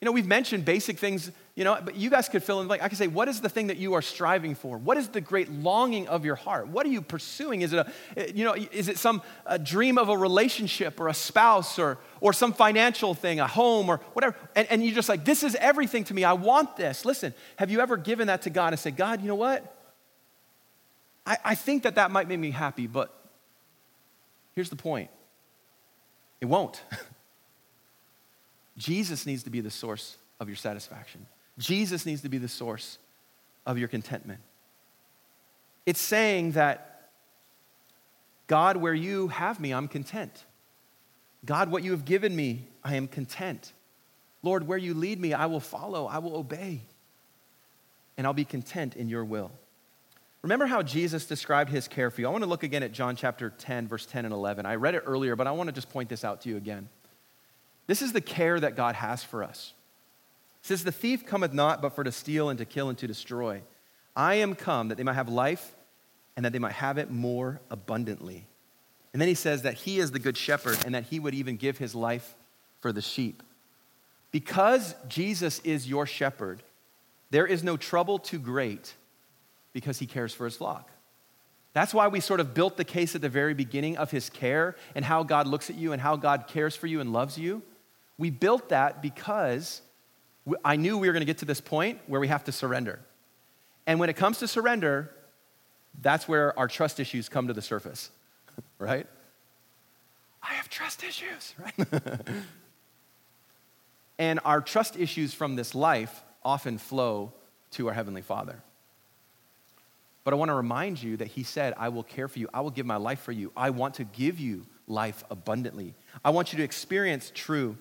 You 0.00 0.06
know, 0.06 0.12
we've 0.12 0.28
mentioned 0.28 0.64
basic 0.64 0.96
things, 0.96 1.32
you 1.56 1.64
know, 1.64 1.76
but 1.84 1.96
you 1.96 2.08
guys 2.08 2.28
could 2.28 2.44
fill 2.44 2.60
in 2.60 2.68
like 2.68 2.82
I 2.82 2.88
could 2.88 2.98
say, 2.98 3.08
what 3.08 3.26
is 3.26 3.40
the 3.40 3.48
thing 3.48 3.66
that 3.66 3.78
you 3.78 3.94
are 3.94 4.02
striving 4.02 4.54
for? 4.54 4.78
What 4.78 4.96
is 4.96 5.08
the 5.08 5.20
great 5.20 5.50
longing 5.50 6.06
of 6.06 6.24
your 6.24 6.36
heart? 6.36 6.68
What 6.68 6.86
are 6.86 6.88
you 6.88 7.02
pursuing? 7.02 7.62
Is 7.62 7.72
it 7.72 7.84
a, 8.16 8.32
you 8.32 8.44
know, 8.44 8.54
is 8.54 8.88
it 8.88 8.96
some 8.96 9.22
dream 9.64 9.98
of 9.98 10.08
a 10.08 10.16
relationship 10.16 11.00
or 11.00 11.08
a 11.08 11.14
spouse 11.14 11.80
or 11.80 11.98
or 12.20 12.32
some 12.32 12.52
financial 12.52 13.12
thing, 13.12 13.40
a 13.40 13.48
home 13.48 13.88
or 13.88 13.96
whatever? 14.12 14.36
And, 14.54 14.68
and 14.70 14.84
you're 14.84 14.94
just 14.94 15.08
like, 15.08 15.24
this 15.24 15.42
is 15.42 15.56
everything 15.56 16.04
to 16.04 16.14
me. 16.14 16.22
I 16.22 16.34
want 16.34 16.76
this. 16.76 17.04
Listen, 17.04 17.34
have 17.56 17.68
you 17.68 17.80
ever 17.80 17.96
given 17.96 18.28
that 18.28 18.42
to 18.42 18.50
God 18.50 18.72
and 18.72 18.78
said, 18.78 18.96
God, 18.96 19.20
you 19.20 19.26
know 19.26 19.34
what? 19.34 19.74
I, 21.26 21.38
I 21.44 21.54
think 21.56 21.82
that 21.82 21.96
that 21.96 22.12
might 22.12 22.28
make 22.28 22.38
me 22.38 22.52
happy, 22.52 22.86
but 22.86 23.12
here's 24.54 24.70
the 24.70 24.76
point 24.76 25.10
it 26.40 26.46
won't. 26.46 26.82
Jesus 28.76 29.26
needs 29.26 29.42
to 29.42 29.50
be 29.50 29.60
the 29.60 29.70
source 29.70 30.16
of 30.40 30.48
your 30.48 30.56
satisfaction. 30.56 31.26
Jesus 31.58 32.06
needs 32.06 32.22
to 32.22 32.28
be 32.28 32.38
the 32.38 32.48
source 32.48 32.98
of 33.66 33.78
your 33.78 33.88
contentment. 33.88 34.40
It's 35.84 36.00
saying 36.00 36.52
that, 36.52 37.10
God, 38.46 38.76
where 38.76 38.94
you 38.94 39.28
have 39.28 39.58
me, 39.58 39.72
I'm 39.72 39.88
content. 39.88 40.44
God, 41.44 41.70
what 41.70 41.82
you 41.82 41.90
have 41.92 42.04
given 42.04 42.34
me, 42.34 42.66
I 42.84 42.96
am 42.96 43.08
content. 43.08 43.72
Lord, 44.42 44.66
where 44.66 44.78
you 44.78 44.94
lead 44.94 45.20
me, 45.20 45.32
I 45.32 45.46
will 45.46 45.60
follow, 45.60 46.06
I 46.06 46.18
will 46.18 46.36
obey, 46.36 46.82
and 48.16 48.26
I'll 48.26 48.32
be 48.32 48.44
content 48.44 48.96
in 48.96 49.08
your 49.08 49.24
will. 49.24 49.50
Remember 50.42 50.66
how 50.66 50.82
Jesus 50.82 51.26
described 51.26 51.70
his 51.70 51.88
care 51.88 52.10
for 52.10 52.20
you? 52.20 52.28
I 52.28 52.30
want 52.30 52.44
to 52.44 52.50
look 52.50 52.62
again 52.62 52.82
at 52.82 52.92
John 52.92 53.16
chapter 53.16 53.50
10, 53.50 53.88
verse 53.88 54.06
10 54.06 54.24
and 54.24 54.32
11. 54.32 54.66
I 54.66 54.76
read 54.76 54.94
it 54.94 55.02
earlier, 55.04 55.34
but 55.34 55.46
I 55.46 55.52
want 55.52 55.68
to 55.68 55.72
just 55.72 55.90
point 55.90 56.08
this 56.08 56.24
out 56.24 56.42
to 56.42 56.48
you 56.48 56.56
again. 56.56 56.88
This 57.86 58.02
is 58.02 58.12
the 58.12 58.20
care 58.20 58.60
that 58.60 58.76
God 58.76 58.94
has 58.94 59.24
for 59.24 59.42
us. 59.42 59.72
It 60.62 60.66
says, 60.66 60.84
The 60.84 60.92
thief 60.92 61.26
cometh 61.26 61.52
not 61.52 61.82
but 61.82 61.94
for 61.94 62.04
to 62.04 62.12
steal 62.12 62.50
and 62.50 62.58
to 62.58 62.64
kill 62.64 62.88
and 62.88 62.98
to 62.98 63.06
destroy. 63.06 63.62
I 64.14 64.36
am 64.36 64.54
come 64.54 64.88
that 64.88 64.96
they 64.96 65.04
might 65.04 65.14
have 65.14 65.28
life 65.28 65.74
and 66.36 66.44
that 66.44 66.52
they 66.52 66.58
might 66.58 66.72
have 66.72 66.98
it 66.98 67.10
more 67.10 67.60
abundantly. 67.70 68.46
And 69.12 69.20
then 69.20 69.28
he 69.28 69.34
says 69.34 69.62
that 69.62 69.74
he 69.74 69.98
is 69.98 70.12
the 70.12 70.18
good 70.18 70.36
shepherd 70.36 70.78
and 70.84 70.94
that 70.94 71.04
he 71.04 71.18
would 71.18 71.34
even 71.34 71.56
give 71.56 71.78
his 71.78 71.94
life 71.94 72.36
for 72.80 72.92
the 72.92 73.00
sheep. 73.00 73.42
Because 74.30 74.94
Jesus 75.08 75.60
is 75.60 75.88
your 75.88 76.06
shepherd, 76.06 76.62
there 77.30 77.46
is 77.46 77.64
no 77.64 77.76
trouble 77.76 78.18
too 78.18 78.38
great 78.38 78.94
because 79.72 79.98
he 79.98 80.06
cares 80.06 80.34
for 80.34 80.44
his 80.44 80.56
flock. 80.56 80.90
That's 81.72 81.94
why 81.94 82.08
we 82.08 82.20
sort 82.20 82.40
of 82.40 82.54
built 82.54 82.76
the 82.76 82.84
case 82.84 83.14
at 83.14 83.20
the 83.20 83.28
very 83.28 83.54
beginning 83.54 83.96
of 83.98 84.10
his 84.10 84.30
care 84.30 84.76
and 84.94 85.04
how 85.04 85.22
God 85.22 85.46
looks 85.46 85.70
at 85.70 85.76
you 85.76 85.92
and 85.92 86.00
how 86.00 86.16
God 86.16 86.46
cares 86.48 86.74
for 86.74 86.86
you 86.86 87.00
and 87.00 87.12
loves 87.12 87.38
you. 87.38 87.62
We 88.16 88.30
built 88.30 88.70
that 88.70 89.02
because 89.02 89.82
I 90.64 90.76
knew 90.76 90.98
we 90.98 91.06
were 91.06 91.12
going 91.12 91.20
to 91.20 91.26
get 91.26 91.38
to 91.38 91.44
this 91.44 91.60
point 91.60 92.00
where 92.06 92.20
we 92.20 92.28
have 92.28 92.44
to 92.44 92.52
surrender. 92.52 93.00
And 93.86 94.00
when 94.00 94.08
it 94.08 94.16
comes 94.16 94.38
to 94.38 94.48
surrender, 94.48 95.10
that's 96.00 96.26
where 96.26 96.58
our 96.58 96.68
trust 96.68 97.00
issues 97.00 97.28
come 97.28 97.48
to 97.48 97.54
the 97.54 97.62
surface, 97.62 98.10
right? 98.78 99.06
I 100.42 100.54
have 100.54 100.68
trust 100.68 101.04
issues, 101.04 101.54
right? 101.78 102.00
And 104.18 104.40
our 104.44 104.60
trust 104.60 104.96
issues 104.96 105.32
from 105.32 105.56
this 105.56 105.74
life 105.74 106.24
often 106.44 106.78
flow 106.78 107.32
to 107.72 107.88
our 107.88 107.94
Heavenly 107.94 108.22
Father. 108.22 108.62
But 110.28 110.34
I 110.34 110.36
want 110.36 110.50
to 110.50 110.56
remind 110.56 111.02
you 111.02 111.16
that 111.16 111.28
He 111.28 111.42
said, 111.42 111.72
I 111.78 111.88
will 111.88 112.02
care 112.02 112.28
for 112.28 112.38
you. 112.38 112.50
I 112.52 112.60
will 112.60 112.68
give 112.70 112.84
my 112.84 112.98
life 112.98 113.20
for 113.20 113.32
you. 113.32 113.50
I 113.56 113.70
want 113.70 113.94
to 113.94 114.04
give 114.04 114.38
you 114.38 114.66
life 114.86 115.24
abundantly. 115.30 115.94
I 116.22 116.28
want 116.28 116.52
you 116.52 116.58
to 116.58 116.64
experience 116.64 117.32
true 117.34 117.78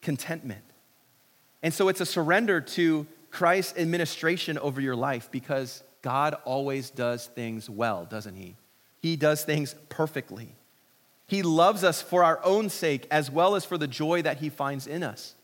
contentment. 0.00 0.62
And 1.64 1.74
so 1.74 1.88
it's 1.88 2.00
a 2.00 2.06
surrender 2.06 2.60
to 2.60 3.08
Christ's 3.32 3.76
administration 3.76 4.56
over 4.58 4.80
your 4.80 4.94
life 4.94 5.32
because 5.32 5.82
God 6.00 6.36
always 6.44 6.90
does 6.90 7.26
things 7.26 7.68
well, 7.68 8.04
doesn't 8.04 8.36
He? 8.36 8.54
He 9.02 9.16
does 9.16 9.44
things 9.44 9.74
perfectly. 9.88 10.54
He 11.26 11.42
loves 11.42 11.82
us 11.82 12.00
for 12.00 12.22
our 12.22 12.38
own 12.44 12.70
sake 12.70 13.08
as 13.10 13.32
well 13.32 13.56
as 13.56 13.64
for 13.64 13.78
the 13.78 13.88
joy 13.88 14.22
that 14.22 14.36
He 14.36 14.48
finds 14.48 14.86
in 14.86 15.02
us. 15.02 15.34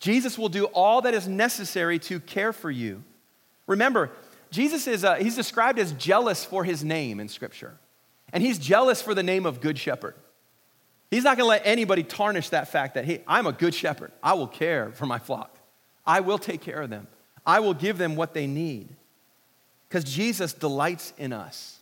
Jesus 0.00 0.38
will 0.38 0.48
do 0.48 0.64
all 0.72 1.02
that 1.02 1.12
is 1.12 1.28
necessary 1.28 1.98
to 1.98 2.18
care 2.18 2.54
for 2.54 2.70
you. 2.70 3.04
Remember, 3.66 4.10
Jesus 4.50 4.86
is, 4.86 5.04
uh, 5.04 5.16
he's 5.16 5.36
described 5.36 5.78
as 5.78 5.92
jealous 5.92 6.44
for 6.44 6.64
his 6.64 6.84
name 6.84 7.20
in 7.20 7.28
Scripture. 7.28 7.78
And 8.32 8.42
he's 8.42 8.58
jealous 8.58 9.02
for 9.02 9.14
the 9.14 9.22
name 9.22 9.46
of 9.46 9.60
Good 9.60 9.78
Shepherd. 9.78 10.14
He's 11.10 11.24
not 11.24 11.36
going 11.36 11.46
to 11.46 11.48
let 11.48 11.62
anybody 11.64 12.02
tarnish 12.02 12.48
that 12.50 12.68
fact 12.68 12.94
that, 12.94 13.04
hey, 13.04 13.22
I'm 13.26 13.46
a 13.46 13.52
good 13.52 13.74
shepherd. 13.74 14.12
I 14.22 14.34
will 14.34 14.48
care 14.48 14.90
for 14.90 15.06
my 15.06 15.18
flock. 15.18 15.56
I 16.04 16.20
will 16.20 16.38
take 16.38 16.60
care 16.60 16.82
of 16.82 16.90
them. 16.90 17.06
I 17.44 17.60
will 17.60 17.74
give 17.74 17.98
them 17.98 18.16
what 18.16 18.34
they 18.34 18.46
need. 18.46 18.88
Because 19.88 20.04
Jesus 20.04 20.52
delights 20.52 21.12
in 21.16 21.32
us. 21.32 21.78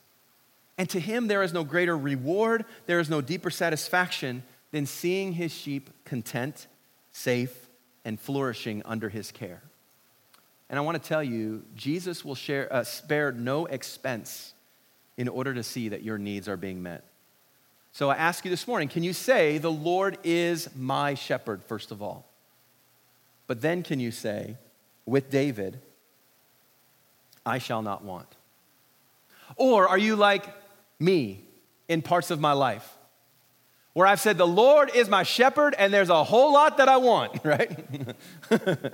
And 0.76 0.88
to 0.90 1.00
him, 1.00 1.28
there 1.28 1.42
is 1.42 1.52
no 1.52 1.64
greater 1.64 1.96
reward, 1.96 2.64
there 2.86 3.00
is 3.00 3.08
no 3.08 3.20
deeper 3.20 3.50
satisfaction 3.50 4.42
than 4.72 4.86
seeing 4.86 5.32
his 5.32 5.52
sheep 5.52 5.88
content, 6.04 6.66
safe, 7.12 7.68
and 8.04 8.20
flourishing 8.20 8.82
under 8.84 9.08
his 9.08 9.30
care. 9.30 9.62
And 10.70 10.78
I 10.78 10.82
want 10.82 11.00
to 11.00 11.08
tell 11.08 11.22
you, 11.22 11.64
Jesus 11.74 12.24
will 12.24 12.34
share, 12.34 12.72
uh, 12.72 12.84
spare 12.84 13.32
no 13.32 13.66
expense 13.66 14.54
in 15.16 15.28
order 15.28 15.54
to 15.54 15.62
see 15.62 15.90
that 15.90 16.02
your 16.02 16.18
needs 16.18 16.48
are 16.48 16.56
being 16.56 16.82
met. 16.82 17.04
So 17.92 18.10
I 18.10 18.16
ask 18.16 18.44
you 18.44 18.50
this 18.50 18.66
morning 18.66 18.88
can 18.88 19.04
you 19.04 19.12
say, 19.12 19.58
The 19.58 19.70
Lord 19.70 20.18
is 20.24 20.68
my 20.74 21.14
shepherd, 21.14 21.62
first 21.64 21.90
of 21.90 22.02
all? 22.02 22.26
But 23.46 23.60
then 23.60 23.82
can 23.82 24.00
you 24.00 24.10
say, 24.10 24.56
with 25.06 25.30
David, 25.30 25.80
I 27.44 27.58
shall 27.58 27.82
not 27.82 28.04
want? 28.04 28.28
Or 29.56 29.86
are 29.86 29.98
you 29.98 30.16
like 30.16 30.44
me 30.98 31.44
in 31.88 32.02
parts 32.02 32.30
of 32.30 32.40
my 32.40 32.52
life? 32.52 32.96
Where 33.92 34.06
I've 34.06 34.20
said, 34.20 34.38
The 34.38 34.46
Lord 34.46 34.90
is 34.92 35.08
my 35.08 35.22
shepherd, 35.22 35.74
and 35.78 35.94
there's 35.94 36.10
a 36.10 36.24
whole 36.24 36.52
lot 36.52 36.78
that 36.78 36.88
I 36.88 36.96
want, 36.96 37.38
right? 37.44 37.84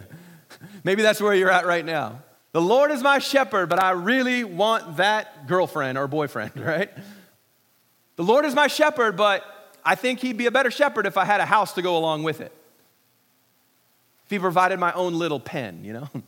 Maybe 0.85 1.03
that's 1.03 1.21
where 1.21 1.35
you're 1.35 1.51
at 1.51 1.67
right 1.67 1.85
now. 1.85 2.23
The 2.53 2.61
Lord 2.61 2.91
is 2.91 3.03
my 3.03 3.19
shepherd, 3.19 3.69
but 3.69 3.83
I 3.83 3.91
really 3.93 4.45
want 4.45 4.97
that 4.97 5.47
girlfriend 5.47 5.97
or 5.97 6.09
boyfriend, 6.09 6.53
right? 6.57 6.91
The 8.17 8.25
Lord 8.25 8.45
is 8.45 8.55
my 8.55 8.67
shepherd, 8.67 9.17
but 9.17 9.45
I 9.85 9.95
think 9.95 10.21
he'd 10.21 10.37
be 10.37 10.47
a 10.47 10.51
better 10.51 10.71
shepherd 10.71 11.07
if 11.07 11.17
I 11.17 11.25
had 11.25 11.41
a 11.41 11.47
house 11.47 11.75
to 11.75 11.83
go 11.83 11.97
along 11.97 12.23
with 12.23 12.41
it. 12.41 12.53
If 14.25 14.31
he 14.31 14.39
provided 14.39 14.79
my 14.79 14.93
own 14.93 15.15
little 15.15 15.41
pen, 15.41 15.85
you 15.85 15.93
know? 15.93 16.09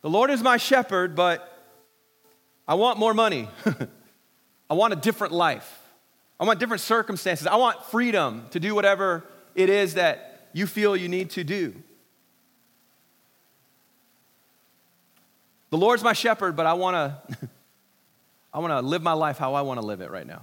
The 0.00 0.10
Lord 0.10 0.30
is 0.30 0.42
my 0.44 0.58
shepherd, 0.58 1.16
but 1.16 1.52
I 2.66 2.74
want 2.74 3.00
more 3.00 3.12
money. 3.12 3.48
I 4.70 4.74
want 4.74 4.92
a 4.92 4.96
different 4.96 5.32
life. 5.32 5.80
I 6.38 6.44
want 6.44 6.60
different 6.60 6.82
circumstances. 6.82 7.48
I 7.48 7.56
want 7.56 7.84
freedom 7.86 8.46
to 8.50 8.60
do 8.60 8.76
whatever 8.76 9.24
it 9.56 9.68
is 9.68 9.94
that 9.94 10.48
you 10.52 10.68
feel 10.68 10.96
you 10.96 11.08
need 11.08 11.30
to 11.30 11.42
do. 11.42 11.74
The 15.70 15.76
Lord's 15.76 16.02
my 16.02 16.12
shepherd, 16.12 16.56
but 16.56 16.66
I 16.66 16.74
want 16.74 16.94
to 16.94 17.48
I 18.52 18.60
want 18.60 18.72
to 18.72 18.80
live 18.80 19.02
my 19.02 19.12
life 19.12 19.38
how 19.38 19.54
I 19.54 19.62
want 19.62 19.80
to 19.80 19.86
live 19.86 20.00
it 20.00 20.10
right 20.10 20.26
now. 20.26 20.42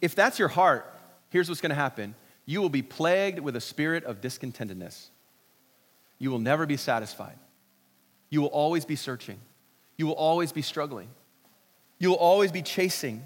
If 0.00 0.14
that's 0.14 0.38
your 0.38 0.48
heart, 0.48 0.92
here's 1.30 1.48
what's 1.48 1.60
going 1.60 1.70
to 1.70 1.76
happen. 1.76 2.14
You 2.44 2.60
will 2.60 2.68
be 2.68 2.82
plagued 2.82 3.38
with 3.38 3.54
a 3.54 3.60
spirit 3.60 4.04
of 4.04 4.20
discontentedness. 4.20 5.08
You 6.18 6.30
will 6.30 6.40
never 6.40 6.66
be 6.66 6.76
satisfied. 6.76 7.38
You 8.30 8.40
will 8.40 8.48
always 8.48 8.84
be 8.84 8.96
searching. 8.96 9.38
You 9.96 10.06
will 10.06 10.14
always 10.14 10.52
be 10.52 10.62
struggling. 10.62 11.08
You 11.98 12.10
will 12.10 12.16
always 12.16 12.50
be 12.50 12.62
chasing. 12.62 13.22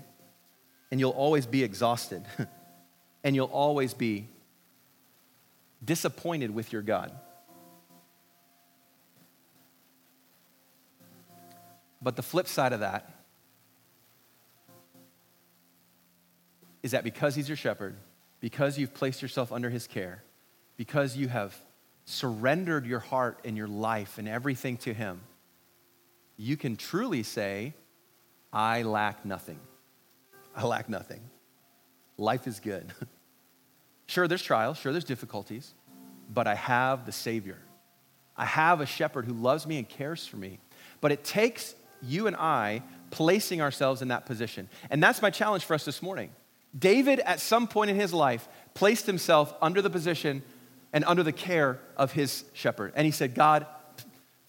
And 0.91 1.01
you'll 1.01 1.11
always 1.13 1.47
be 1.47 1.65
exhausted. 1.65 2.25
and 3.25 3.35
you'll 3.35 3.47
always 3.47 3.95
be 3.95 4.29
disappointed 5.85 6.51
with 6.55 6.73
your 6.73 6.83
God. 6.83 7.13
But 12.01 12.16
the 12.16 12.22
flip 12.22 12.47
side 12.47 12.72
of 12.72 12.80
that 12.80 13.11
is 16.82 16.92
that 16.92 17.05
because 17.05 17.34
he's 17.34 17.49
your 17.49 17.57
shepherd, 17.57 17.97
because 18.40 18.78
you've 18.78 18.94
placed 18.94 19.22
yourself 19.22 19.51
under 19.53 19.70
his 19.70 19.86
care, 19.86 20.22
because 20.76 21.16
you 21.16 21.28
have 21.28 21.57
surrendered 22.05 22.86
your 22.86 23.01
heart 23.01 23.40
and 23.44 23.57
your 23.57 23.66
life 23.66 24.18
and 24.18 24.28
everything 24.28 24.76
to 24.78 24.94
him, 24.94 25.20
you 26.36 26.57
can 26.57 26.76
truly 26.76 27.22
say, 27.22 27.74
I 28.53 28.82
lack 28.82 29.24
nothing. 29.24 29.59
I 30.55 30.64
lack 30.64 30.88
nothing. 30.88 31.20
Life 32.18 32.47
is 32.47 32.61
good. 32.61 32.92
sure, 34.07 34.28
there's 34.28 34.42
trials, 34.42 34.78
sure, 34.78 34.92
there's 34.92 35.05
difficulties, 35.05 35.74
but 36.32 36.47
I 36.47 36.55
have 36.55 37.05
the 37.07 37.12
Savior. 37.12 37.59
I 38.36 38.44
have 38.44 38.80
a 38.80 38.86
shepherd 38.86 39.24
who 39.24 39.32
loves 39.32 39.66
me 39.66 39.78
and 39.78 39.88
cares 39.88 40.26
for 40.26 40.36
me. 40.36 40.59
But 41.01 41.11
it 41.11 41.24
takes 41.24 41.74
you 42.03 42.26
and 42.26 42.36
I 42.36 42.82
placing 43.11 43.61
ourselves 43.61 44.03
in 44.03 44.09
that 44.09 44.26
position. 44.26 44.68
And 44.90 45.03
that's 45.03 45.22
my 45.22 45.30
challenge 45.30 45.64
for 45.64 45.74
us 45.74 45.84
this 45.84 46.03
morning. 46.03 46.30
David, 46.76 47.20
at 47.20 47.40
some 47.40 47.66
point 47.68 47.90
in 47.90 47.97
his 47.97 48.12
life, 48.12 48.49
placed 48.74 49.07
himself 49.07 49.55
under 49.62 49.80
the 49.80 49.90
position 49.90 50.42
and 50.92 51.05
under 51.05 51.22
the 51.22 51.32
care 51.32 51.78
of 51.97 52.12
his 52.12 52.44
shepherd. 52.53 52.92
And 52.97 53.05
he 53.05 53.11
said, 53.11 53.34
God, 53.34 53.66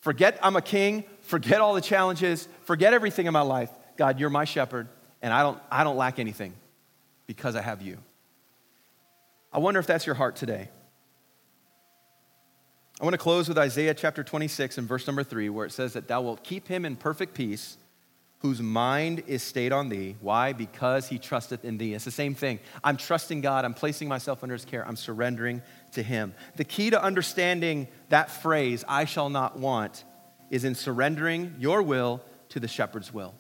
forget 0.01 0.37
I'm 0.41 0.55
a 0.55 0.61
king, 0.61 1.03
forget 1.21 1.61
all 1.61 1.73
the 1.73 1.81
challenges, 1.81 2.47
forget 2.63 2.93
everything 2.93 3.27
in 3.27 3.33
my 3.33 3.41
life. 3.41 3.69
God, 3.95 4.19
you're 4.19 4.29
my 4.29 4.45
shepherd, 4.45 4.87
and 5.21 5.33
I 5.33 5.41
don't, 5.43 5.59
I 5.71 5.83
don't 5.83 5.97
lack 5.97 6.19
anything 6.19 6.53
because 7.25 7.55
I 7.55 7.61
have 7.61 7.81
you. 7.81 7.97
I 9.51 9.59
wonder 9.59 9.79
if 9.79 9.87
that's 9.87 10.05
your 10.05 10.15
heart 10.15 10.35
today. 10.35 10.69
I 12.99 13.03
want 13.03 13.13
to 13.13 13.19
close 13.19 13.47
with 13.47 13.59
Isaiah 13.59 13.93
chapter 13.93 14.23
26 14.23 14.79
and 14.79 14.87
verse 14.87 15.05
number 15.05 15.23
3, 15.23 15.49
where 15.49 15.67
it 15.67 15.71
says 15.71 15.93
that 15.93 16.07
thou 16.07 16.21
wilt 16.21 16.43
keep 16.43 16.67
him 16.67 16.83
in 16.83 16.95
perfect 16.95 17.35
peace 17.35 17.77
whose 18.39 18.59
mind 18.59 19.23
is 19.27 19.43
stayed 19.43 19.71
on 19.71 19.89
thee. 19.89 20.15
Why? 20.19 20.53
Because 20.53 21.07
he 21.07 21.19
trusteth 21.19 21.63
in 21.63 21.77
thee. 21.77 21.93
It's 21.93 22.05
the 22.05 22.11
same 22.11 22.33
thing. 22.33 22.59
I'm 22.83 22.97
trusting 22.97 23.41
God. 23.41 23.65
I'm 23.65 23.75
placing 23.75 24.07
myself 24.07 24.41
under 24.41 24.53
his 24.53 24.65
care. 24.65 24.87
I'm 24.87 24.95
surrendering 24.95 25.61
to 25.91 26.01
him. 26.01 26.33
The 26.55 26.63
key 26.63 26.89
to 26.89 27.01
understanding 27.01 27.87
that 28.09 28.31
phrase, 28.31 28.83
I 28.87 29.05
shall 29.05 29.29
not 29.29 29.59
want, 29.59 30.03
is 30.49 30.63
in 30.63 30.73
surrendering 30.73 31.55
your 31.59 31.83
will 31.83 32.23
to 32.49 32.59
the 32.59 32.67
shepherd's 32.67 33.13
will 33.13 33.35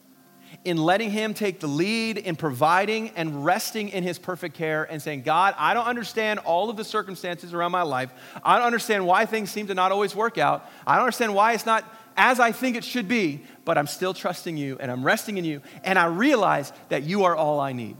in 0.67 0.75
letting 0.75 1.09
Him 1.09 1.33
take 1.33 1.61
the 1.61 1.67
lead 1.67 2.17
in 2.17 2.35
providing 2.35 3.11
and 3.11 3.45
resting 3.45 3.87
in 3.87 4.03
His 4.03 4.19
perfect 4.19 4.53
care 4.53 4.83
and 4.83 5.01
saying, 5.01 5.21
God, 5.21 5.55
I 5.57 5.73
don't 5.73 5.85
understand 5.85 6.39
all 6.39 6.69
of 6.69 6.75
the 6.75 6.83
circumstances 6.83 7.53
around 7.53 7.71
my 7.71 7.83
life. 7.83 8.11
I 8.43 8.57
don't 8.57 8.65
understand 8.65 9.07
why 9.07 9.25
things 9.25 9.49
seem 9.49 9.67
to 9.67 9.73
not 9.73 9.93
always 9.93 10.13
work 10.13 10.37
out. 10.37 10.69
I 10.85 10.95
don't 10.95 11.05
understand 11.05 11.33
why 11.33 11.53
it's 11.53 11.65
not 11.65 11.85
as 12.17 12.41
I 12.41 12.51
think 12.51 12.75
it 12.75 12.83
should 12.83 13.07
be, 13.07 13.43
but 13.63 13.77
I'm 13.77 13.87
still 13.87 14.13
trusting 14.13 14.57
you 14.57 14.77
and 14.79 14.91
I'm 14.91 15.05
resting 15.05 15.37
in 15.37 15.45
you. 15.45 15.61
And 15.85 15.97
I 15.97 16.07
realize 16.07 16.73
that 16.89 17.03
you 17.03 17.23
are 17.23 17.35
all 17.35 17.61
I 17.61 17.71
need. 17.71 17.95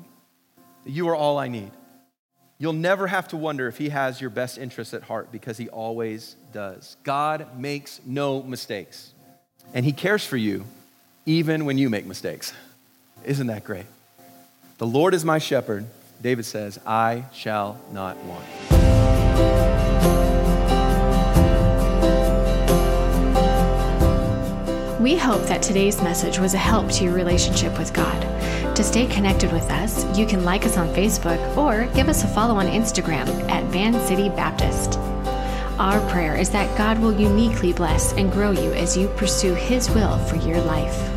You 0.86 1.07
are 1.07 1.15
all 1.15 1.38
I 1.38 1.47
need. 1.47 1.72
You'll 2.57 2.74
never 2.74 3.07
have 3.07 3.30
to 3.30 3.38
wonder 3.38 3.68
if 3.68 3.78
He 3.78 3.89
has 3.89 4.20
your 4.20 4.30
best 4.30 4.57
interests 4.57 4.93
at 4.93 5.03
heart 5.03 5.32
because 5.32 5.57
He 5.57 5.70
always 5.70 6.36
does. 6.51 6.97
God 7.03 7.57
makes 7.57 8.01
no 8.05 8.43
mistakes, 8.43 9.13
and 9.74 9.86
He 9.86 9.93
cares 9.93 10.26
for 10.26 10.36
you 10.36 10.65
even 11.28 11.65
when 11.65 11.78
you 11.78 11.89
make 11.89 12.05
mistakes. 12.05 12.53
Isn't 13.25 13.47
that 13.47 13.65
great? 13.65 13.86
The 14.78 14.88
Lord 14.88 15.13
is 15.13 15.25
my 15.25 15.38
shepherd. 15.38 15.86
David 16.21 16.45
says, 16.45 16.80
I 16.88 17.25
shall 17.34 17.80
not 17.91 18.17
want. 18.23 18.45
We 25.01 25.15
hope 25.15 25.43
that 25.43 25.61
today's 25.61 26.01
message 26.01 26.39
was 26.39 26.53
a 26.53 26.57
help 26.57 26.89
to 26.93 27.03
your 27.03 27.13
relationship 27.13 27.78
with 27.78 27.93
God. 27.93 28.19
To 28.75 28.84
stay 28.84 29.05
connected 29.07 29.51
with 29.51 29.69
us, 29.69 30.05
you 30.17 30.25
can 30.25 30.45
like 30.45 30.65
us 30.65 30.78
on 30.78 30.88
Facebook 30.89 31.57
or 31.57 31.91
give 31.93 32.07
us 32.07 32.23
a 32.23 32.28
follow 32.28 32.55
on 32.55 32.67
Instagram 32.67 33.28
at 33.49 33.63
Van 33.65 33.93
City 34.07 34.30
Baptist. 34.30 34.97
Our 35.80 35.99
prayer 36.09 36.36
is 36.36 36.49
that 36.51 36.75
God 36.78 36.99
will 36.99 37.19
uniquely 37.19 37.73
bless 37.73 38.13
and 38.13 38.32
grow 38.32 38.51
you 38.51 38.73
as 38.73 38.97
you 38.97 39.07
pursue 39.09 39.53
His 39.53 39.89
will 39.91 40.17
for 40.25 40.36
your 40.38 40.59
life. 40.61 41.16